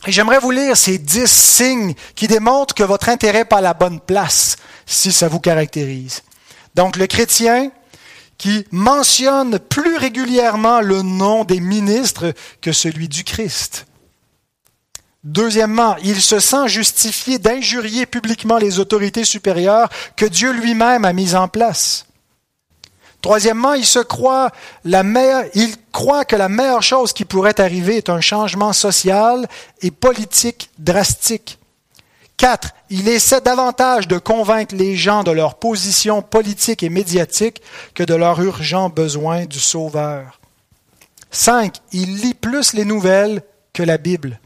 j'aimerais 0.08 0.40
vous 0.40 0.52
lire 0.52 0.78
ces 0.78 0.98
dix 0.98 1.30
signes 1.30 1.94
qui 2.16 2.28
démontrent 2.28 2.74
que 2.74 2.84
votre 2.84 3.10
intérêt 3.10 3.46
pas 3.46 3.58
à 3.58 3.62
la 3.62 3.74
bonne 3.74 4.00
place, 4.00 4.58
si 4.86 5.12
ça 5.12 5.28
vous 5.28 5.40
caractérise. 5.40 6.24
Donc 6.76 6.98
le 6.98 7.08
chrétien 7.08 7.72
qui 8.38 8.66
mentionne 8.72 9.60
plus 9.60 9.98
régulièrement 9.98 10.82
le 10.82 11.04
nom 11.04 11.44
des 11.44 11.60
ministres 11.60 12.34
que 12.60 12.72
celui 12.72 13.08
du 13.08 13.24
Christ. 13.24 13.86
Deuxièmement, 15.24 15.96
il 16.04 16.20
se 16.20 16.40
sent 16.40 16.68
justifié 16.68 17.38
d'injurier 17.38 18.08
publiquement 18.08 18.58
les 18.58 18.80
autorités 18.80 19.26
supérieures 19.26 19.90
que 20.16 20.26
Dieu 20.26 20.52
lui-même 20.52 21.06
a 21.06 21.14
mises 21.14 21.36
en 21.36 21.48
place. 21.48 22.08
Troisièmement, 23.22 23.74
il 23.74 23.86
se 23.86 24.00
croit 24.00 24.50
croit 25.92 26.26
que 26.26 26.36
la 26.36 26.50
meilleure 26.50 26.84
chose 26.84 27.14
qui 27.14 27.26
pourrait 27.26 27.60
arriver 27.62 27.98
est 27.98 28.10
un 28.10 28.22
changement 28.22 28.74
social 28.74 29.48
et 29.82 29.92
politique 29.92 30.72
drastique. 30.80 31.60
Quatre, 32.38 32.72
il 32.90 33.08
essaie 33.08 33.42
davantage 33.42 34.08
de 34.08 34.18
convaincre 34.18 34.74
les 34.76 34.96
gens 34.96 35.24
de 35.24 35.30
leur 35.30 35.56
position 35.56 36.24
politique 36.24 36.82
et 36.82 36.90
médiatique 36.90 37.62
que 37.94 38.04
de 38.04 38.16
leur 38.16 38.42
urgent 38.42 38.90
besoin 38.90 39.46
du 39.46 39.60
Sauveur. 39.60 40.40
Cinq, 41.30 41.76
il 41.92 42.18
lit 42.18 42.34
plus 42.34 42.74
les 42.74 42.86
nouvelles 42.86 43.44
que 43.74 43.84
la 43.84 43.98
Bible. 43.98 44.40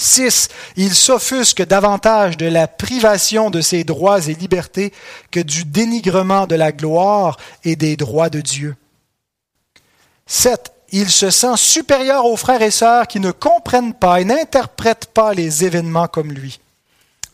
6. 0.00 0.48
Il 0.76 0.94
s'offusque 0.94 1.62
davantage 1.62 2.36
de 2.36 2.46
la 2.46 2.66
privation 2.66 3.50
de 3.50 3.60
ses 3.60 3.84
droits 3.84 4.26
et 4.26 4.34
libertés 4.34 4.92
que 5.30 5.40
du 5.40 5.64
dénigrement 5.64 6.46
de 6.46 6.54
la 6.54 6.72
gloire 6.72 7.36
et 7.64 7.76
des 7.76 7.96
droits 7.96 8.30
de 8.30 8.40
Dieu. 8.40 8.76
7. 10.26 10.72
Il 10.92 11.10
se 11.10 11.30
sent 11.30 11.56
supérieur 11.56 12.24
aux 12.24 12.36
frères 12.36 12.62
et 12.62 12.70
sœurs 12.70 13.06
qui 13.06 13.20
ne 13.20 13.30
comprennent 13.30 13.94
pas 13.94 14.20
et 14.20 14.24
n'interprètent 14.24 15.10
pas 15.12 15.34
les 15.34 15.64
événements 15.64 16.08
comme 16.08 16.32
lui. 16.32 16.60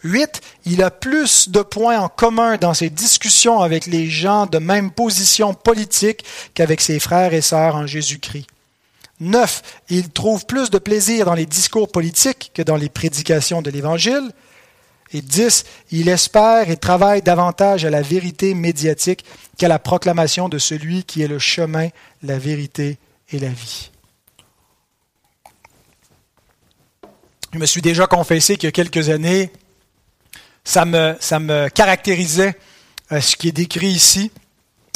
8. 0.03 0.41
Il 0.67 0.83
a 0.83 0.91
plus 0.91 1.49
de 1.49 1.63
points 1.63 1.99
en 1.99 2.09
commun 2.09 2.57
dans 2.57 2.75
ses 2.75 2.91
discussions 2.91 3.61
avec 3.61 3.87
les 3.87 4.11
gens 4.11 4.47
de 4.47 4.59
même 4.59 4.91
position 4.91 5.55
politique 5.55 6.25
qu'avec 6.55 6.81
ses 6.81 6.99
frères 7.01 7.33
et 7.33 7.41
sœurs 7.41 7.77
en 7.77 7.87
Jésus-Christ. 7.87 8.47
9. 9.21 9.63
Il 9.89 10.11
trouve 10.11 10.47
plus 10.47 10.71
de 10.71 10.79
plaisir 10.79 11.27
dans 11.27 11.35
les 11.35 11.47
discours 11.47 11.91
politiques 11.91 12.51
que 12.55 12.63
dans 12.63 12.77
les 12.77 12.89
prédications 12.89 13.63
de 13.63 13.71
l'Évangile. 13.71 14.33
Et 15.13 15.23
10. 15.23 15.65
Il 15.93 16.09
espère 16.09 16.69
et 16.69 16.77
travaille 16.77 17.23
davantage 17.23 17.85
à 17.85 17.91
la 17.91 18.03
vérité 18.03 18.55
médiatique 18.55 19.25
qu'à 19.57 19.69
la 19.69 19.79
proclamation 19.79 20.49
de 20.49 20.59
celui 20.59 21.05
qui 21.05 21.23
est 21.23 21.29
le 21.29 21.39
chemin, 21.39 21.89
la 22.23 22.39
vérité 22.39 22.99
et 23.31 23.39
la 23.39 23.49
vie. 23.49 23.91
Je 27.53 27.59
me 27.59 27.67
suis 27.67 27.83
déjà 27.83 28.07
confessé 28.07 28.57
qu'il 28.57 28.67
y 28.67 28.69
a 28.69 28.73
quelques 28.73 29.09
années, 29.09 29.51
ça 30.65 30.85
me, 30.85 31.17
ça 31.21 31.39
me 31.39 31.69
caractérisait 31.69 32.59
euh, 33.13 33.21
ce 33.21 33.37
qui 33.37 33.49
est 33.49 33.53
décrit 33.53 33.87
ici 33.87 34.33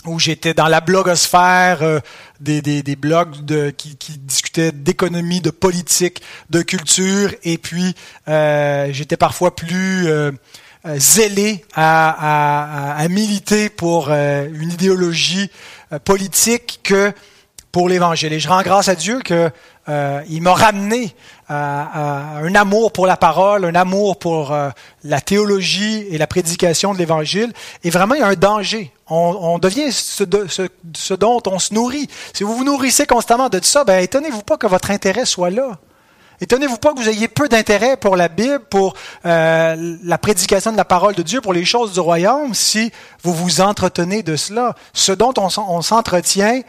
où 0.07 0.19
j'étais 0.19 0.55
dans 0.55 0.69
la 0.69 0.81
blogosphère, 0.81 1.83
euh, 1.83 2.01
des, 2.41 2.63
des, 2.63 2.83
des, 2.83 2.97
blogs 2.97 3.45
de, 3.45 3.71
qui, 3.71 3.97
qui 3.97 4.19
discutaient 4.19 4.73
d'économie, 4.73 5.41
de 5.41 5.51
politique, 5.51 6.23
de 6.49 6.63
culture, 6.63 7.35
et 7.45 7.59
puis 7.59 7.95
euh, 8.29 8.89
j'étais 8.93 9.17
parfois 9.17 9.55
plus 9.55 10.07
euh, 10.09 10.33
euh, 10.87 10.97
zélé 10.99 11.65
à, 11.75 12.95
à, 12.95 13.03
à, 13.03 13.09
militer 13.09 13.69
pour 13.69 14.11
une 14.11 14.73
idéologie 14.73 15.51
politique 16.05 16.81
que 16.83 17.13
pour 17.73 17.89
l'Évangile. 17.89 18.33
Et 18.33 18.41
je 18.41 18.49
rends 18.49 18.63
grâce 18.63 18.89
à 18.89 18.95
Dieu 18.95 19.21
que 19.21 19.51
euh, 19.89 20.23
m'a 20.41 20.55
ramené 20.55 21.15
à, 21.49 22.39
un 22.39 22.55
amour 22.55 22.93
pour 22.93 23.07
la 23.07 23.17
parole, 23.17 23.65
un 23.65 23.75
amour 23.75 24.19
pour 24.19 24.53
euh, 24.53 24.71
la 25.05 25.21
théologie 25.21 26.07
et 26.11 26.19
la 26.19 26.27
prédication 26.27 26.93
de 26.93 26.99
l'Évangile. 26.99 27.53
Et 27.85 27.91
vraiment, 27.91 28.15
il 28.15 28.21
y 28.21 28.25
a 28.25 28.29
un 28.29 28.35
danger. 28.35 28.93
On, 29.09 29.59
devient 29.59 29.91
ce, 29.91 30.25
ce, 30.95 31.15
dont 31.15 31.43
on 31.47 31.59
se 31.59 31.75
nourrit. 31.75 32.09
Si 32.33 32.45
vous 32.45 32.55
vous 32.55 32.65
nourrissez 32.65 33.07
constamment 33.07 33.49
de 33.49 33.59
ça, 33.63 33.83
ben, 33.83 33.99
étonnez-vous 34.01 34.43
pas 34.43 34.57
que 34.57 34.69
votre 34.69 34.93
intérêt 34.93 35.25
soit 35.25 35.51
là. 35.51 35.79
Étonnez-vous 36.41 36.79
pas 36.79 36.95
que 36.95 37.01
vous 37.01 37.09
ayez 37.09 37.29
peu 37.29 37.49
d'intérêt 37.49 37.97
pour 37.97 38.17
la 38.17 38.29
Bible, 38.29 38.61
pour 38.71 38.95
euh, 39.27 39.97
la 40.03 40.17
prédication 40.17 40.73
de 40.73 40.77
la 40.77 40.87
parole 40.87 41.15
de 41.15 41.23
Dieu, 41.23 41.41
pour 41.43 41.53
les 41.53 41.67
choses 41.67 41.93
du 41.93 42.01
royaume, 42.01 42.55
si 42.55 42.93
vous 43.23 43.35
vous 43.35 43.61
entretenez 43.61 44.23
de 44.23 44.37
cela. 44.37 44.75
Ce 44.95 45.13
dont 45.13 45.35
on 45.37 45.83
s'entretient, 45.83 46.63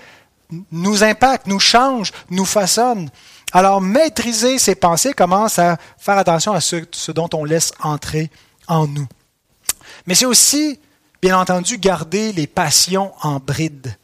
nous 0.71 1.03
impacte, 1.03 1.47
nous 1.47 1.59
change, 1.59 2.11
nous 2.29 2.45
façonne. 2.45 3.09
Alors, 3.53 3.81
maîtriser 3.81 4.59
ses 4.59 4.75
pensées 4.75 5.13
commence 5.13 5.59
à 5.59 5.77
faire 5.97 6.17
attention 6.17 6.53
à 6.53 6.61
ce, 6.61 7.11
dont 7.11 7.29
on 7.33 7.43
laisse 7.43 7.71
entrer 7.81 8.29
en 8.67 8.87
nous. 8.87 9.07
Mais 10.07 10.15
c'est 10.15 10.25
aussi, 10.25 10.79
bien 11.21 11.37
entendu, 11.37 11.77
garder 11.77 12.31
les 12.31 12.47
passions 12.47 13.13
en 13.21 13.39
bride. 13.39 13.95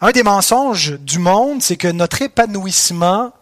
Un 0.00 0.12
des 0.12 0.22
mensonges 0.22 0.98
du 1.00 1.18
monde, 1.18 1.60
c'est 1.60 1.76
que 1.76 1.88
notre 1.88 2.22
épanouissement 2.22 3.32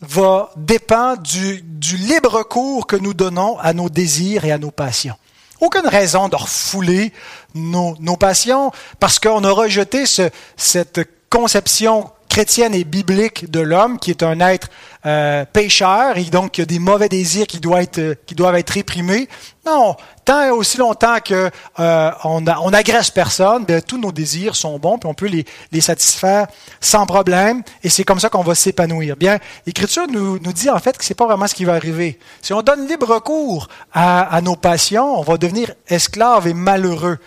va 0.00 0.50
dépendre 0.56 1.22
du, 1.22 1.62
du 1.62 1.96
libre 1.96 2.42
cours 2.42 2.86
que 2.86 2.96
nous 2.96 3.14
donnons 3.14 3.58
à 3.58 3.72
nos 3.72 3.88
désirs 3.88 4.44
et 4.44 4.52
à 4.52 4.58
nos 4.58 4.70
passions. 4.70 5.16
Aucune 5.60 5.86
raison 5.86 6.28
de 6.28 6.36
refouler 6.36 7.12
nos, 7.54 7.96
nos 8.00 8.16
passions 8.16 8.70
parce 9.00 9.18
qu'on 9.18 9.44
a 9.44 9.50
rejeté 9.50 10.06
ce, 10.06 10.30
cette 10.56 11.00
conception 11.30 12.10
chrétienne 12.28 12.74
et 12.74 12.84
biblique 12.84 13.50
de 13.50 13.60
l'homme, 13.60 13.98
qui 13.98 14.10
est 14.10 14.22
un 14.22 14.40
être 14.40 14.68
euh, 15.06 15.44
pécheur 15.44 16.18
et 16.18 16.24
donc 16.24 16.52
qui 16.52 16.62
a 16.62 16.64
des 16.64 16.78
mauvais 16.78 17.08
désirs 17.08 17.46
qui 17.46 17.60
doivent 17.60 17.82
être, 17.82 18.16
qui 18.26 18.34
doivent 18.34 18.56
être 18.56 18.70
réprimés. 18.70 19.28
Non, 19.64 19.96
tant 20.24 20.50
aussi 20.50 20.78
longtemps 20.78 21.18
que 21.24 21.50
euh, 21.80 22.10
on, 22.24 22.44
on 22.46 22.72
agresse 22.72 23.10
personne, 23.10 23.64
bien, 23.64 23.80
tous 23.80 23.98
nos 23.98 24.12
désirs 24.12 24.54
sont 24.56 24.78
bons, 24.78 24.98
puis 24.98 25.08
on 25.08 25.14
peut 25.14 25.26
les, 25.26 25.44
les 25.72 25.80
satisfaire 25.80 26.46
sans 26.80 27.06
problème, 27.06 27.62
et 27.82 27.88
c'est 27.88 28.04
comme 28.04 28.20
ça 28.20 28.28
qu'on 28.28 28.42
va 28.42 28.54
s'épanouir. 28.54 29.16
Bien, 29.16 29.38
l'Écriture 29.66 30.06
nous, 30.08 30.38
nous 30.38 30.52
dit 30.52 30.70
en 30.70 30.78
fait 30.78 30.96
que 30.96 31.04
c'est 31.04 31.14
pas 31.14 31.26
vraiment 31.26 31.46
ce 31.46 31.54
qui 31.54 31.64
va 31.64 31.74
arriver. 31.74 32.18
Si 32.42 32.52
on 32.52 32.62
donne 32.62 32.86
libre 32.86 33.18
cours 33.20 33.68
à, 33.92 34.22
à 34.34 34.40
nos 34.40 34.56
passions, 34.56 35.18
on 35.18 35.22
va 35.22 35.36
devenir 35.36 35.72
esclave 35.88 36.46
et 36.46 36.54
malheureux. 36.54 37.18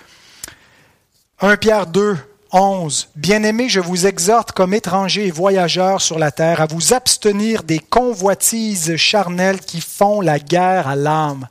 1 1.41 1.55
Pierre 1.55 1.87
2, 1.87 2.17
11. 2.51 3.09
Bien-aimés, 3.15 3.69
je 3.69 3.79
vous 3.79 4.07
exhorte 4.07 4.51
comme 4.51 4.73
étrangers 4.73 5.27
et 5.27 5.31
voyageurs 5.31 6.01
sur 6.01 6.19
la 6.19 6.31
terre 6.31 6.61
à 6.61 6.65
vous 6.65 6.93
abstenir 6.93 7.63
des 7.63 7.79
convoitises 7.79 8.95
charnelles 8.95 9.59
qui 9.59 9.81
font 9.81 10.21
la 10.21 10.39
guerre 10.39 10.87
à 10.87 10.95
l'âme. 10.95 11.47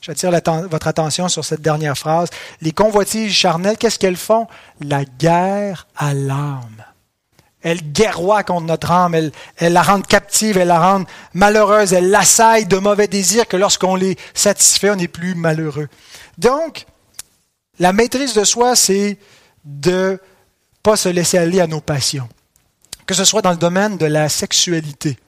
J'attire 0.00 0.30
votre 0.30 0.86
attention 0.86 1.28
sur 1.28 1.44
cette 1.44 1.60
dernière 1.60 1.98
phrase. 1.98 2.30
Les 2.62 2.72
convoitises 2.72 3.32
charnelles, 3.32 3.76
qu'est-ce 3.76 3.98
qu'elles 3.98 4.16
font? 4.16 4.46
La 4.80 5.04
guerre 5.04 5.86
à 5.96 6.14
l'âme. 6.14 6.84
Elle 7.62 7.92
guerroie 7.92 8.42
contre 8.42 8.66
notre 8.66 8.90
âme, 8.90 9.14
elle, 9.14 9.32
elle 9.58 9.74
la 9.74 9.82
rend 9.82 10.00
captive, 10.00 10.56
elle 10.56 10.68
la 10.68 10.80
rend 10.80 11.04
malheureuse, 11.34 11.92
elle 11.92 12.08
l'assaille 12.08 12.64
de 12.64 12.78
mauvais 12.78 13.06
désirs 13.06 13.46
que 13.46 13.58
lorsqu'on 13.58 13.96
les 13.96 14.16
satisfait, 14.32 14.88
on 14.88 14.96
n'est 14.96 15.08
plus 15.08 15.34
malheureux. 15.34 15.88
Donc, 16.38 16.86
la 17.78 17.92
maîtrise 17.92 18.32
de 18.32 18.44
soi, 18.44 18.76
c'est 18.76 19.18
de 19.64 20.20
pas 20.82 20.96
se 20.96 21.08
laisser 21.08 21.38
aller 21.38 21.60
à 21.60 21.66
nos 21.66 21.80
passions, 21.80 22.28
que 23.06 23.14
ce 23.14 23.24
soit 23.24 23.42
dans 23.42 23.50
le 23.50 23.56
domaine 23.56 23.96
de 23.96 24.06
la 24.06 24.28
sexualité. 24.28 25.18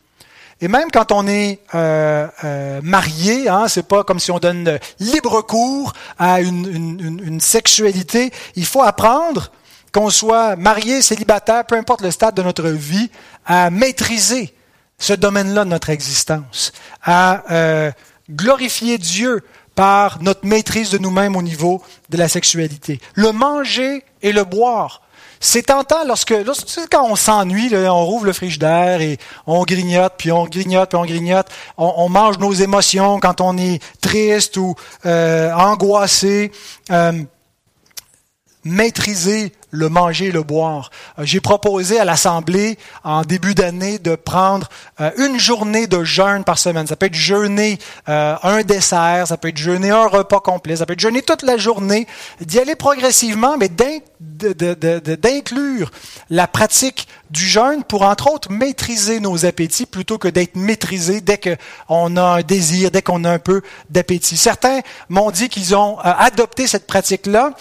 Et 0.62 0.68
même 0.68 0.92
quand 0.92 1.10
on 1.10 1.26
est 1.26 1.58
euh, 1.74 2.28
euh, 2.44 2.80
marié, 2.84 3.48
hein, 3.48 3.66
c'est 3.66 3.86
pas 3.86 4.04
comme 4.04 4.20
si 4.20 4.30
on 4.30 4.38
donne 4.38 4.78
libre 5.00 5.42
cours 5.42 5.92
à 6.20 6.40
une, 6.40 7.40
sexualité. 7.40 8.30
Il 8.54 8.64
faut 8.64 8.82
apprendre 8.82 9.50
qu'on 9.92 10.08
soit 10.08 10.54
marié, 10.54 11.02
célibataire, 11.02 11.66
peu 11.66 11.76
importe 11.76 12.02
le 12.02 12.12
stade 12.12 12.36
de 12.36 12.42
notre 12.42 12.68
vie, 12.68 13.10
à 13.44 13.70
maîtriser 13.70 14.54
ce 14.98 15.12
domaine-là 15.12 15.64
de 15.64 15.70
notre 15.70 15.90
existence, 15.90 16.72
à 17.02 17.42
euh, 17.50 17.90
glorifier 18.30 18.98
Dieu 18.98 19.42
par 19.74 20.22
notre 20.22 20.46
maîtrise 20.46 20.90
de 20.90 20.98
nous-mêmes 20.98 21.36
au 21.36 21.42
niveau 21.42 21.82
de 22.10 22.16
la 22.16 22.28
sexualité. 22.28 23.00
Le 23.14 23.32
manger 23.32 24.04
et 24.22 24.32
le 24.32 24.44
boire. 24.44 25.02
C'est 25.40 25.64
tentant 25.64 26.04
lorsque, 26.06 26.30
lorsque 26.30 26.88
quand 26.88 27.04
on 27.04 27.16
s'ennuie, 27.16 27.74
on 27.74 28.06
rouvre 28.06 28.26
le 28.26 28.32
frigidaire 28.32 29.00
et 29.00 29.18
on 29.46 29.64
grignote, 29.64 30.12
puis 30.16 30.30
on 30.30 30.44
grignote, 30.44 30.90
puis 30.90 30.98
on 30.98 31.04
grignote. 31.04 31.48
On, 31.76 32.08
mange 32.08 32.38
nos 32.38 32.52
émotions 32.52 33.18
quand 33.18 33.40
on 33.40 33.58
est 33.58 33.82
triste 34.00 34.56
ou 34.56 34.76
euh, 35.04 35.52
angoissé. 35.52 36.52
Euh, 36.92 37.24
maîtriser 38.64 39.52
le 39.72 39.88
manger 39.88 40.26
et 40.26 40.32
le 40.32 40.44
boire. 40.44 40.90
Euh, 41.18 41.24
j'ai 41.24 41.40
proposé 41.40 41.98
à 41.98 42.04
l'Assemblée 42.04 42.78
en 43.02 43.22
début 43.22 43.54
d'année 43.54 43.98
de 43.98 44.14
prendre 44.14 44.68
euh, 45.00 45.10
une 45.16 45.40
journée 45.40 45.88
de 45.88 46.04
jeûne 46.04 46.44
par 46.44 46.58
semaine. 46.58 46.86
Ça 46.86 46.94
peut 46.94 47.06
être 47.06 47.14
jeûner 47.14 47.78
euh, 48.08 48.36
un 48.42 48.62
dessert, 48.62 49.26
ça 49.26 49.36
peut 49.36 49.48
être 49.48 49.56
jeûner 49.56 49.90
un 49.90 50.06
repas 50.06 50.40
complet, 50.40 50.76
ça 50.76 50.86
peut 50.86 50.92
être 50.92 51.00
jeûner 51.00 51.22
toute 51.22 51.42
la 51.42 51.56
journée, 51.56 52.06
d'y 52.40 52.60
aller 52.60 52.76
progressivement, 52.76 53.56
mais 53.56 53.70
d'inclure 55.18 55.90
la 56.28 56.46
pratique 56.46 57.08
du 57.32 57.48
jeûne 57.48 57.82
pour, 57.82 58.02
entre 58.02 58.30
autres, 58.30 58.52
maîtriser 58.52 59.18
nos 59.18 59.46
appétits 59.46 59.86
plutôt 59.86 60.18
que 60.18 60.28
d'être 60.28 60.54
maîtrisé 60.54 61.20
dès 61.20 61.38
qu'on 61.38 62.16
a 62.16 62.22
un 62.22 62.42
désir, 62.42 62.90
dès 62.90 63.00
qu'on 63.00 63.24
a 63.24 63.30
un 63.30 63.38
peu 63.38 63.62
d'appétit. 63.88 64.36
Certains 64.36 64.80
m'ont 65.08 65.30
dit 65.30 65.48
qu'ils 65.48 65.74
ont 65.74 65.98
adopté 65.98 66.66
cette 66.66 66.86
pratique-là 66.86 67.52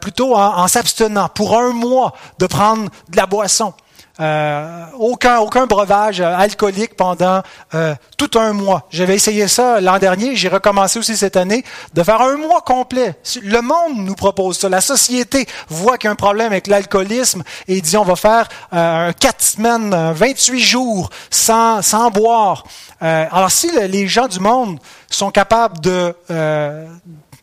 plutôt 0.00 0.34
en, 0.34 0.58
en 0.58 0.68
s'abstenant 0.68 1.28
pour 1.28 1.56
un 1.56 1.72
mois 1.72 2.14
de 2.38 2.46
prendre 2.46 2.90
de 3.08 3.16
la 3.16 3.26
boisson. 3.26 3.72
Euh, 4.18 4.86
aucun, 4.98 5.40
aucun 5.40 5.66
breuvage 5.66 6.20
euh, 6.20 6.34
alcoolique 6.34 6.96
pendant 6.96 7.42
euh, 7.74 7.94
tout 8.16 8.30
un 8.38 8.54
mois. 8.54 8.86
J'avais 8.90 9.14
essayé 9.14 9.46
ça 9.46 9.78
l'an 9.82 9.98
dernier, 9.98 10.36
j'ai 10.36 10.48
recommencé 10.48 10.98
aussi 10.98 11.18
cette 11.18 11.36
année, 11.36 11.62
de 11.92 12.02
faire 12.02 12.22
un 12.22 12.38
mois 12.38 12.62
complet. 12.62 13.14
Le 13.42 13.60
monde 13.60 13.98
nous 13.98 14.14
propose 14.14 14.58
ça. 14.58 14.70
La 14.70 14.80
société 14.80 15.46
voit 15.68 15.98
qu'il 15.98 16.08
y 16.08 16.10
a 16.10 16.12
un 16.12 16.16
problème 16.16 16.46
avec 16.46 16.66
l'alcoolisme 16.66 17.42
et 17.68 17.82
dit 17.82 17.96
on 17.98 18.04
va 18.04 18.16
faire 18.16 18.48
euh, 18.72 19.12
4 19.12 19.42
semaines, 19.42 20.12
28 20.14 20.60
jours 20.60 21.10
sans, 21.28 21.82
sans 21.82 22.10
boire. 22.10 22.64
alors 23.00 23.50
si 23.50 23.70
les 23.88 24.08
gens 24.08 24.28
du 24.28 24.40
monde 24.40 24.78
sont 25.10 25.30
capables 25.30 25.78
de 25.80 26.14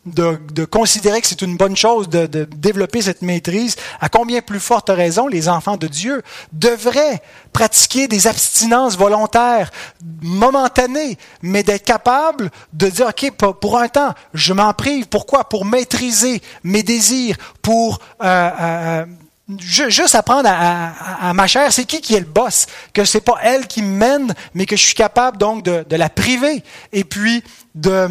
de, 0.06 0.64
considérer 0.64 1.20
que 1.20 1.26
c'est 1.26 1.42
une 1.42 1.56
bonne 1.56 1.76
chose 1.76 2.08
de, 2.08 2.26
de, 2.26 2.44
développer 2.44 3.02
cette 3.02 3.22
maîtrise, 3.22 3.76
à 4.00 4.08
combien 4.08 4.40
plus 4.42 4.60
forte 4.60 4.90
raison 4.90 5.26
les 5.26 5.48
enfants 5.48 5.76
de 5.76 5.86
Dieu 5.86 6.22
devraient 6.52 7.22
pratiquer 7.52 8.08
des 8.08 8.26
abstinences 8.26 8.96
volontaires, 8.96 9.70
momentanées, 10.22 11.18
mais 11.42 11.62
d'être 11.62 11.84
capables 11.84 12.50
de 12.72 12.88
dire, 12.88 13.08
OK, 13.08 13.30
pour 13.32 13.78
un 13.78 13.88
temps, 13.88 14.14
je 14.34 14.52
m'en 14.52 14.72
prive. 14.72 15.06
Pourquoi? 15.06 15.48
Pour 15.48 15.64
maîtriser 15.64 16.42
mes 16.62 16.82
désirs, 16.82 17.36
pour... 17.62 18.00
Euh, 18.22 18.50
euh, 18.60 19.04
juste 19.58 20.14
apprendre 20.14 20.48
à, 20.50 21.28
à, 21.28 21.34
ma 21.34 21.46
chère, 21.46 21.70
c'est 21.70 21.84
qui 21.84 22.00
qui 22.00 22.14
est 22.14 22.20
le 22.20 22.24
boss, 22.26 22.66
que 22.94 23.04
c'est 23.04 23.20
pas 23.20 23.36
elle 23.42 23.66
qui 23.66 23.82
mène, 23.82 24.34
mais 24.54 24.64
que 24.64 24.74
je 24.74 24.82
suis 24.82 24.94
capable 24.94 25.36
donc 25.36 25.62
de, 25.62 25.84
de 25.86 25.96
la 25.96 26.08
priver 26.08 26.62
et 26.94 27.04
puis 27.04 27.44
de 27.74 28.08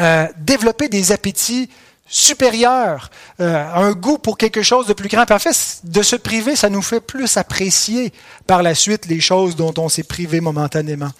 euh, 0.00 0.26
développer 0.38 0.88
des 0.88 1.12
appétits 1.12 1.68
supérieurs, 2.06 3.10
euh, 3.40 3.64
un 3.74 3.92
goût 3.92 4.18
pour 4.18 4.36
quelque 4.36 4.62
chose 4.62 4.86
de 4.86 4.92
plus 4.92 5.08
grand. 5.08 5.24
Puis 5.24 5.34
en 5.34 5.38
fait, 5.38 5.80
de 5.84 6.02
se 6.02 6.16
priver, 6.16 6.54
ça 6.54 6.68
nous 6.68 6.82
fait 6.82 7.00
plus 7.00 7.36
apprécier 7.36 8.12
par 8.46 8.62
la 8.62 8.74
suite 8.74 9.06
les 9.06 9.20
choses 9.20 9.56
dont 9.56 9.72
on 9.78 9.88
s'est 9.88 10.02
privé 10.02 10.40
momentanément. 10.40 11.10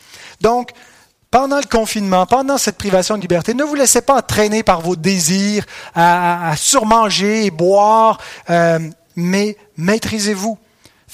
Donc, 0.41 0.71
pendant 1.31 1.57
le 1.57 1.69
confinement, 1.69 2.27
pendant 2.27 2.59
cette 2.59 2.79
privation 2.79 3.17
de 3.17 3.23
liberté, 3.23 3.55
ne 3.55 3.65
vous 3.65 3.75
laissez 3.75 4.03
pas 4.03 4.19
entraîner 4.19 4.63
par 4.63 4.83
vos 4.83 4.95
désirs 4.95 5.65
à, 5.95 6.51
à 6.51 6.57
surmanger 6.57 7.47
et 7.47 7.51
boire, 7.51 8.21
euh, 8.51 8.79
mais 9.17 9.57
maîtrisez-vous. 9.77 10.59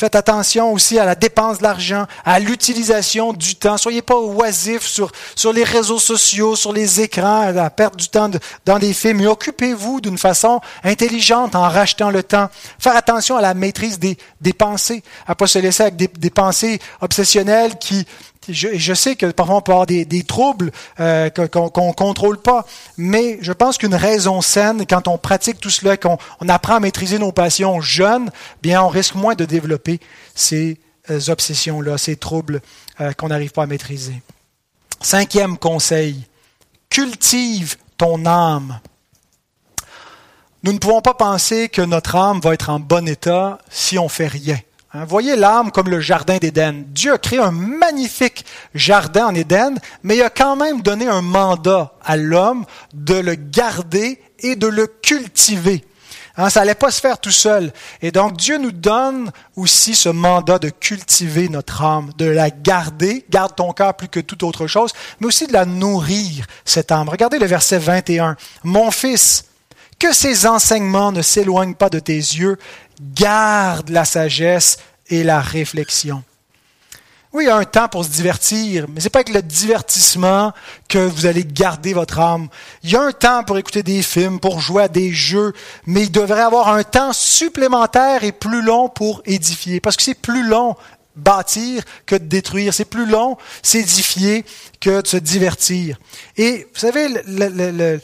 Faites 0.00 0.14
attention 0.14 0.72
aussi 0.72 0.98
à 0.98 1.04
la 1.04 1.14
dépense 1.14 1.58
de 1.58 1.62
l'argent, 1.62 2.06
à 2.24 2.38
l'utilisation 2.40 3.34
du 3.34 3.54
temps. 3.54 3.76
Soyez 3.76 4.00
pas 4.00 4.18
oisifs 4.18 4.86
sur, 4.86 5.12
les 5.52 5.62
réseaux 5.62 5.98
sociaux, 5.98 6.56
sur 6.56 6.72
les 6.72 7.02
écrans, 7.02 7.54
à 7.54 7.68
perdre 7.68 7.98
du 7.98 8.08
temps 8.08 8.30
dans 8.64 8.78
des 8.78 8.94
films. 8.94 9.18
Mais 9.18 9.26
occupez-vous 9.26 10.00
d'une 10.00 10.16
façon 10.16 10.62
intelligente 10.84 11.54
en 11.54 11.68
rachetant 11.68 12.08
le 12.08 12.22
temps. 12.22 12.48
Faire 12.78 12.96
attention 12.96 13.36
à 13.36 13.42
la 13.42 13.52
maîtrise 13.52 13.98
des, 13.98 14.16
pensées, 14.54 15.02
à 15.26 15.34
pas 15.34 15.46
se 15.46 15.58
laisser 15.58 15.82
avec 15.82 16.18
des 16.18 16.30
pensées 16.30 16.78
obsessionnelles 17.02 17.76
qui, 17.78 18.06
je, 18.48 18.94
sais 18.94 19.16
que 19.16 19.26
parfois 19.26 19.56
on 19.56 19.60
peut 19.60 19.72
avoir 19.72 19.86
des, 19.86 20.22
troubles 20.22 20.72
euh, 20.98 21.28
qu'on 21.30 21.88
ne 21.88 21.92
contrôle 21.92 22.38
pas, 22.38 22.66
mais 22.96 23.38
je 23.42 23.52
pense 23.52 23.78
qu'une 23.78 23.94
raison 23.94 24.40
saine, 24.40 24.86
quand 24.86 25.08
on 25.08 25.18
pratique 25.18 25.60
tout 25.60 25.70
cela, 25.70 25.96
qu'on 25.96 26.18
on 26.40 26.48
apprend 26.48 26.76
à 26.76 26.80
maîtriser 26.80 27.18
nos 27.18 27.32
passions 27.32 27.80
jeunes, 27.80 28.30
bien 28.62 28.82
on 28.82 28.88
risque 28.88 29.14
moins 29.14 29.34
de 29.34 29.44
développer 29.44 30.00
ces 30.34 30.78
euh, 31.10 31.20
obsessions-là, 31.28 31.98
ces 31.98 32.16
troubles 32.16 32.60
euh, 33.00 33.12
qu'on 33.12 33.28
n'arrive 33.28 33.52
pas 33.52 33.64
à 33.64 33.66
maîtriser. 33.66 34.22
Cinquième 35.02 35.58
conseil, 35.58 36.26
cultive 36.88 37.76
ton 37.96 38.24
âme. 38.26 38.80
Nous 40.62 40.72
ne 40.72 40.78
pouvons 40.78 41.00
pas 41.00 41.14
penser 41.14 41.68
que 41.68 41.82
notre 41.82 42.16
âme 42.16 42.40
va 42.40 42.52
être 42.54 42.70
en 42.70 42.80
bon 42.80 43.08
état 43.08 43.58
si 43.70 43.98
on 43.98 44.08
fait 44.08 44.26
rien. 44.26 44.58
Hein, 44.92 45.04
voyez 45.04 45.36
l'âme 45.36 45.70
comme 45.70 45.88
le 45.88 46.00
jardin 46.00 46.38
d'Éden. 46.38 46.84
Dieu 46.88 47.12
a 47.12 47.18
créé 47.18 47.38
un 47.38 47.52
magnifique 47.52 48.44
jardin 48.74 49.26
en 49.26 49.34
Éden, 49.34 49.78
mais 50.02 50.16
il 50.16 50.22
a 50.22 50.30
quand 50.30 50.56
même 50.56 50.82
donné 50.82 51.06
un 51.06 51.22
mandat 51.22 51.94
à 52.02 52.16
l'homme 52.16 52.64
de 52.92 53.14
le 53.14 53.36
garder 53.36 54.20
et 54.40 54.56
de 54.56 54.66
le 54.66 54.88
cultiver. 54.88 55.84
Hein, 56.36 56.50
ça 56.50 56.60
n'allait 56.60 56.74
pas 56.74 56.90
se 56.90 57.00
faire 57.00 57.18
tout 57.18 57.30
seul. 57.30 57.72
Et 58.02 58.10
donc 58.10 58.36
Dieu 58.36 58.58
nous 58.58 58.72
donne 58.72 59.30
aussi 59.54 59.94
ce 59.94 60.08
mandat 60.08 60.58
de 60.58 60.70
cultiver 60.70 61.48
notre 61.48 61.82
âme, 61.82 62.10
de 62.18 62.24
la 62.24 62.50
garder, 62.50 63.24
garde 63.30 63.54
ton 63.54 63.72
cœur 63.72 63.94
plus 63.94 64.08
que 64.08 64.20
toute 64.20 64.42
autre 64.42 64.66
chose, 64.66 64.92
mais 65.20 65.28
aussi 65.28 65.46
de 65.46 65.52
la 65.52 65.66
nourrir, 65.66 66.46
cette 66.64 66.90
âme. 66.90 67.08
Regardez 67.08 67.38
le 67.38 67.46
verset 67.46 67.78
21. 67.78 68.36
Mon 68.64 68.90
fils, 68.90 69.49
que 70.00 70.12
ces 70.12 70.46
enseignements 70.46 71.12
ne 71.12 71.22
s'éloignent 71.22 71.74
pas 71.74 71.90
de 71.90 72.00
tes 72.00 72.14
yeux, 72.14 72.58
garde 73.14 73.90
la 73.90 74.04
sagesse 74.04 74.78
et 75.08 75.22
la 75.22 75.40
réflexion. 75.40 76.24
Oui, 77.32 77.44
il 77.44 77.46
y 77.46 77.50
a 77.50 77.56
un 77.56 77.64
temps 77.64 77.88
pour 77.88 78.04
se 78.04 78.10
divertir, 78.10 78.86
mais 78.88 78.98
ce 78.98 79.04
n'est 79.04 79.10
pas 79.10 79.20
avec 79.20 79.32
le 79.32 79.42
divertissement 79.42 80.52
que 80.88 80.98
vous 80.98 81.26
allez 81.26 81.44
garder 81.44 81.92
votre 81.92 82.18
âme. 82.18 82.48
Il 82.82 82.90
y 82.90 82.96
a 82.96 83.02
un 83.02 83.12
temps 83.12 83.44
pour 83.44 83.56
écouter 83.56 83.84
des 83.84 84.02
films, 84.02 84.40
pour 84.40 84.58
jouer 84.58 84.82
à 84.82 84.88
des 84.88 85.12
jeux, 85.12 85.52
mais 85.86 86.02
il 86.02 86.10
devrait 86.10 86.40
avoir 86.40 86.68
un 86.70 86.82
temps 86.82 87.12
supplémentaire 87.12 88.24
et 88.24 88.32
plus 88.32 88.62
long 88.62 88.88
pour 88.88 89.22
édifier. 89.26 89.78
Parce 89.78 89.96
que 89.96 90.02
c'est 90.02 90.14
plus 90.14 90.44
long 90.44 90.74
bâtir 91.14 91.84
que 92.06 92.16
de 92.16 92.24
détruire. 92.24 92.74
C'est 92.74 92.84
plus 92.84 93.06
long 93.06 93.36
s'édifier 93.62 94.44
que 94.80 95.02
de 95.02 95.06
se 95.06 95.16
divertir. 95.16 95.98
Et 96.36 96.66
vous 96.72 96.80
savez, 96.80 97.08
le, 97.26 97.48
le, 97.70 98.00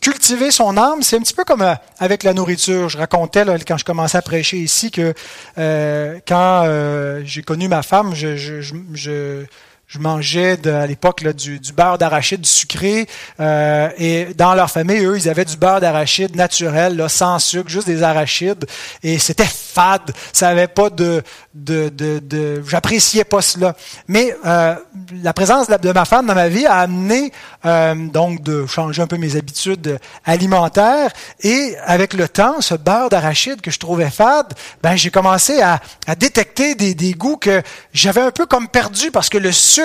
cultiver 0.00 0.50
son 0.50 0.76
âme, 0.76 1.02
c'est 1.02 1.16
un 1.16 1.20
petit 1.20 1.34
peu 1.34 1.44
comme 1.44 1.62
euh, 1.62 1.74
avec 1.98 2.22
la 2.22 2.34
nourriture. 2.34 2.88
Je 2.88 2.98
racontais 2.98 3.44
quand 3.66 3.78
je 3.78 3.84
commençais 3.84 4.18
à 4.18 4.22
prêcher 4.22 4.58
ici 4.58 4.90
que 4.90 5.14
euh, 5.58 6.18
quand 6.26 6.64
euh, 6.64 7.22
j'ai 7.24 7.42
connu 7.42 7.68
ma 7.68 7.82
femme, 7.82 8.14
je, 8.14 9.44
je 9.90 9.98
mangeais 9.98 10.56
de, 10.56 10.70
à 10.70 10.86
l'époque 10.86 11.26
du, 11.32 11.58
du, 11.58 11.72
beurre 11.72 11.98
d'arachide 11.98 12.46
sucré. 12.46 13.08
Euh, 13.40 13.88
et 13.98 14.26
dans 14.36 14.54
leur 14.54 14.70
famille, 14.70 15.04
eux, 15.04 15.16
ils 15.18 15.28
avaient 15.28 15.44
du 15.44 15.56
beurre 15.56 15.80
d'arachide 15.80 16.36
naturel, 16.36 16.96
là, 16.96 17.08
sans 17.08 17.40
sucre, 17.40 17.68
juste 17.68 17.88
des 17.88 18.04
arachides. 18.04 18.66
Et 19.02 19.18
c'était 19.18 19.48
fade. 19.50 20.12
Ça 20.32 20.48
avait 20.48 20.68
pas 20.68 20.90
de... 20.90 21.24
de, 21.54 21.88
de, 21.88 22.20
de 22.20 22.62
J'appréciais 22.68 23.24
pas 23.24 23.42
cela. 23.42 23.74
Mais 24.06 24.32
euh, 24.46 24.76
la 25.24 25.32
présence 25.32 25.66
de, 25.66 25.92
ma 25.92 26.04
femme 26.04 26.26
dans 26.26 26.36
ma 26.36 26.48
vie 26.48 26.66
a 26.66 26.78
amené 26.78 27.32
euh, 27.66 27.96
donc 27.96 28.44
de 28.44 28.66
changer 28.66 29.02
un 29.02 29.08
peu 29.08 29.16
mes 29.16 29.34
habitudes 29.34 29.98
alimentaires. 30.24 31.10
Et 31.40 31.74
avec 31.84 32.14
le 32.14 32.28
temps, 32.28 32.60
ce 32.60 32.76
beurre 32.76 33.08
d'arachide 33.08 33.60
que 33.60 33.72
je 33.72 33.80
trouvais 33.80 34.10
fade, 34.10 34.54
ben 34.84 34.94
j'ai 34.94 35.10
commencé 35.10 35.60
à, 35.60 35.80
à 36.06 36.14
détecter 36.14 36.76
des, 36.76 36.94
des 36.94 37.12
goûts 37.14 37.38
que 37.38 37.60
j'avais 37.92 38.20
un 38.20 38.30
peu 38.30 38.46
comme 38.46 38.68
perdu 38.68 39.10
parce 39.10 39.28
que 39.28 39.38
le 39.38 39.50
sucre 39.50 39.79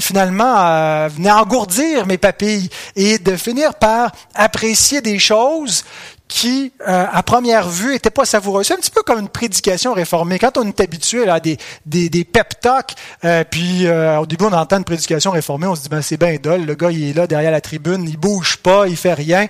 finalement 0.00 0.54
euh, 0.58 1.08
venait 1.08 1.30
engourdir 1.30 2.06
mes 2.06 2.18
papilles 2.18 2.68
et 2.96 3.18
de 3.18 3.36
finir 3.36 3.74
par 3.74 4.12
apprécier 4.34 5.00
des 5.00 5.18
choses 5.18 5.84
qui, 6.28 6.72
euh, 6.88 7.04
à 7.12 7.22
première 7.22 7.68
vue, 7.68 7.92
n'étaient 7.92 8.10
pas 8.10 8.24
savoureuses. 8.24 8.66
C'est 8.66 8.74
un 8.74 8.78
petit 8.78 8.90
peu 8.90 9.02
comme 9.02 9.20
une 9.20 9.28
prédication 9.28 9.92
réformée. 9.92 10.38
Quand 10.38 10.56
on 10.56 10.66
est 10.66 10.80
habitué 10.80 11.28
à 11.28 11.40
des, 11.40 11.58
des, 11.84 12.24
pep 12.24 12.60
talks, 12.60 12.94
euh, 13.24 13.44
puis 13.48 13.86
au 13.88 14.26
début 14.26 14.44
on 14.44 14.52
entend 14.52 14.78
une 14.78 14.84
prédication 14.84 15.30
réformée, 15.30 15.66
on 15.66 15.74
se 15.74 15.82
dit 15.82 15.88
ben 15.88 16.00
c'est 16.00 16.16
bien 16.16 16.36
dole, 16.42 16.64
le 16.64 16.74
gars 16.74 16.90
il 16.90 17.10
est 17.10 17.12
là 17.12 17.26
derrière 17.26 17.50
la 17.50 17.60
tribune, 17.60 18.08
il 18.08 18.16
bouge 18.16 18.56
pas, 18.56 18.88
il 18.88 18.96
fait 18.96 19.14
rien. 19.14 19.46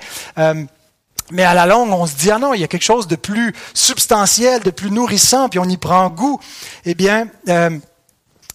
mais 1.31 1.45
à 1.45 1.55
la 1.55 1.67
longue, 1.67 1.91
on 1.93 2.07
se 2.07 2.15
dit, 2.17 2.31
ah 2.31 2.39
non, 2.39 2.53
il 2.53 2.61
y 2.61 2.65
a 2.65 2.69
quelque 2.69 2.83
chose 2.83 3.07
de 3.07 3.17
plus 3.17 3.55
substantiel, 3.75 4.61
de 4.63 4.71
plus 4.71 4.91
nourrissant, 4.91 5.49
puis 5.49 5.59
on 5.61 5.65
y 5.65 5.77
prend 5.77 6.11
goût. 6.11 6.41
Eh 6.85 6.95
bien, 6.95 7.29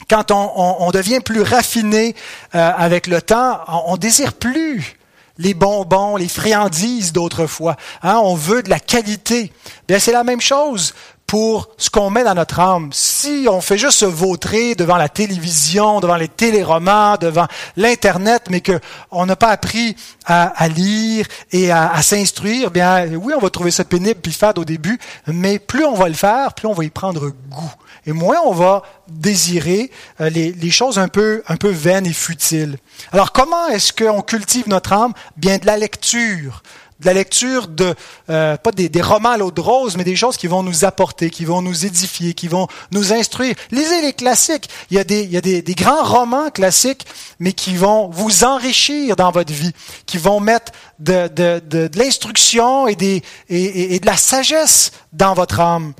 quand 0.10 0.32
on, 0.32 0.89
devient 0.91 1.20
plus 1.20 1.41
raffiné 1.41 2.16
euh, 2.55 2.72
avec 2.78 3.08
le 3.08 3.22
temps, 3.22 3.60
on, 3.68 3.97
désire 3.97 4.34
plus 4.34 4.95
les 5.38 5.53
bonbons, 5.53 6.16
les 6.16 6.28
friandises 6.28 7.14
d'autrefois. 7.14 7.76
Hein, 8.01 8.20
on 8.24 8.36
veut 8.36 8.64
de 8.64 8.70
la 8.70 8.80
qualité. 8.80 9.51
Bien, 9.88 9.99
c'est 9.99 10.12
la 10.12 10.24
même 10.24 10.41
chose 10.41 10.93
pour 11.28 11.69
ce 11.78 11.89
qu'on 11.89 12.09
met 12.09 12.23
dans 12.23 12.34
notre 12.34 12.61
âme. 12.61 12.89
Si 12.93 13.47
on 13.51 13.59
fait 13.59 13.78
juste 13.78 13.99
se 13.99 14.05
vautrer 14.05 14.75
devant 14.75 14.95
la 14.95 15.09
télévision, 15.09 15.99
devant 15.99 16.15
les 16.15 16.30
téléromans, 16.30 17.17
devant 17.17 17.47
l'Internet, 17.75 18.43
mais 18.49 18.61
qu'on 18.61 19.25
n'a 19.25 19.36
pas 19.36 19.49
appris 19.49 19.97
à, 20.25 20.67
lire 20.69 21.28
et 21.51 21.69
à, 21.69 22.01
s'instruire, 22.01 22.71
bien 22.71 23.07
oui, 23.07 23.34
on 23.36 23.41
va 23.41 23.49
trouver 23.49 23.71
ça 23.71 23.84
pénible 23.84 24.21
puis 24.21 24.32
fade 24.32 24.57
au 24.57 24.65
début, 24.65 24.97
mais 25.28 25.59
plus 25.59 25.84
on 25.84 25.95
va 25.95 26.07
le 26.07 26.15
faire, 26.15 26.53
plus 26.53 26.67
on 26.67 26.73
va 26.73 26.86
y 26.86 26.89
prendre 26.89 27.30
goût. 27.30 27.71
Et 28.05 28.13
moins 28.13 28.39
on 28.45 28.53
va 28.53 28.84
désirer 29.09 29.91
euh, 30.21 30.30
les, 30.30 30.53
les 30.53 30.71
choses 30.71 30.97
un 30.97 31.09
peu, 31.09 31.43
un 31.49 31.57
peu 31.57 31.69
vaines 31.69 32.05
et 32.05 32.13
futiles. 32.13 32.78
Alors 33.11 33.34
comment 33.34 33.67
est-ce 33.67 33.91
qu'on 33.91 34.21
cultive 34.21 34.69
notre 34.69 34.93
âme? 34.93 35.11
Bien 35.36 35.57
de 35.57 35.65
la 35.65 35.75
lecture, 35.75 36.63
de 37.00 37.06
la 37.06 37.14
lecture 37.14 37.68
de, 37.68 37.93
euh, 38.30 38.58
pas 38.58 38.72
des, 38.72 38.89
des, 38.89 39.02
romans 39.02 39.32
à 39.32 39.38
l'eau 39.38 39.52
de 39.52 39.62
rose, 39.62 39.98
mais 39.98 40.04
des 40.04 40.16
choses 40.16 40.38
qui 40.38 40.48
vont 40.48 40.64
nous 40.64 40.86
apporter, 40.86 41.30
qui 41.30 41.45
vont 41.45 41.62
nous 41.62 41.86
édifier, 41.86 42.34
qui 42.34 42.48
vont 42.48 42.68
nous 42.91 43.14
instruire. 43.14 43.56
Lisez 43.72 44.02
les 44.02 44.14
classiques. 44.14 44.70
Il 44.89 44.98
y 44.98 45.00
a 45.00 45.04
des, 45.04 45.24
il 45.24 45.32
y 45.32 45.38
a 45.38 45.41
des, 45.41 45.62
des 45.62 45.76
grands 45.76 46.04
romans 46.04 46.50
classiques, 46.50 47.06
mais 47.39 47.54
qui 47.54 47.76
vont 47.76 48.10
vous 48.10 48.43
enrichir 48.43 49.16
dans 49.16 49.32
votre 49.32 49.54
vie, 49.54 49.74
qui 50.06 50.18
vont 50.18 50.39
mettre 50.39 50.72
de, 51.00 51.28
de, 51.28 51.62
de, 51.66 51.88
de 51.88 52.00
l'instruction 52.00 52.88
et, 52.88 52.95
des, 52.95 53.22
et, 53.50 53.95
et 53.95 54.00
de 54.00 54.06
la 54.06 54.18
sagesse 54.18 54.91
dans 55.14 55.34
votre 55.34 55.60
âme. 55.60 55.93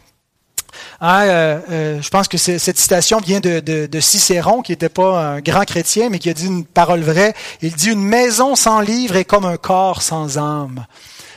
Hein, 1.00 1.22
euh, 1.26 1.60
euh, 1.70 2.02
je 2.02 2.10
pense 2.10 2.28
que 2.28 2.38
cette 2.38 2.78
citation 2.78 3.20
vient 3.20 3.40
de 3.40 4.00
Cicéron, 4.00 4.62
qui 4.62 4.72
n'était 4.72 4.90
pas 4.90 5.20
un 5.20 5.40
grand 5.42 5.66
chrétien, 5.66 6.10
mais 6.10 6.20
qui 6.20 6.30
a 6.30 6.34
dit 6.34 6.48
une 6.48 6.66
parole 6.66 7.02
vraie. 7.02 7.34
Il 7.62 7.74
dit, 7.74 7.92
une 7.92 8.04
maison 8.04 8.56
sans 8.56 8.82
livre 8.82 9.16
est 9.16 9.26
comme 9.26 9.46
un 9.46 9.58
corps 9.58 10.02
sans 10.02 10.38
âme. 10.38 10.86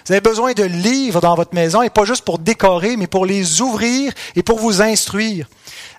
Vous 0.07 0.13
avez 0.13 0.23
besoin 0.23 0.53
de 0.55 0.65
livres 0.65 1.21
dans 1.21 1.35
votre 1.35 1.55
maison, 1.55 1.83
et 1.83 1.91
pas 1.91 2.05
juste 2.05 2.25
pour 2.25 2.39
décorer, 2.39 2.97
mais 2.97 3.07
pour 3.07 3.27
les 3.27 3.61
ouvrir 3.61 4.13
et 4.35 4.43
pour 4.43 4.59
vous 4.59 4.81
instruire. 4.81 5.47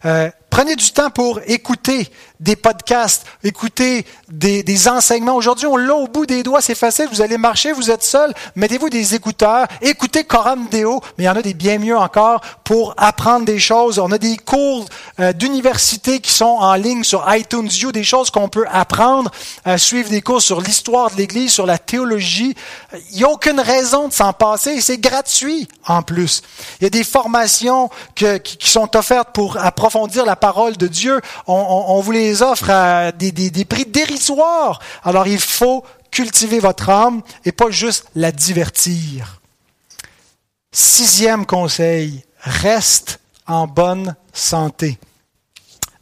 Euh, 0.06 0.30
prenez 0.50 0.76
du 0.76 0.92
temps 0.92 1.10
pour 1.10 1.40
écouter 1.48 2.10
des 2.42 2.56
podcasts, 2.56 3.26
écouter 3.44 4.06
des, 4.28 4.88
enseignements. 4.88 5.36
Aujourd'hui, 5.36 5.68
on 5.68 5.78
l'a 5.78 5.94
au 5.94 6.08
bout 6.08 6.26
des 6.26 6.42
doigts, 6.42 6.60
c'est 6.60 6.76
facile. 6.76 7.08
Vous 7.12 7.22
allez 7.22 7.38
marcher, 7.38 7.72
vous 7.72 7.92
êtes 7.92 8.04
seul, 8.04 8.34
mettez-vous 8.56 8.90
des 8.90 9.14
écouteurs, 9.14 9.68
écoutez 9.82 10.24
Coram 10.24 10.68
Deo, 10.72 11.02
mais 11.18 11.26
il 11.26 11.28
y 11.28 11.30
en 11.30 11.36
a 11.36 11.42
des 11.44 11.54
bien 11.54 11.78
mieux 11.78 11.96
encore 11.96 12.42
pour 12.64 12.96
apprendre 12.98 13.46
des 13.46 13.60
choses. 13.60 14.00
On 14.00 14.12
a 14.12 14.18
des 14.18 14.38
cours 14.38 14.86
euh, 15.20 15.34
d'université 15.34 16.20
qui 16.20 16.32
sont 16.32 16.58
en 16.60 16.74
ligne 16.74 17.04
sur 17.04 17.24
iTunes 17.34 17.70
U, 17.84 17.92
des 17.92 18.04
choses 18.04 18.32
qu'on 18.32 18.50
peut 18.50 18.66
apprendre, 18.72 19.30
euh, 19.68 19.78
suivre 19.78 20.10
des 20.10 20.22
cours 20.22 20.42
sur 20.42 20.62
l'histoire 20.62 21.12
de 21.12 21.18
l'Église, 21.18 21.52
sur 21.52 21.68
la 21.68 21.78
théologie. 21.78 22.56
Il 23.12 23.18
n'y 23.18 23.24
a 23.24 23.30
aucune 23.30 23.60
raison 23.60 24.08
de 24.08 24.14
s'en 24.14 24.34
passer 24.34 24.72
et 24.72 24.82
c'est 24.82 24.98
gratuit 24.98 25.68
en 25.88 26.02
plus. 26.02 26.42
Il 26.80 26.86
y 26.86 26.88
a 26.88 26.90
des 26.90 27.04
formations 27.04 27.92
qui, 28.16 28.26
qui 28.40 28.70
sont 28.70 28.96
offertes 28.98 29.30
pour 29.32 29.58
approfondir 29.72 30.26
la 30.26 30.36
parole 30.36 30.78
de 30.78 30.88
Dieu. 30.88 31.22
On, 31.48 32.00
vous 32.02 32.12
les 32.12 32.42
offre 32.42 32.70
à 32.70 33.12
des 33.12 33.66
prix 33.66 33.86
dérisoires. 33.86 34.80
Alors 35.04 35.28
il 35.28 35.40
faut 35.40 35.84
cultiver 36.12 36.60
votre 36.60 36.90
âme 36.90 37.22
et 37.46 37.52
pas 37.52 37.72
juste 37.72 38.08
la 38.16 38.32
divertir. 38.32 39.42
Sixième 40.74 41.46
conseil, 41.46 42.24
reste 42.40 43.20
en 43.48 43.68
bonne 43.68 44.16
santé. 44.34 44.98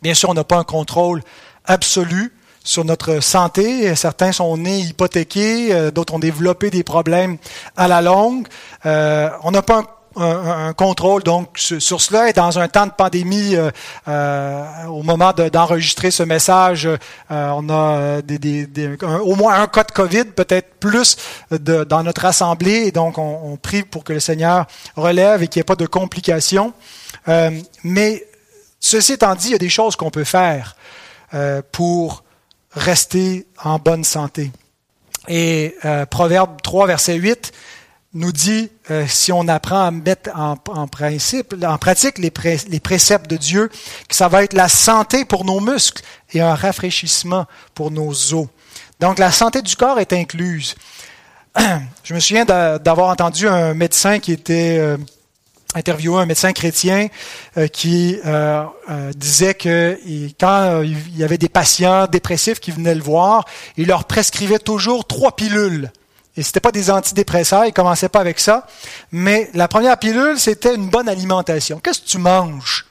Bien 0.02 0.14
sûr, 0.14 0.30
on 0.30 0.34
n'a 0.34 0.44
pas 0.44 0.58
un 0.58 0.64
contrôle 0.64 1.22
absolu 1.66 2.34
sur 2.64 2.86
notre 2.86 3.20
santé. 3.20 3.96
Certains 3.96 4.32
sont 4.32 4.58
nés 4.58 4.80
hypothéqués, 4.80 5.74
euh, 5.74 5.92
d'autres 5.92 6.14
ont 6.14 6.20
développé 6.20 6.70
des 6.70 6.84
problèmes 6.84 7.38
à 7.76 7.88
la 7.88 8.02
longue. 8.02 8.48
Euh, 8.86 9.30
on 9.44 9.52
n'a 9.52 9.62
pas 9.62 9.80
un 9.80 9.86
un, 10.16 10.74
contrôle 10.74 11.24
donc 11.24 11.58
sur, 11.58 12.02
cela. 12.02 12.30
Et 12.30 12.34
dans 12.34 12.60
un 12.60 12.68
temps 12.68 12.86
de 12.86 12.92
pandémie, 12.92 13.56
euh, 13.56 13.72
euh, 14.08 14.86
au 14.86 15.04
moment 15.04 15.34
d'enregistrer 15.34 16.12
ce 16.12 16.24
message, 16.24 16.86
euh, 16.86 16.98
on 17.30 17.70
a 17.70 18.20
au 19.22 19.36
moins 19.36 19.62
un 19.62 19.68
cas 19.68 19.84
de 19.84 19.92
COVID, 19.92 20.26
peut-être 20.36 20.76
plus 20.80 21.18
dans 21.52 22.04
notre 22.04 22.26
assemblée. 22.26 22.88
Et 22.88 22.92
donc, 22.92 23.18
on, 23.18 23.40
on, 23.44 23.58
prie 23.58 23.84
pour 23.84 24.04
que 24.04 24.14
le 24.14 24.20
Seigneur 24.20 24.66
relève 24.96 25.44
et 25.44 25.48
qu'il 25.48 25.60
n'y 25.60 25.62
ait 25.62 25.64
pas 25.64 25.76
de 25.76 25.86
complications. 25.86 26.74
mais 27.84 28.26
ceci 28.80 29.14
étant 29.14 29.36
dit, 29.36 29.48
il 29.48 29.52
y 29.52 29.56
a 29.56 29.60
des 29.60 29.70
choses 29.70 29.96
qu'on 29.96 30.10
peut 30.10 30.24
faire 30.24 30.76
pour 31.72 32.24
rester 32.74 33.46
en 33.64 33.78
bonne 33.78 34.04
santé. 34.04 34.52
Et 35.28 35.76
Proverbe 36.10 36.62
3, 36.62 36.88
verset 36.88 37.16
8 37.16 37.52
nous 38.14 38.32
dit, 38.32 38.70
euh, 38.90 39.06
si 39.08 39.32
on 39.32 39.48
apprend 39.48 39.86
à 39.86 39.92
mettre 39.92 40.32
en, 40.36 40.58
principe, 40.88 41.56
en 41.64 41.78
pratique 41.78 42.18
les, 42.18 42.32
préceptes 42.32 43.30
de 43.30 43.38
Dieu, 43.38 43.70
que 44.08 44.16
ça 44.16 44.28
va 44.28 44.44
être 44.44 44.54
la 44.54 44.68
santé 44.68 45.26
pour 45.26 45.46
nos 45.46 45.60
muscles 45.60 46.02
et 46.34 46.42
un 46.42 46.56
rafraîchissement 46.56 47.46
pour 47.76 47.92
nos 47.92 48.10
os. 48.34 48.48
Donc 49.00 49.20
la 49.20 49.32
santé 49.32 49.62
du 49.62 49.76
corps 49.76 50.00
est 50.00 50.12
incluse. 50.14 50.76
Je 52.04 52.14
me 52.14 52.20
souviens 52.20 52.46
d'avoir 52.46 53.10
entendu 53.10 53.48
un 53.48 53.76
médecin 53.76 54.18
qui 54.18 54.32
était 54.32 54.78
euh, 54.80 54.98
interviewé, 55.76 56.20
un 56.20 56.26
médecin 56.26 56.52
chrétien, 56.52 57.10
euh, 57.58 57.68
qui 57.68 58.20
disait 59.16 59.54
que 59.54 60.00
quand 60.40 60.82
il 60.82 61.16
y 61.18 61.24
avait 61.24 61.38
des 61.38 61.50
patients 61.50 62.08
dépressifs 62.08 62.60
qui 62.60 62.72
venaient 62.72 62.96
le 62.96 63.04
voir, 63.04 63.46
il 63.78 63.88
leur 63.88 64.06
prescrivait 64.06 64.58
toujours 64.58 65.06
trois 65.06 65.36
pilules 65.36 65.92
et 66.40 66.44
c'était 66.44 66.62
pas 66.62 66.72
des 66.72 66.90
antidépresseurs, 66.90 67.66
ils 67.66 67.74
commençaient 67.74 68.08
pas 68.08 68.22
avec 68.22 68.40
ça. 68.40 68.66
Mais 69.12 69.50
la 69.54 69.68
première 69.68 70.00
pilule, 70.00 70.40
c'était 70.40 70.74
une 70.74 70.90
bonne 70.90 71.10
alimentation. 71.10 71.82
Qu'est-ce 71.84 72.00
que 72.00 72.08
tu 72.08 72.18
manges? 72.18 72.86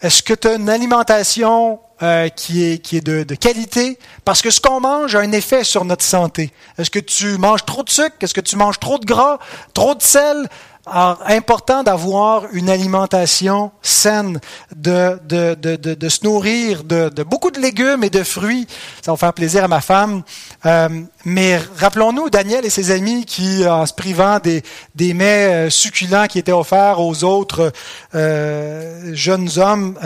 Est-ce 0.00 0.22
que 0.22 0.34
tu 0.34 0.46
as 0.46 0.54
une 0.54 0.70
alimentation 0.70 1.80
euh, 2.02 2.28
qui 2.28 2.62
est, 2.64 3.04
de, 3.04 3.24
de 3.24 3.34
qualité? 3.34 3.98
Parce 4.24 4.42
que 4.42 4.50
ce 4.52 4.60
qu'on 4.60 4.78
mange 4.78 5.16
a 5.16 5.18
un 5.18 5.32
effet 5.32 5.64
sur 5.64 5.84
notre 5.84 6.04
santé. 6.04 6.52
Est-ce 6.78 6.90
que 6.90 7.00
tu 7.00 7.36
manges 7.36 7.64
trop 7.64 7.82
de 7.82 7.90
sucre? 7.90 8.14
Est-ce 8.20 8.32
que 8.32 8.40
tu 8.40 8.54
manges 8.54 8.78
trop 8.78 9.00
de 9.00 9.06
gras? 9.06 9.40
Trop 9.74 9.96
de 9.96 10.02
sel? 10.02 10.48
Alors, 10.92 11.20
important 11.26 11.84
d'avoir 11.84 12.46
une 12.52 12.68
alimentation 12.68 13.70
saine, 13.80 14.40
de, 14.74 15.20
de, 15.24 15.54
de, 15.54 15.76
de, 15.76 16.08
se 16.08 16.24
nourrir 16.24 16.82
de, 16.82 17.22
beaucoup 17.22 17.52
de 17.52 17.60
légumes 17.60 18.02
et 18.02 18.10
de 18.10 18.24
fruits. 18.24 18.66
Ça 19.00 19.12
va 19.12 19.16
faire 19.16 19.32
plaisir 19.32 19.62
à 19.62 19.68
ma 19.68 19.80
femme. 19.80 20.22
Euh, 20.66 20.88
mais 21.24 21.60
rappelons-nous 21.76 22.28
Daniel 22.28 22.64
et 22.66 22.70
ses 22.70 22.90
amis 22.90 23.24
qui, 23.24 23.64
en 23.68 23.86
se 23.86 23.94
privant 23.94 24.40
des, 24.40 24.64
des 24.96 25.14
mets 25.14 25.66
euh, 25.66 25.70
succulents 25.70 26.26
qui 26.26 26.40
étaient 26.40 26.50
offerts 26.50 26.98
aux 26.98 27.22
autres 27.22 27.72
euh, 28.16 29.12
jeunes 29.14 29.48
hommes, 29.58 29.96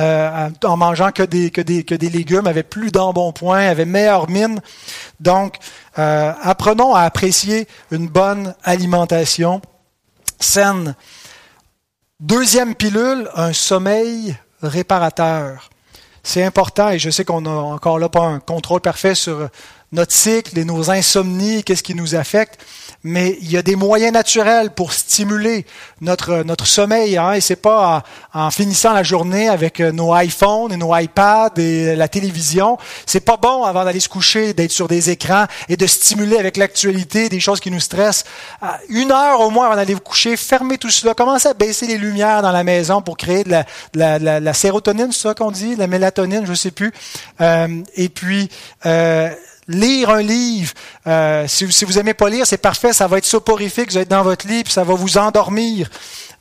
en 0.65 0.77
mangeant 0.77 1.13
que 1.13 1.23
des, 1.23 1.51
que, 1.51 1.63
des, 1.63 1.85
que 1.85 1.95
des 1.95 2.11
légumes, 2.11 2.47
avaient 2.47 2.63
plus 2.63 2.91
d'embonpoint, 2.91 3.69
avaient 3.69 3.87
meilleure 3.87 4.29
mine. 4.29 4.61
Donc, 5.19 5.57
apprenons 5.97 6.95
à 6.95 7.03
apprécier 7.03 7.67
une 7.91 8.09
bonne 8.09 8.55
alimentation 8.65 9.63
Deuxième 12.21 12.75
pilule, 12.75 13.29
un 13.35 13.53
sommeil 13.53 14.37
réparateur. 14.63 15.71
c'est 16.23 16.45
important 16.45 16.91
et 16.91 16.99
je 16.99 17.11
sais 17.11 17.25
qu'on 17.25 17.41
n'a 17.43 17.51
encore 17.51 17.99
là 17.99 18.09
pas 18.09 18.23
un 18.23 18.41
contrôle 18.41 18.81
parfait 18.81 19.15
sur 19.15 19.49
notre 19.95 20.13
cycle 20.13 20.59
et 20.59 20.65
nos 20.65 20.91
insomnies, 20.91 21.65
qu'est-ce 21.65 21.83
qui 21.83 21.95
nous 21.95 22.15
affecte, 22.15 22.61
mais 23.05 23.37
il 23.43 23.51
y 23.51 23.57
a 23.59 23.63
des 23.63 23.77
moyens 23.77 24.13
naturels 24.13 24.71
pour 24.71 24.93
stimuler 24.93 25.67
notre, 26.01 26.43
notre 26.43 26.67
sommeil, 26.67 27.19
hein, 27.19 27.35
et 27.35 27.41
c'est 27.41 27.57
pas 27.57 28.03
en, 28.33 28.51
finissant 28.51 28.93
la 28.93 29.03
journée 29.03 29.49
avec 29.49 29.81
euh, 29.81 29.93
nos 29.93 30.17
iPhones 30.17 30.73
et 30.73 30.77
nos 30.77 30.97
iPads 30.97 31.59
et 31.59 31.95
la 31.97 32.09
télévision. 32.09 32.79
C'est 33.05 33.21
pas 33.21 33.37
bon 33.37 33.65
avant 33.65 33.85
d'aller 33.85 34.01
se 34.01 34.09
coucher 34.09 34.55
d'être 34.55 34.73
sur 34.73 34.89
des 34.89 35.11
écrans 35.11 35.47
et 35.69 35.77
de 35.77 35.87
stimuler 35.87 36.39
avec 36.39 36.57
l'actualité 36.57 37.29
des 37.29 37.41
choses 37.41 37.61
qui 37.61 37.71
nous 37.71 37.81
stressent. 37.81 38.25
Une 38.89 39.13
heure 39.13 39.41
au 39.41 39.51
moins 39.51 39.67
avant 39.67 39.77
d'aller 39.77 39.95
vous 39.95 40.01
coucher, 40.01 40.37
fermez 40.37 40.79
tout 40.79 40.91
cela, 40.91 41.15
commencez 41.15 41.49
à 41.49 41.55
baisser 41.55 41.87
les 41.87 41.99
lumières 41.99 42.43
dans 42.43 42.53
la 42.53 42.65
maison 42.65 43.03
pour 43.03 43.17
créer 43.17 43.45
de 43.45 43.51
la, 43.51 44.19
la, 44.19 44.41
la, 44.41 44.55
sérotonine, 44.55 45.13
c'est 45.13 45.29
ça 45.29 45.35
qu'on 45.35 45.51
dit, 45.51 45.77
la 45.77 45.87
mélatonine, 45.87 46.47
je 46.47 46.55
sais 46.55 46.71
plus. 46.71 46.93
Euh, 47.41 47.83
et 47.97 48.09
puis 48.09 48.49
euh, 48.87 49.31
lire 49.69 50.11
un 50.11 50.23
livre. 50.23 50.73
Euh, 51.07 51.47
si, 51.49 51.65
vous 51.85 51.99
aimez 51.99 52.15
pas 52.15 52.29
lire, 52.29 52.47
c'est 52.47 52.59
parfait, 52.59 52.93
ça 52.93 53.07
va 53.07 53.19
être 53.19 53.25
soporifique, 53.25 53.91
vous 53.91 53.99
êtes 53.99 54.09
dans 54.09 54.23
votre 54.23 54.47
lit, 54.47 54.65
puis 54.65 54.73
ça 54.73 54.85
va 54.85 54.95
vous 54.95 55.19
endormir. 55.19 55.91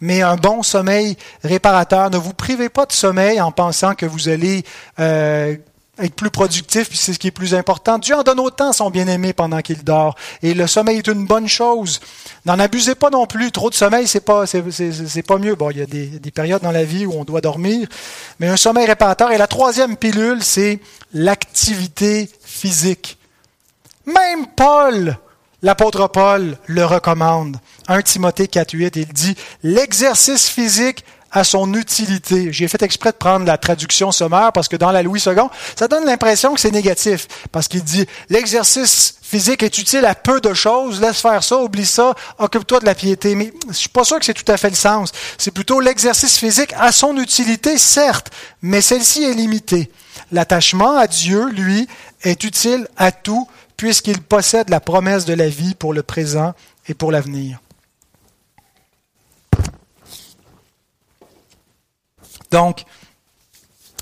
Mais 0.02 0.22
un 0.22 0.36
bon 0.36 0.64
sommeil 0.64 1.18
réparateur, 1.44 2.10
ne 2.10 2.18
vous 2.18 2.34
privez 2.34 2.70
pas 2.70 2.86
de 2.86 2.92
sommeil 2.92 3.40
en 3.40 3.52
pensant 3.52 3.96
que 3.96 4.06
vous 4.06 4.28
allez 4.28 4.64
euh, 5.00 5.56
être 6.00 6.16
plus 6.16 6.32
productif, 6.32 6.90
puis 6.90 6.98
c'est 6.98 7.14
ce 7.14 7.20
qui 7.20 7.28
est 7.28 7.32
plus 7.32 7.54
important. 7.54 8.00
Dieu 8.00 8.16
en 8.16 8.24
donne 8.24 8.40
autant 8.40 8.72
à 8.72 8.74
son 8.74 8.90
bien-aimé 8.90 9.32
pendant 9.32 9.62
qu'il 9.62 9.84
dort. 9.84 10.16
Et 10.42 10.54
le 10.54 10.66
sommeil 10.66 10.98
est 10.98 11.08
une 11.08 11.26
bonne 11.26 11.48
chose. 11.48 12.00
N'en 12.46 12.60
abusez 12.60 12.96
pas 12.96 13.12
non 13.12 13.28
plus. 13.28 13.52
Trop 13.52 13.70
de 13.70 13.76
sommeil, 13.76 14.08
c'est 14.08 14.26
pas, 14.26 14.46
c'est, 14.48 15.22
pas 15.26 15.38
mieux. 15.38 15.56
Bon, 15.56 15.70
il 15.70 15.78
y 15.78 15.82
a 15.82 15.86
des, 15.86 16.08
des, 16.08 16.32
périodes 16.32 16.64
dans 16.64 16.72
la 16.72 16.84
vie 16.84 17.06
où 17.06 17.14
on 17.14 17.24
doit 17.24 17.42
dormir, 17.42 17.88
mais 18.40 18.48
un 18.48 18.58
sommeil 18.58 18.88
réparateur. 18.88 19.32
Et 19.32 19.38
la 19.38 19.48
troisième 19.48 19.96
pilule, 19.96 20.44
c'est 20.44 20.80
l'activité 21.14 22.30
physique. 22.64 23.18
Même 24.06 24.48
Paul, 24.56 25.18
l'apôtre 25.62 26.08
Paul, 26.08 26.58
le 26.68 26.86
recommande. 26.86 27.58
1 27.90 28.02
Timothée 28.04 28.46
4.8, 28.46 28.92
il 28.96 29.08
dit, 29.08 29.36
l'exercice 29.64 30.48
physique 30.48 31.04
a 31.34 31.44
son 31.44 31.74
utilité. 31.74 32.54
J'ai 32.54 32.70
fait 32.70 32.82
exprès 32.82 33.12
de 33.12 33.18
prendre 33.18 33.46
la 33.46 33.58
traduction 33.58 34.14
sommaire 34.14 34.54
parce 34.54 34.70
que 34.70 34.78
dans 34.78 34.92
la 34.92 35.04
Louis 35.04 35.22
II, 35.26 35.36
ça 35.76 35.90
donne 35.90 36.06
l'impression 36.06 36.54
que 36.54 36.62
c'est 36.62 36.72
négatif. 36.72 37.28
Parce 37.52 37.68
qu'il 37.68 37.84
dit, 37.84 38.06
l'exercice 38.30 39.16
physique 39.22 39.62
est 39.62 39.78
utile 39.78 40.06
à 40.06 40.16
peu 40.16 40.40
de 40.40 40.54
choses, 40.54 41.02
laisse 41.02 41.20
faire 41.20 41.44
ça, 41.44 41.58
oublie 41.58 41.86
ça, 41.86 42.14
occupe-toi 42.40 42.80
de 42.80 42.86
la 42.86 42.96
piété. 42.96 43.36
Mais 43.36 43.52
je 43.68 43.74
suis 43.74 43.90
pas 43.90 44.06
sûr 44.06 44.20
que 44.20 44.26
c'est 44.26 44.34
tout 44.34 44.50
à 44.50 44.56
fait 44.56 44.70
le 44.70 44.78
sens. 44.78 45.12
C'est 45.38 45.52
plutôt 45.52 45.82
l'exercice 45.82 46.38
physique 46.38 46.74
a 46.78 46.94
son 46.94 47.18
utilité, 47.18 47.78
certes, 47.78 48.32
mais 48.62 48.80
celle-ci 48.80 49.26
est 49.26 49.34
limitée. 49.34 49.92
L'attachement 50.32 50.98
à 50.98 51.08
Dieu, 51.08 51.50
lui, 51.50 51.88
est 52.24 52.44
utile 52.44 52.88
à 52.98 53.12
tout, 53.12 53.48
puisqu'il 53.78 54.22
possède 54.22 54.70
la 54.70 54.80
promesse 54.80 55.26
de 55.26 55.34
la 55.34 55.50
vie 55.50 55.76
pour 55.76 55.94
le 55.94 56.04
présent 56.04 56.54
et 56.88 56.94
pour 56.94 57.12
l'avenir. 57.12 57.60
Donc, 62.52 62.84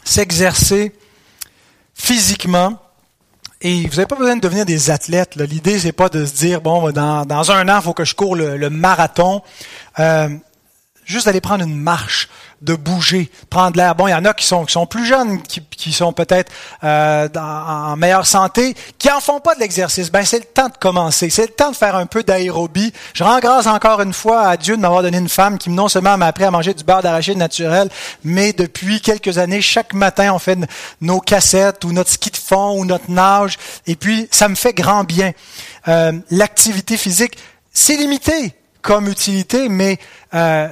s'exercer 0.04 0.94
physiquement, 1.94 2.80
et 3.62 3.84
vous 3.84 3.96
n'avez 3.96 4.08
pas 4.08 4.16
besoin 4.16 4.36
de 4.36 4.42
devenir 4.42 4.66
des 4.66 4.90
athlètes. 4.90 5.36
L'idée, 5.36 5.80
c'est 5.80 5.92
pas 5.92 6.10
de 6.10 6.26
se 6.26 6.34
dire, 6.34 6.62
bon, 6.62 6.92
dans, 6.92 7.52
un 7.52 7.70
an, 7.70 7.78
il 7.78 7.84
faut 7.84 7.94
que 7.94 8.06
je 8.06 8.16
cours 8.16 8.36
le, 8.36 8.70
marathon. 8.70 9.44
Euh, 10.00 10.30
juste 11.06 11.26
d'aller 11.26 11.42
prendre 11.42 11.64
une 11.64 11.76
marche, 11.76 12.30
de 12.62 12.76
bouger, 12.76 13.32
prendre 13.50 13.76
l'air. 13.76 13.96
Bon, 13.96 14.08
il 14.08 14.12
y 14.12 14.14
en 14.14 14.26
a 14.26 14.34
qui 14.34 14.46
sont, 14.46 14.66
qui 14.66 14.74
sont 14.74 14.86
plus 14.86 15.06
jeunes, 15.06 15.42
qui, 15.42 15.62
qui 15.72 15.92
sont 15.92 16.14
peut-être 16.14 16.52
euh, 16.84 17.28
en 17.36 17.96
meilleure 17.96 18.28
santé, 18.28 18.76
qui 19.00 19.10
en 19.12 19.20
font 19.20 19.40
pas 19.40 19.56
de 19.56 19.60
l'exercice. 19.60 20.12
Ben, 20.12 20.24
c'est 20.24 20.40
le 20.40 20.46
temps 20.46 20.70
de 20.70 20.78
commencer. 20.78 21.30
C'est 21.30 21.48
le 21.48 21.54
temps 21.54 21.72
de 21.72 21.76
faire 21.76 21.96
un 21.96 22.06
peu 22.06 22.24
d'aérobie. 22.24 22.94
Je 23.14 23.24
rends 23.24 23.40
grâce 23.40 23.66
encore 23.66 24.02
une 24.02 24.14
fois 24.14 24.48
à 24.48 24.58
Dieu 24.58 24.76
de 24.78 24.82
m'avoir 24.82 25.02
donné 25.02 25.18
une 25.18 25.30
femme 25.30 25.58
qui 25.58 25.70
non 25.70 25.88
seulement 25.88 26.18
m'a 26.18 26.28
appris 26.28 26.44
à 26.44 26.52
manger 26.52 26.74
du 26.74 26.84
beurre 26.84 27.02
d'arachide 27.02 27.38
naturel, 27.38 27.90
mais 28.24 28.54
depuis 28.54 29.02
quelques 29.02 29.40
années, 29.40 29.62
chaque 29.62 29.94
matin, 29.94 30.32
on 30.34 30.40
fait 30.40 30.60
nos 31.02 31.20
cassettes 31.20 31.84
ou 31.84 31.92
notre 31.92 32.12
ski 32.12 32.30
de 32.30 32.38
fond 32.38 32.78
ou 32.78 32.86
notre 32.86 33.10
nage. 33.10 33.58
Et 33.88 33.96
puis, 33.96 34.28
ça 34.32 34.48
me 34.48 34.56
fait 34.56 34.74
grand 34.74 35.04
bien. 35.04 35.32
Euh, 35.88 36.12
L'activité 36.30 36.96
physique, 36.98 37.38
c'est 37.74 37.96
limité 37.96 38.54
comme 38.82 39.08
utilité, 39.08 39.70
mais 39.70 40.00
euh, 40.34 40.68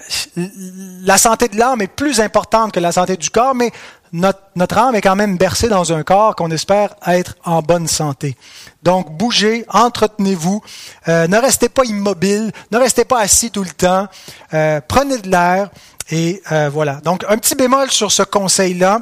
la 1.03 1.17
santé 1.17 1.47
de 1.47 1.57
l'âme 1.57 1.81
est 1.81 1.87
plus 1.87 2.19
importante 2.19 2.71
que 2.71 2.79
la 2.79 2.91
santé 2.91 3.17
du 3.17 3.29
corps, 3.29 3.55
mais 3.55 3.71
notre, 4.11 4.77
âme 4.77 4.95
est 4.95 5.01
quand 5.01 5.15
même 5.15 5.37
bercée 5.37 5.69
dans 5.69 5.93
un 5.93 6.03
corps 6.03 6.35
qu'on 6.35 6.49
espère 6.49 6.95
être 7.05 7.35
en 7.45 7.61
bonne 7.61 7.87
santé. 7.87 8.35
Donc, 8.81 9.11
bougez, 9.11 9.65
entretenez-vous, 9.69 10.61
euh, 11.07 11.27
ne 11.27 11.37
restez 11.37 11.69
pas 11.69 11.83
immobile, 11.85 12.51
ne 12.71 12.77
restez 12.77 13.05
pas 13.05 13.19
assis 13.19 13.51
tout 13.51 13.63
le 13.63 13.69
temps, 13.69 14.07
euh, 14.53 14.81
prenez 14.87 15.19
de 15.19 15.29
l'air, 15.29 15.69
et 16.11 16.41
voilà. 16.71 16.95
Donc, 17.03 17.23
un 17.29 17.37
petit 17.37 17.53
bémol 17.53 17.91
sur 17.91 18.11
ce 18.11 18.23
conseil-là. 18.23 19.01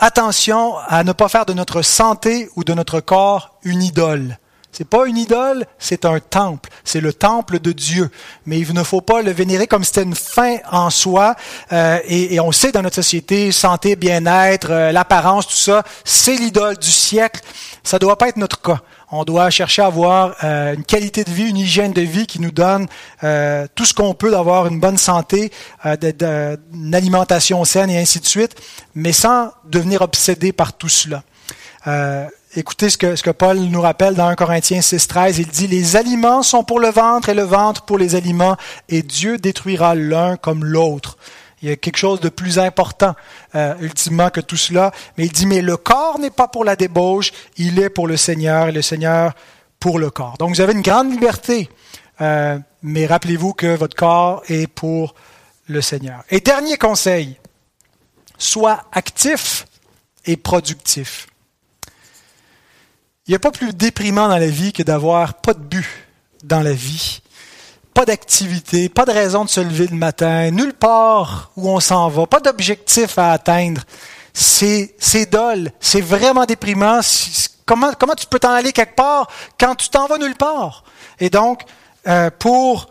Attention 0.00 0.76
à 0.88 1.04
ne 1.04 1.12
pas 1.12 1.28
faire 1.28 1.46
de 1.46 1.52
notre 1.52 1.82
santé 1.82 2.50
ou 2.56 2.64
de 2.64 2.74
notre 2.74 2.98
corps 2.98 3.58
une 3.62 3.82
idole. 3.82 4.38
C'est 4.78 4.84
pas 4.84 5.06
une 5.06 5.16
idole, 5.16 5.66
c'est 5.80 6.04
un 6.04 6.20
temple. 6.20 6.70
C'est 6.84 7.00
le 7.00 7.12
temple 7.12 7.58
de 7.58 7.72
Dieu. 7.72 8.10
Mais 8.46 8.60
il 8.60 8.72
ne 8.72 8.84
faut 8.84 9.00
pas 9.00 9.22
le 9.22 9.32
vénérer 9.32 9.66
comme 9.66 9.82
si 9.82 9.88
c'était 9.88 10.04
une 10.04 10.14
fin 10.14 10.58
en 10.70 10.88
soi. 10.88 11.34
Euh, 11.72 11.98
et, 12.06 12.38
on 12.38 12.52
sait 12.52 12.70
dans 12.70 12.82
notre 12.82 12.94
société, 12.94 13.50
santé, 13.50 13.96
bien-être, 13.96 14.70
euh, 14.70 14.92
l'apparence, 14.92 15.48
tout 15.48 15.54
ça, 15.54 15.82
c'est 16.04 16.36
l'idole 16.36 16.78
du 16.78 16.92
siècle. 16.92 17.40
Ça 17.82 17.96
ne 17.96 18.02
doit 18.02 18.16
pas 18.16 18.28
être 18.28 18.36
notre 18.36 18.62
cas. 18.62 18.78
On 19.10 19.24
doit 19.24 19.50
chercher 19.50 19.82
à 19.82 19.86
avoir 19.86 20.36
euh, 20.44 20.76
une 20.76 20.84
qualité 20.84 21.24
de 21.24 21.30
vie, 21.32 21.48
une 21.48 21.56
hygiène 21.56 21.92
de 21.92 22.02
vie 22.02 22.28
qui 22.28 22.40
nous 22.40 22.52
donne 22.52 22.86
tout 23.74 23.84
ce 23.84 23.92
qu'on 23.92 24.14
peut 24.14 24.30
d'avoir 24.30 24.68
une 24.68 24.78
bonne 24.78 24.98
santé, 24.98 25.50
une 25.84 26.94
alimentation 26.94 27.64
saine 27.64 27.90
et 27.90 27.98
ainsi 27.98 28.20
de 28.20 28.26
suite, 28.26 28.54
mais 28.94 29.12
sans 29.12 29.50
devenir 29.64 30.02
obsédé 30.02 30.52
par 30.52 30.72
tout 30.72 30.88
cela. 30.88 31.24
Écoutez 32.56 32.88
ce 32.88 32.96
que, 32.96 33.30
Paul 33.30 33.58
nous 33.58 33.80
rappelle 33.82 34.14
dans 34.14 34.26
1 34.26 34.34
Corinthiens 34.34 34.80
6.13. 34.80 35.38
Il 35.38 35.48
dit, 35.48 35.66
les 35.66 35.96
aliments 35.96 36.42
sont 36.42 36.64
pour 36.64 36.80
le 36.80 36.88
ventre 36.88 37.28
et 37.28 37.34
le 37.34 37.42
ventre 37.42 37.82
pour 37.82 37.98
les 37.98 38.14
aliments, 38.14 38.56
et 38.88 39.02
Dieu 39.02 39.36
détruira 39.36 39.94
l'un 39.94 40.38
comme 40.38 40.64
l'autre. 40.64 41.18
Il 41.60 41.68
y 41.68 41.72
a 41.72 41.76
quelque 41.76 41.98
chose 41.98 42.20
de 42.20 42.30
plus 42.30 42.58
important, 42.58 43.14
euh, 43.54 43.74
ultimement, 43.80 44.30
que 44.30 44.40
tout 44.40 44.56
cela. 44.56 44.92
Mais 45.18 45.26
il 45.26 45.32
dit, 45.32 45.44
mais 45.44 45.60
le 45.60 45.76
corps 45.76 46.18
n'est 46.18 46.30
pas 46.30 46.48
pour 46.48 46.64
la 46.64 46.74
débauche, 46.74 47.32
il 47.58 47.78
est 47.80 47.90
pour 47.90 48.06
le 48.06 48.16
Seigneur, 48.16 48.68
et 48.68 48.72
le 48.72 48.82
Seigneur 48.82 49.34
pour 49.78 49.98
le 49.98 50.10
corps. 50.10 50.38
Donc 50.38 50.54
vous 50.54 50.62
avez 50.62 50.72
une 50.72 50.80
grande 50.80 51.10
liberté, 51.10 51.68
euh, 52.22 52.58
mais 52.82 53.04
rappelez-vous 53.04 53.52
que 53.52 53.76
votre 53.76 53.94
corps 53.94 54.42
est 54.48 54.68
pour 54.68 55.14
le 55.66 55.82
Seigneur. 55.82 56.24
Et 56.30 56.40
dernier 56.40 56.78
conseil, 56.78 57.36
sois 58.38 58.84
actif 58.92 59.66
et 60.24 60.38
productif. 60.38 61.26
Il 63.28 63.32
n'y 63.32 63.36
a 63.36 63.40
pas 63.40 63.50
plus 63.50 63.74
déprimant 63.74 64.26
dans 64.26 64.38
la 64.38 64.48
vie 64.48 64.72
que 64.72 64.82
d'avoir 64.82 65.34
pas 65.34 65.52
de 65.52 65.58
but 65.58 65.86
dans 66.44 66.62
la 66.62 66.72
vie, 66.72 67.20
pas 67.92 68.06
d'activité, 68.06 68.88
pas 68.88 69.04
de 69.04 69.12
raison 69.12 69.44
de 69.44 69.50
se 69.50 69.60
lever 69.60 69.86
le 69.86 69.96
matin, 69.96 70.50
nulle 70.50 70.72
part 70.72 71.50
où 71.54 71.68
on 71.68 71.78
s'en 71.78 72.08
va, 72.08 72.26
pas 72.26 72.40
d'objectif 72.40 73.18
à 73.18 73.32
atteindre. 73.32 73.82
C'est, 74.32 74.94
c'est 74.98 75.30
dole, 75.30 75.72
c'est 75.78 76.00
vraiment 76.00 76.46
déprimant. 76.46 77.00
Comment, 77.66 77.92
comment 77.98 78.14
tu 78.14 78.24
peux 78.24 78.38
t'en 78.38 78.52
aller 78.52 78.72
quelque 78.72 78.94
part 78.94 79.28
quand 79.60 79.74
tu 79.74 79.90
t'en 79.90 80.06
vas 80.06 80.16
nulle 80.16 80.36
part? 80.36 80.84
Et 81.20 81.28
donc, 81.28 81.64
euh, 82.06 82.30
pour 82.38 82.88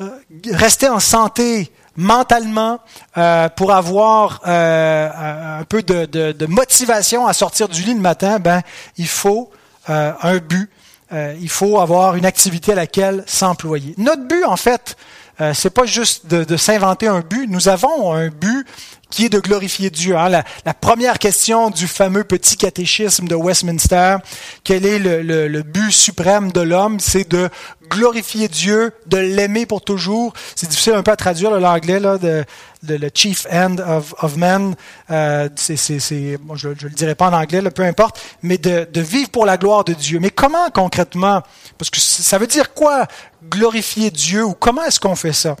euh, 0.00 0.10
rester 0.52 0.88
en 0.88 1.00
santé, 1.00 1.72
mentalement, 1.96 2.78
euh, 3.18 3.48
pour 3.48 3.72
avoir 3.72 4.42
un 4.44 5.64
peu 5.68 5.82
de, 5.82 6.46
motivation 6.46 7.26
à 7.26 7.32
sortir 7.32 7.68
du 7.68 7.82
lit 7.82 7.94
le 7.94 8.00
matin, 8.00 8.38
ben 8.38 8.62
il 8.96 9.08
faut 9.08 9.50
euh, 9.90 10.12
un 10.22 10.38
but. 10.38 10.70
Euh, 11.12 11.36
il 11.40 11.50
faut 11.50 11.78
avoir 11.78 12.16
une 12.16 12.24
activité 12.24 12.72
à 12.72 12.74
laquelle 12.74 13.22
s'employer. 13.26 13.94
Notre 13.98 14.26
but, 14.26 14.44
en 14.44 14.56
fait, 14.56 14.96
euh, 15.40 15.52
c'est 15.54 15.70
pas 15.70 15.84
juste 15.84 16.26
de, 16.26 16.44
de 16.44 16.56
s'inventer 16.56 17.06
un 17.06 17.20
but. 17.20 17.46
Nous 17.48 17.68
avons 17.68 18.14
un 18.14 18.28
but 18.28 18.66
qui 19.12 19.26
est 19.26 19.28
de 19.28 19.38
glorifier 19.38 19.90
Dieu. 19.90 20.16
Hein? 20.16 20.30
La, 20.30 20.42
la, 20.64 20.72
première 20.74 21.18
question 21.18 21.68
du 21.68 21.86
fameux 21.86 22.24
petit 22.24 22.56
catéchisme 22.56 23.28
de 23.28 23.34
Westminster, 23.34 24.16
quel 24.64 24.86
est 24.86 24.98
le, 24.98 25.22
le, 25.22 25.48
le 25.48 25.62
but 25.62 25.92
suprême 25.92 26.50
de 26.50 26.62
l'homme, 26.62 26.98
c'est 26.98 27.28
de 27.28 27.50
glorifier 27.90 28.48
Dieu, 28.48 28.92
de 29.06 29.18
l'aimer 29.18 29.66
pour 29.66 29.82
toujours. 29.82 30.32
C'est 30.56 30.68
difficile 30.68 30.94
un 30.94 31.02
peu 31.02 31.10
à 31.10 31.16
traduire 31.16 31.50
l'anglais 31.50 32.00
là, 32.00 32.16
de, 32.16 32.44
le 32.88 33.10
chief 33.14 33.46
end 33.52 33.76
of, 33.86 34.14
of 34.22 34.36
man. 34.36 34.74
Euh, 35.10 35.50
c'est, 35.56 35.76
c'est, 35.76 36.00
c'est, 36.00 36.38
bon, 36.40 36.56
je 36.56 36.68
ne 36.68 36.74
le 36.74 36.90
dirai 36.90 37.14
pas 37.14 37.28
en 37.28 37.34
anglais, 37.34 37.60
là, 37.60 37.70
peu 37.70 37.82
importe, 37.82 38.18
mais 38.42 38.56
de, 38.56 38.88
de 38.90 39.00
vivre 39.02 39.28
pour 39.28 39.44
la 39.44 39.58
gloire 39.58 39.84
de 39.84 39.92
Dieu. 39.92 40.20
Mais 40.20 40.30
comment 40.30 40.70
concrètement? 40.70 41.42
Parce 41.76 41.90
que 41.90 42.00
ça 42.00 42.38
veut 42.38 42.46
dire 42.46 42.72
quoi 42.72 43.06
glorifier 43.44 44.10
Dieu 44.10 44.42
ou 44.42 44.54
comment 44.54 44.84
est-ce 44.84 44.98
qu'on 44.98 45.16
fait 45.16 45.34
ça? 45.34 45.54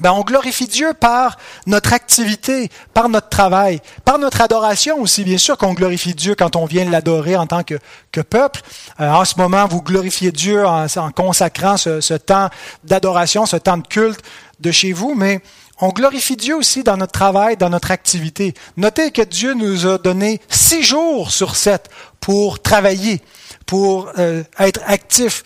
Ben 0.00 0.12
on 0.12 0.22
glorifie 0.22 0.66
Dieu 0.66 0.94
par 0.94 1.36
notre 1.66 1.92
activité, 1.92 2.70
par 2.94 3.08
notre 3.08 3.28
travail, 3.28 3.80
par 4.04 4.18
notre 4.18 4.40
adoration 4.40 4.98
aussi. 5.00 5.22
Bien 5.22 5.38
sûr 5.38 5.58
qu'on 5.58 5.74
glorifie 5.74 6.14
Dieu 6.14 6.34
quand 6.34 6.56
on 6.56 6.64
vient 6.64 6.88
l'adorer 6.88 7.36
en 7.36 7.46
tant 7.46 7.62
que, 7.62 7.78
que 8.10 8.22
peuple. 8.22 8.62
Euh, 9.00 9.10
en 9.10 9.24
ce 9.24 9.34
moment, 9.36 9.66
vous 9.66 9.82
glorifiez 9.82 10.32
Dieu 10.32 10.66
en, 10.66 10.86
consacrant 11.14 11.76
ce, 11.76 12.14
temps 12.14 12.48
d'adoration, 12.84 13.44
ce 13.44 13.56
temps 13.56 13.76
de 13.76 13.86
culte 13.86 14.22
de 14.60 14.70
chez 14.70 14.92
vous, 14.92 15.14
mais 15.14 15.42
on 15.78 15.90
glorifie 15.90 16.36
Dieu 16.36 16.56
aussi 16.56 16.82
dans 16.82 16.96
notre 16.96 17.12
travail, 17.12 17.56
dans 17.56 17.70
notre 17.70 17.90
activité. 17.90 18.54
Notez 18.76 19.10
que 19.10 19.22
Dieu 19.22 19.52
nous 19.52 19.86
a 19.86 19.98
donné 19.98 20.40
six 20.48 20.82
jours 20.82 21.32
sur 21.32 21.54
sept 21.54 21.90
pour 22.20 22.62
travailler, 22.62 23.20
pour 23.66 24.10
euh, 24.18 24.42
être 24.58 24.80
actif. 24.86 25.42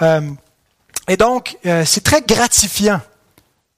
Euh, 0.00 0.22
et 1.08 1.16
donc, 1.16 1.58
c'est 1.84 2.04
très 2.04 2.22
gratifiant 2.22 3.00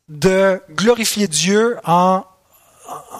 de 0.08 0.62
glorifier 0.70 1.28
Dieu 1.28 1.78
en, 1.84 2.24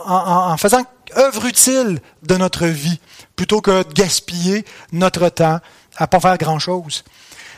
en, 0.06 0.56
faisant 0.56 0.84
œuvre 1.16 1.46
utile 1.46 2.00
de 2.22 2.36
notre 2.36 2.66
vie, 2.66 3.00
plutôt 3.36 3.60
que 3.60 3.82
de 3.82 3.92
gaspiller 3.92 4.64
notre 4.92 5.28
temps 5.28 5.60
à 5.96 6.06
pas 6.06 6.20
faire 6.20 6.38
grand-chose. 6.38 7.04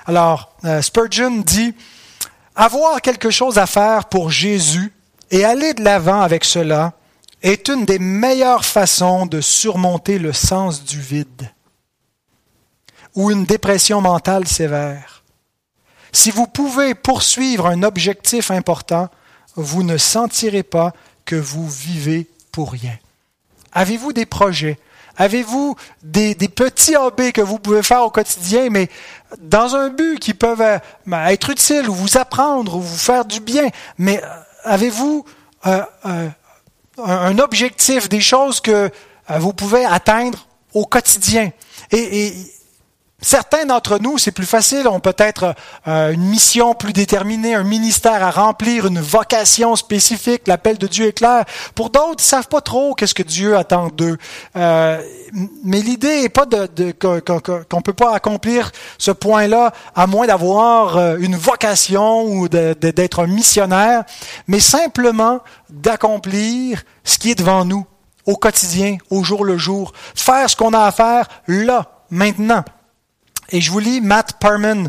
Alors, 0.06 0.52
euh, 0.64 0.82
Spurgeon 0.82 1.38
dit, 1.38 1.74
avoir 2.54 3.00
quelque 3.00 3.30
chose 3.30 3.58
à 3.58 3.66
faire 3.66 4.06
pour 4.06 4.30
Jésus 4.30 4.92
et 5.30 5.44
aller 5.44 5.74
de 5.74 5.82
l'avant 5.82 6.20
avec 6.20 6.44
cela 6.44 6.92
est 7.42 7.68
une 7.68 7.84
des 7.84 7.98
meilleures 7.98 8.64
façons 8.64 9.26
de 9.26 9.40
surmonter 9.40 10.18
le 10.18 10.32
sens 10.32 10.84
du 10.84 11.00
vide 11.00 11.50
ou 13.14 13.30
une 13.30 13.44
dépression 13.44 14.00
mentale 14.00 14.46
sévère. 14.46 15.15
Si 16.16 16.30
vous 16.30 16.46
pouvez 16.46 16.94
poursuivre 16.94 17.66
un 17.66 17.82
objectif 17.82 18.50
important, 18.50 19.10
vous 19.54 19.82
ne 19.82 19.98
sentirez 19.98 20.62
pas 20.62 20.94
que 21.26 21.36
vous 21.36 21.68
vivez 21.68 22.26
pour 22.52 22.72
rien. 22.72 22.96
Avez-vous 23.74 24.14
des 24.14 24.24
projets? 24.24 24.78
Avez-vous 25.18 25.76
des, 26.02 26.34
petits 26.34 26.96
hobbies 26.96 27.34
que 27.34 27.42
vous 27.42 27.58
pouvez 27.58 27.82
faire 27.82 28.00
au 28.00 28.08
quotidien, 28.08 28.70
mais 28.70 28.88
dans 29.42 29.76
un 29.76 29.90
but 29.90 30.18
qui 30.18 30.32
peuvent 30.32 30.62
euh, 30.62 30.78
ben, 31.04 31.26
être 31.26 31.50
utiles 31.50 31.86
ou 31.86 31.94
vous 31.94 32.16
apprendre 32.16 32.76
ou 32.76 32.80
vous 32.80 32.96
faire 32.96 33.26
du 33.26 33.40
bien? 33.40 33.68
Mais 33.98 34.18
euh, 34.24 34.26
avez-vous 34.64 35.22
euh, 35.66 35.82
un 36.96 37.38
objectif, 37.38 38.08
des 38.08 38.22
choses 38.22 38.60
que 38.60 38.90
vous 39.28 39.52
pouvez 39.52 39.84
atteindre 39.84 40.46
au 40.72 40.86
quotidien? 40.86 41.52
et 41.92 42.32
Certains 43.22 43.64
d'entre 43.64 43.98
nous, 43.98 44.18
c'est 44.18 44.30
plus 44.30 44.44
facile, 44.44 44.86
ont 44.86 45.00
peut-être 45.00 45.54
euh, 45.88 46.12
une 46.12 46.26
mission 46.26 46.74
plus 46.74 46.92
déterminée, 46.92 47.54
un 47.54 47.62
ministère 47.62 48.22
à 48.22 48.30
remplir, 48.30 48.86
une 48.86 49.00
vocation 49.00 49.74
spécifique, 49.74 50.42
l'appel 50.46 50.76
de 50.76 50.86
Dieu 50.86 51.06
est 51.06 51.12
clair. 51.14 51.46
Pour 51.74 51.88
d'autres, 51.88 52.22
ils 52.22 52.28
savent 52.28 52.48
pas 52.48 52.60
trop 52.60 52.94
qu'est-ce 52.94 53.14
que 53.14 53.22
Dieu 53.22 53.56
attend 53.56 53.88
d'eux. 53.88 54.18
Euh, 54.54 55.02
mais 55.64 55.80
l'idée 55.80 56.22
n'est 56.22 56.28
pas 56.28 56.44
qu'on 56.44 57.14
ne 57.16 57.82
peut 57.82 57.94
pas 57.94 58.14
accomplir 58.14 58.70
ce 58.98 59.12
point-là 59.12 59.72
à 59.94 60.06
moins 60.06 60.26
d'avoir 60.26 60.98
euh, 60.98 61.16
une 61.18 61.36
vocation 61.36 62.24
ou 62.24 62.50
d'être 62.50 63.20
un 63.20 63.26
missionnaire, 63.26 64.04
mais 64.46 64.60
simplement 64.60 65.40
d'accomplir 65.70 66.82
ce 67.02 67.18
qui 67.18 67.30
est 67.30 67.34
devant 67.34 67.64
nous 67.64 67.86
au 68.26 68.36
quotidien, 68.36 68.98
au 69.08 69.24
jour 69.24 69.42
le 69.42 69.56
jour, 69.56 69.94
faire 70.14 70.50
ce 70.50 70.56
qu'on 70.56 70.74
a 70.74 70.80
à 70.80 70.92
faire 70.92 71.28
là, 71.46 72.02
maintenant. 72.10 72.62
Et 73.50 73.60
je 73.60 73.70
vous 73.70 73.78
lis 73.78 74.00
Matt 74.00 74.34
Parman 74.40 74.88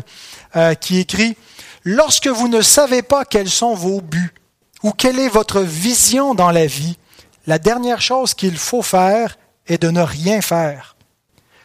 euh, 0.56 0.74
qui 0.74 0.98
écrit 0.98 1.36
Lorsque 1.84 2.26
vous 2.26 2.48
ne 2.48 2.60
savez 2.60 3.02
pas 3.02 3.24
quels 3.24 3.48
sont 3.48 3.74
vos 3.74 4.00
buts 4.00 4.34
ou 4.82 4.92
quelle 4.92 5.18
est 5.18 5.28
votre 5.28 5.60
vision 5.60 6.34
dans 6.34 6.50
la 6.50 6.66
vie, 6.66 6.98
la 7.46 7.58
dernière 7.58 8.02
chose 8.02 8.34
qu'il 8.34 8.58
faut 8.58 8.82
faire 8.82 9.38
est 9.66 9.80
de 9.80 9.90
ne 9.90 10.02
rien 10.02 10.40
faire. 10.40 10.96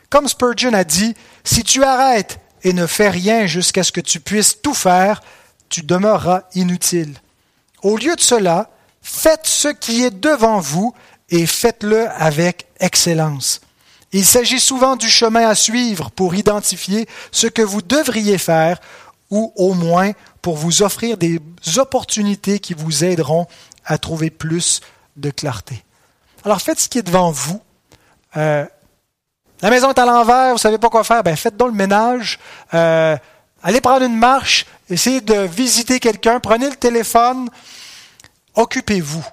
Comme 0.09 0.27
Spurgeon 0.27 0.73
a 0.73 0.83
dit, 0.83 1.15
si 1.43 1.63
tu 1.63 1.83
arrêtes 1.83 2.39
et 2.63 2.71
ne 2.71 2.87
fais 2.87 3.09
rien 3.09 3.47
jusqu'à 3.47 3.83
ce 3.83 3.91
que 3.91 3.99
tu 3.99 4.19
puisses 4.19 4.61
tout 4.61 4.73
faire, 4.73 5.21
tu 5.69 5.81
demeureras 5.81 6.43
inutile. 6.53 7.15
Au 7.81 7.97
lieu 7.97 8.15
de 8.15 8.21
cela, 8.21 8.69
faites 9.01 9.47
ce 9.47 9.67
qui 9.67 10.03
est 10.03 10.17
devant 10.17 10.59
vous 10.59 10.93
et 11.29 11.45
faites-le 11.45 12.07
avec 12.11 12.67
excellence. 12.79 13.59
Il 14.13 14.25
s'agit 14.25 14.59
souvent 14.59 14.95
du 14.95 15.09
chemin 15.09 15.47
à 15.47 15.55
suivre 15.55 16.11
pour 16.11 16.35
identifier 16.35 17.07
ce 17.31 17.47
que 17.47 17.63
vous 17.63 17.81
devriez 17.81 18.37
faire 18.37 18.79
ou 19.31 19.51
au 19.55 19.73
moins 19.73 20.11
pour 20.43 20.55
vous 20.55 20.83
offrir 20.83 21.17
des 21.17 21.41
opportunités 21.77 22.59
qui 22.59 22.75
vous 22.75 23.03
aideront 23.03 23.47
à 23.85 23.97
trouver 23.97 24.29
plus 24.29 24.81
de 25.17 25.31
clarté. 25.31 25.83
Alors 26.45 26.61
faites 26.61 26.79
ce 26.79 26.89
qui 26.89 26.99
est 26.99 27.03
devant 27.03 27.31
vous. 27.31 27.59
Euh, 28.37 28.65
la 29.61 29.69
maison 29.69 29.89
est 29.89 29.99
à 29.99 30.05
l'envers, 30.05 30.49
vous 30.49 30.55
ne 30.55 30.59
savez 30.59 30.77
pas 30.77 30.89
quoi 30.89 31.03
faire, 31.03 31.23
ben 31.23 31.35
faites 31.35 31.57
donc 31.57 31.69
le 31.69 31.75
ménage. 31.77 32.37
Euh, 32.73 33.17
allez 33.63 33.81
prendre 33.81 34.05
une 34.05 34.17
marche, 34.17 34.65
essayez 34.89 35.21
de 35.21 35.39
visiter 35.39 35.99
quelqu'un, 35.99 36.39
prenez 36.39 36.69
le 36.69 36.75
téléphone, 36.75 37.49
occupez-vous. 38.53 39.25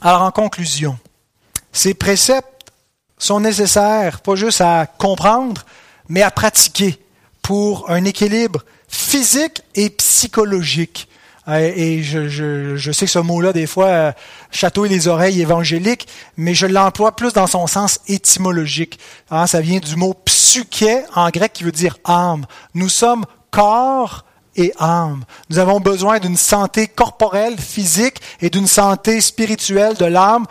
Alors 0.00 0.22
en 0.22 0.30
conclusion, 0.30 0.96
ces 1.72 1.92
préceptes 1.92 2.59
sont 3.24 3.40
nécessaires, 3.40 4.20
pas 4.20 4.34
juste 4.34 4.60
à 4.60 4.86
comprendre, 4.86 5.64
mais 6.08 6.22
à 6.22 6.30
pratiquer 6.30 6.98
pour 7.42 7.90
un 7.90 8.04
équilibre 8.04 8.64
physique 8.88 9.62
et 9.74 9.90
psychologique. 9.90 11.08
Euh, 11.48 11.72
et 11.74 12.02
je, 12.02 12.92
sais 12.92 13.06
que 13.06 13.10
ce 13.10 13.18
mot-là, 13.18 13.52
des 13.52 13.66
fois, 13.66 13.86
euh, 13.86 14.12
chatouille 14.50 14.88
les 14.88 15.08
oreilles 15.08 15.40
évangéliques, 15.40 16.06
mais 16.36 16.54
je 16.54 16.66
l'emploie 16.66 17.16
plus 17.16 17.32
dans 17.32 17.46
son 17.46 17.66
sens 17.66 18.00
étymologique. 18.08 18.98
Hein, 19.30 19.46
ça 19.46 19.60
vient 19.60 19.80
du 19.80 19.96
mot 19.96 20.14
psyché 20.24 21.02
en 21.14 21.30
grec 21.30 21.52
qui 21.52 21.64
veut 21.64 21.72
dire 21.72 21.96
âme. 22.04 22.46
Nous 22.74 22.88
sommes 22.88 23.24
corps 23.50 24.24
et 24.56 24.72
âme. 24.78 25.24
Nous 25.48 25.58
avons 25.58 25.80
besoin 25.80 26.18
d'une 26.18 26.36
santé 26.36 26.86
corporelle, 26.88 27.58
physique, 27.58 28.20
et 28.40 28.50
d'une 28.50 28.66
santé 28.66 29.20
spirituelle 29.20 29.96
de 29.96 30.04
l'âme, 30.04 30.46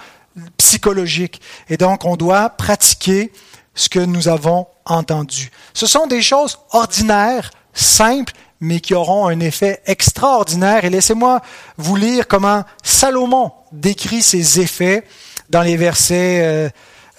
Et 1.70 1.78
donc, 1.78 2.06
on 2.06 2.16
doit 2.16 2.50
pratiquer 2.50 3.32
ce 3.76 3.90
que 3.90 4.00
nous 4.00 4.28
avons 4.28 4.68
entendu. 4.86 5.52
Ce 5.74 5.88
sont 5.88 6.08
des 6.08 6.22
choses 6.22 6.60
ordinaires, 6.72 7.52
simples, 7.74 8.34
mais 8.60 8.80
qui 8.80 8.94
auront 8.94 9.28
un 9.28 9.40
effet 9.40 9.82
extraordinaire. 9.86 10.84
Et 10.86 10.90
laissez-moi 10.90 11.42
vous 11.78 11.96
lire 11.96 12.28
comment 12.28 12.64
Salomon 12.84 13.52
décrit 13.72 14.22
ces 14.22 14.60
effets 14.60 15.06
dans 15.50 15.62
les 15.62 15.78
versets 15.78 16.72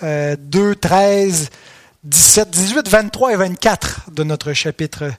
2, 0.02 0.74
13, 0.74 1.50
17, 2.04 2.50
18, 2.50 2.88
23 2.88 3.32
et 3.32 3.36
24 3.36 4.10
de 4.10 4.24
notre 4.24 4.52
chapitre 4.52 5.12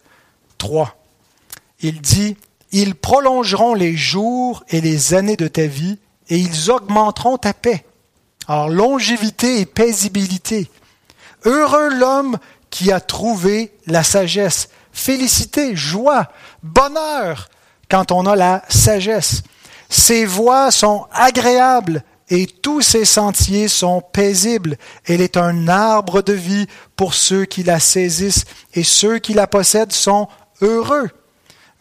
3. 0.57 0.95
Il 1.82 2.01
dit, 2.01 2.38
Ils 2.71 2.95
prolongeront 2.95 3.73
les 3.73 3.95
jours 3.95 4.63
et 4.69 4.82
les 4.82 5.13
années 5.13 5.38
de 5.38 5.47
ta 5.47 5.65
vie, 5.65 5.97
et 6.29 6.38
ils 6.38 6.71
augmenteront 6.71 7.38
ta 7.38 7.53
paix. 7.53 7.86
Alors, 8.47 8.69
longévité 8.69 9.59
et 9.59 9.65
paisibilité. 9.65 10.69
Heureux 11.45 11.89
l'homme 11.89 12.37
qui 12.69 12.91
a 12.91 12.99
trouvé 12.99 13.73
la 13.85 14.03
sagesse. 14.03 14.69
Félicité, 14.91 15.75
joie, 15.75 16.27
bonheur 16.63 17.49
quand 17.89 18.11
on 18.11 18.25
a 18.25 18.35
la 18.35 18.63
sagesse. 18.69 19.43
Ses 19.89 20.25
voies 20.25 20.71
sont 20.71 21.05
agréables 21.11 22.03
et 22.29 22.47
tous 22.47 22.81
ses 22.81 23.03
sentiers 23.03 23.67
sont 23.67 24.01
paisibles. 24.01 24.77
Elle 25.05 25.21
est 25.21 25.35
un 25.35 25.67
arbre 25.67 26.21
de 26.21 26.33
vie 26.33 26.67
pour 26.95 27.13
ceux 27.13 27.43
qui 27.43 27.63
la 27.63 27.79
saisissent 27.79 28.45
et 28.73 28.83
ceux 28.83 29.19
qui 29.19 29.33
la 29.33 29.47
possèdent 29.47 29.91
sont 29.91 30.29
heureux. 30.61 31.09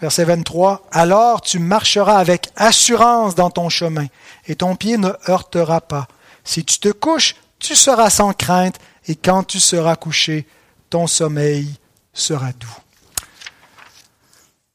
Verset 0.00 0.24
23. 0.24 0.88
Alors 0.90 1.40
tu 1.40 1.60
marcheras 1.60 2.16
avec 2.16 2.48
assurance 2.56 3.36
dans 3.36 3.50
ton 3.50 3.68
chemin 3.68 4.06
et 4.48 4.56
ton 4.56 4.74
pied 4.74 4.96
ne 4.96 5.10
heurtera 5.28 5.80
pas. 5.80 6.08
Si 6.44 6.64
tu 6.64 6.78
te 6.78 6.88
couches, 6.88 7.36
tu 7.58 7.74
seras 7.74 8.10
sans 8.10 8.32
crainte, 8.32 8.76
et 9.06 9.14
quand 9.14 9.44
tu 9.44 9.60
seras 9.60 9.96
couché, 9.96 10.46
ton 10.88 11.06
sommeil 11.06 11.74
sera 12.12 12.52
doux. 12.52 12.76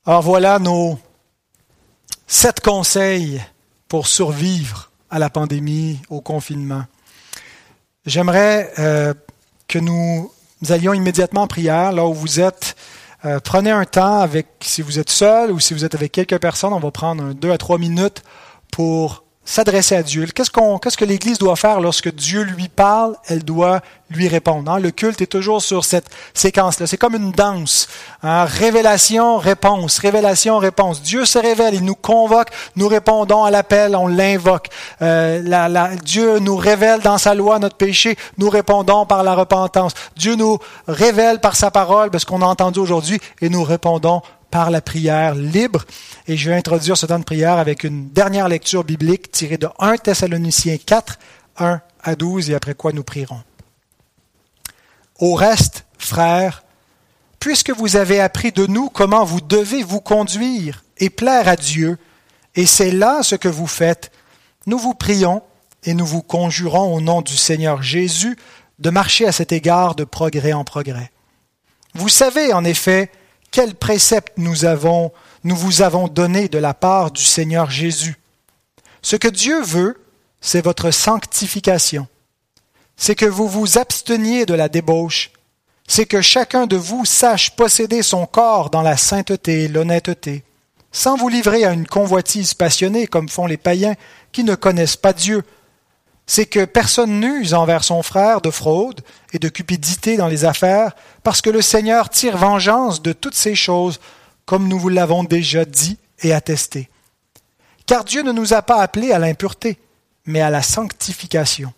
Alors 0.05 0.21
voilà 0.21 0.59
nos 0.59 0.99
sept 2.27 2.61
conseils 2.61 3.41
pour 3.87 4.07
survivre 4.07 4.91
à 5.09 5.19
la 5.19 5.29
pandémie, 5.29 5.99
au 6.09 6.21
confinement. 6.21 6.85
J'aimerais 8.05 8.71
euh, 8.79 9.13
que 9.67 9.79
nous 9.79 10.31
allions 10.69 10.93
immédiatement 10.93 11.43
en 11.43 11.47
prière, 11.47 11.91
là 11.91 12.05
où 12.05 12.13
vous 12.13 12.39
êtes. 12.39 12.75
Euh, 13.25 13.39
prenez 13.39 13.71
un 13.71 13.85
temps 13.85 14.19
avec, 14.19 14.47
si 14.61 14.81
vous 14.81 14.99
êtes 14.99 15.09
seul 15.09 15.51
ou 15.51 15.59
si 15.59 15.73
vous 15.73 15.85
êtes 15.85 15.95
avec 15.95 16.11
quelques 16.11 16.39
personnes, 16.39 16.73
on 16.73 16.79
va 16.79 16.91
prendre 16.91 17.33
deux 17.33 17.51
à 17.51 17.57
trois 17.57 17.77
minutes 17.77 18.23
pour 18.71 19.24
s'adresser 19.45 19.95
à 19.95 20.03
Dieu. 20.03 20.25
Qu'est-ce, 20.33 20.49
qu'on, 20.49 20.79
qu'est-ce 20.79 20.97
que 20.97 21.05
l'Église 21.05 21.37
doit 21.37 21.55
faire 21.55 21.79
lorsque 21.79 22.13
Dieu 22.13 22.41
lui 22.41 22.67
parle? 22.67 23.15
Elle 23.27 23.43
doit 23.43 23.81
lui 24.09 24.27
répondre. 24.27 24.71
Hein? 24.71 24.79
Le 24.79 24.91
culte 24.91 25.21
est 25.21 25.27
toujours 25.27 25.61
sur 25.61 25.85
cette 25.85 26.07
séquence-là. 26.33 26.87
C'est 26.87 26.97
comme 26.97 27.15
une 27.15 27.31
danse. 27.31 27.87
Hein? 28.23 28.45
Révélation, 28.45 29.37
réponse, 29.37 29.99
révélation, 29.99 30.57
réponse. 30.57 31.01
Dieu 31.01 31.25
se 31.25 31.39
révèle, 31.39 31.75
il 31.75 31.83
nous 31.83 31.95
convoque, 31.95 32.49
nous 32.75 32.87
répondons 32.87 33.43
à 33.43 33.51
l'appel, 33.51 33.95
on 33.95 34.07
l'invoque. 34.07 34.67
Euh, 35.01 35.95
Dieu 36.03 36.39
nous 36.39 36.57
révèle 36.57 37.01
dans 37.01 37.17
sa 37.17 37.33
loi 37.33 37.59
notre 37.59 37.77
péché, 37.77 38.17
nous 38.37 38.49
répondons 38.49 39.05
par 39.05 39.23
la 39.23 39.35
repentance. 39.35 39.93
Dieu 40.15 40.35
nous 40.35 40.59
révèle 40.87 41.39
par 41.39 41.55
sa 41.55 41.71
parole, 41.71 42.09
parce 42.09 42.25
qu'on 42.25 42.41
a 42.41 42.45
entendu 42.45 42.79
aujourd'hui, 42.79 43.19
et 43.41 43.49
nous 43.49 43.63
répondons 43.63 44.21
par 44.55 44.71
la 44.71 44.79
prière 44.79 45.35
libre. 45.35 45.83
Et 46.29 46.37
je 46.37 46.49
vais 46.49 46.55
introduire 46.55 46.95
ce 46.95 47.05
temps 47.05 47.19
de 47.19 47.25
prière 47.25 47.57
avec 47.57 47.83
une 47.83 48.07
dernière 48.11 48.47
lecture 48.47 48.85
biblique 48.85 49.29
tirée 49.29 49.57
de 49.57 49.67
1 49.79 49.97
Thessaloniciens 49.97 50.77
4, 50.77 51.19
1 51.57 51.81
à 52.01 52.15
12, 52.15 52.51
et 52.51 52.55
après 52.55 52.73
quoi 52.73 52.93
nous 52.93 53.03
prierons. 53.03 53.41
Au 55.19 55.33
reste, 55.33 55.83
frères, 55.97 56.63
puisque 57.37 57.71
vous 57.71 57.97
avez 57.97 58.21
appris 58.21 58.53
de 58.53 58.65
nous 58.65 58.87
comment 58.87 59.25
vous 59.25 59.41
devez 59.41 59.83
vous 59.83 59.99
conduire 59.99 60.85
et 60.99 61.09
plaire 61.09 61.49
à 61.49 61.57
Dieu, 61.57 61.97
et 62.55 62.65
c'est 62.65 62.91
là 62.91 63.23
ce 63.23 63.35
que 63.35 63.49
vous 63.49 63.67
faites, 63.67 64.09
nous 64.67 64.79
vous 64.79 64.93
prions 64.93 65.43
et 65.83 65.93
nous 65.93 66.05
vous 66.05 66.21
conjurons 66.21 66.95
au 66.95 67.01
nom 67.01 67.21
du 67.21 67.35
Seigneur 67.35 67.83
Jésus 67.83 68.37
de 68.79 68.89
marcher 68.89 69.27
à 69.27 69.33
cet 69.33 69.51
égard 69.51 69.95
de 69.95 70.05
progrès 70.05 70.53
en 70.53 70.63
progrès. 70.63 71.11
Vous 71.93 72.07
savez 72.07 72.53
en 72.53 72.63
effet 72.63 73.11
quels 73.55 73.75
préceptes 73.75 74.33
nous 74.35 74.65
avons, 74.65 75.13
nous 75.45 75.55
vous 75.55 75.81
avons 75.81 76.09
donnés 76.09 76.49
de 76.49 76.57
la 76.57 76.73
part 76.73 77.11
du 77.11 77.23
Seigneur 77.23 77.71
Jésus? 77.71 78.17
Ce 79.01 79.15
que 79.15 79.29
Dieu 79.29 79.61
veut, 79.61 80.03
c'est 80.41 80.59
votre 80.59 80.91
sanctification. 80.91 82.05
C'est 82.97 83.15
que 83.15 83.25
vous 83.25 83.47
vous 83.47 83.77
absteniez 83.77 84.45
de 84.45 84.55
la 84.55 84.67
débauche. 84.67 85.31
C'est 85.87 86.05
que 86.05 86.21
chacun 86.21 86.67
de 86.67 86.75
vous 86.75 87.05
sache 87.05 87.55
posséder 87.55 88.01
son 88.01 88.25
corps 88.25 88.71
dans 88.71 88.81
la 88.81 88.97
sainteté 88.97 89.63
et 89.63 89.67
l'honnêteté, 89.69 90.43
sans 90.91 91.15
vous 91.15 91.29
livrer 91.29 91.63
à 91.63 91.71
une 91.71 91.87
convoitise 91.87 92.55
passionnée 92.55 93.07
comme 93.07 93.29
font 93.29 93.45
les 93.45 93.55
païens 93.55 93.95
qui 94.33 94.43
ne 94.43 94.55
connaissent 94.55 94.97
pas 94.97 95.13
Dieu, 95.13 95.45
c'est 96.27 96.45
que 96.45 96.65
personne 96.65 97.19
n'use 97.19 97.53
envers 97.53 97.83
son 97.83 98.01
frère 98.01 98.41
de 98.41 98.49
fraude 98.49 99.01
et 99.31 99.39
de 99.39 99.49
cupidité 99.49 100.17
dans 100.17 100.27
les 100.27 100.45
affaires, 100.45 100.95
parce 101.23 101.41
que 101.41 101.49
le 101.49 101.61
Seigneur 101.61 102.09
tire 102.09 102.37
vengeance 102.37 103.01
de 103.01 103.13
toutes 103.13 103.35
ces 103.35 103.55
choses, 103.55 103.99
comme 104.45 104.67
nous 104.67 104.79
vous 104.79 104.89
l'avons 104.89 105.23
déjà 105.23 105.65
dit 105.65 105.97
et 106.21 106.33
attesté. 106.33 106.89
Car 107.85 108.03
Dieu 108.03 108.23
ne 108.23 108.31
nous 108.31 108.53
a 108.53 108.63
pas 108.63 108.81
appelés 108.81 109.11
à 109.11 109.19
l'impureté, 109.19 109.77
mais 110.25 110.41
à 110.41 110.49
la 110.49 110.63
sanctification. 110.63 111.73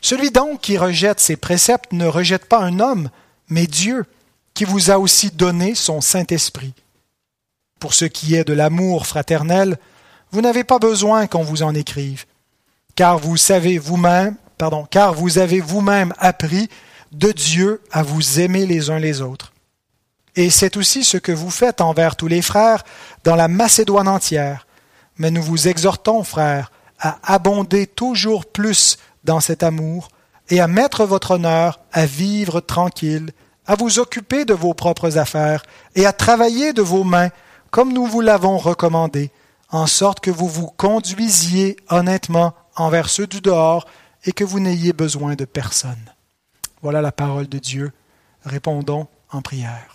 Celui 0.00 0.30
donc 0.30 0.62
qui 0.62 0.78
rejette 0.78 1.20
ses 1.20 1.36
préceptes 1.36 1.92
ne 1.92 2.06
rejette 2.06 2.46
pas 2.46 2.60
un 2.60 2.80
homme, 2.80 3.10
mais 3.48 3.66
Dieu, 3.66 4.06
qui 4.54 4.64
vous 4.64 4.90
a 4.90 4.98
aussi 4.98 5.30
donné 5.30 5.74
son 5.74 6.00
Saint-Esprit. 6.00 6.72
Pour 7.80 7.92
ce 7.92 8.06
qui 8.06 8.34
est 8.34 8.44
de 8.44 8.54
l'amour 8.54 9.06
fraternel, 9.06 9.78
vous 10.30 10.40
n'avez 10.40 10.64
pas 10.64 10.78
besoin 10.78 11.26
qu'on 11.26 11.42
vous 11.42 11.62
en 11.62 11.74
écrive 11.74 12.24
car 12.94 13.18
vous 13.18 13.36
savez 13.36 13.78
vous-même, 13.78 14.36
pardon, 14.58 14.86
car 14.88 15.14
vous 15.14 15.38
avez 15.38 15.60
vous-même 15.60 16.12
appris 16.18 16.68
de 17.12 17.32
Dieu 17.32 17.80
à 17.92 18.02
vous 18.02 18.40
aimer 18.40 18.66
les 18.66 18.90
uns 18.90 18.98
les 18.98 19.20
autres. 19.20 19.52
Et 20.36 20.50
c'est 20.50 20.76
aussi 20.76 21.04
ce 21.04 21.16
que 21.16 21.32
vous 21.32 21.50
faites 21.50 21.80
envers 21.80 22.16
tous 22.16 22.26
les 22.26 22.42
frères 22.42 22.82
dans 23.22 23.36
la 23.36 23.48
Macédoine 23.48 24.08
entière. 24.08 24.66
Mais 25.16 25.30
nous 25.30 25.42
vous 25.42 25.68
exhortons, 25.68 26.24
frères, 26.24 26.72
à 26.98 27.18
abonder 27.22 27.86
toujours 27.86 28.46
plus 28.46 28.98
dans 29.22 29.40
cet 29.40 29.62
amour 29.62 30.08
et 30.50 30.60
à 30.60 30.66
mettre 30.66 31.04
votre 31.04 31.32
honneur 31.32 31.80
à 31.92 32.04
vivre 32.06 32.60
tranquille, 32.60 33.30
à 33.66 33.76
vous 33.76 33.98
occuper 33.98 34.44
de 34.44 34.54
vos 34.54 34.74
propres 34.74 35.18
affaires 35.18 35.62
et 35.94 36.04
à 36.04 36.12
travailler 36.12 36.72
de 36.72 36.82
vos 36.82 37.04
mains 37.04 37.30
comme 37.70 37.92
nous 37.92 38.06
vous 38.06 38.20
l'avons 38.20 38.58
recommandé, 38.58 39.32
en 39.70 39.86
sorte 39.86 40.20
que 40.20 40.30
vous 40.30 40.48
vous 40.48 40.68
conduisiez 40.68 41.76
honnêtement 41.88 42.54
envers 42.76 43.08
ceux 43.08 43.26
du 43.26 43.40
dehors 43.40 43.86
et 44.24 44.32
que 44.32 44.44
vous 44.44 44.60
n'ayez 44.60 44.92
besoin 44.92 45.34
de 45.34 45.44
personne. 45.44 46.12
Voilà 46.82 47.00
la 47.00 47.12
parole 47.12 47.48
de 47.48 47.58
Dieu. 47.58 47.92
Répondons 48.44 49.06
en 49.30 49.42
prière. 49.42 49.93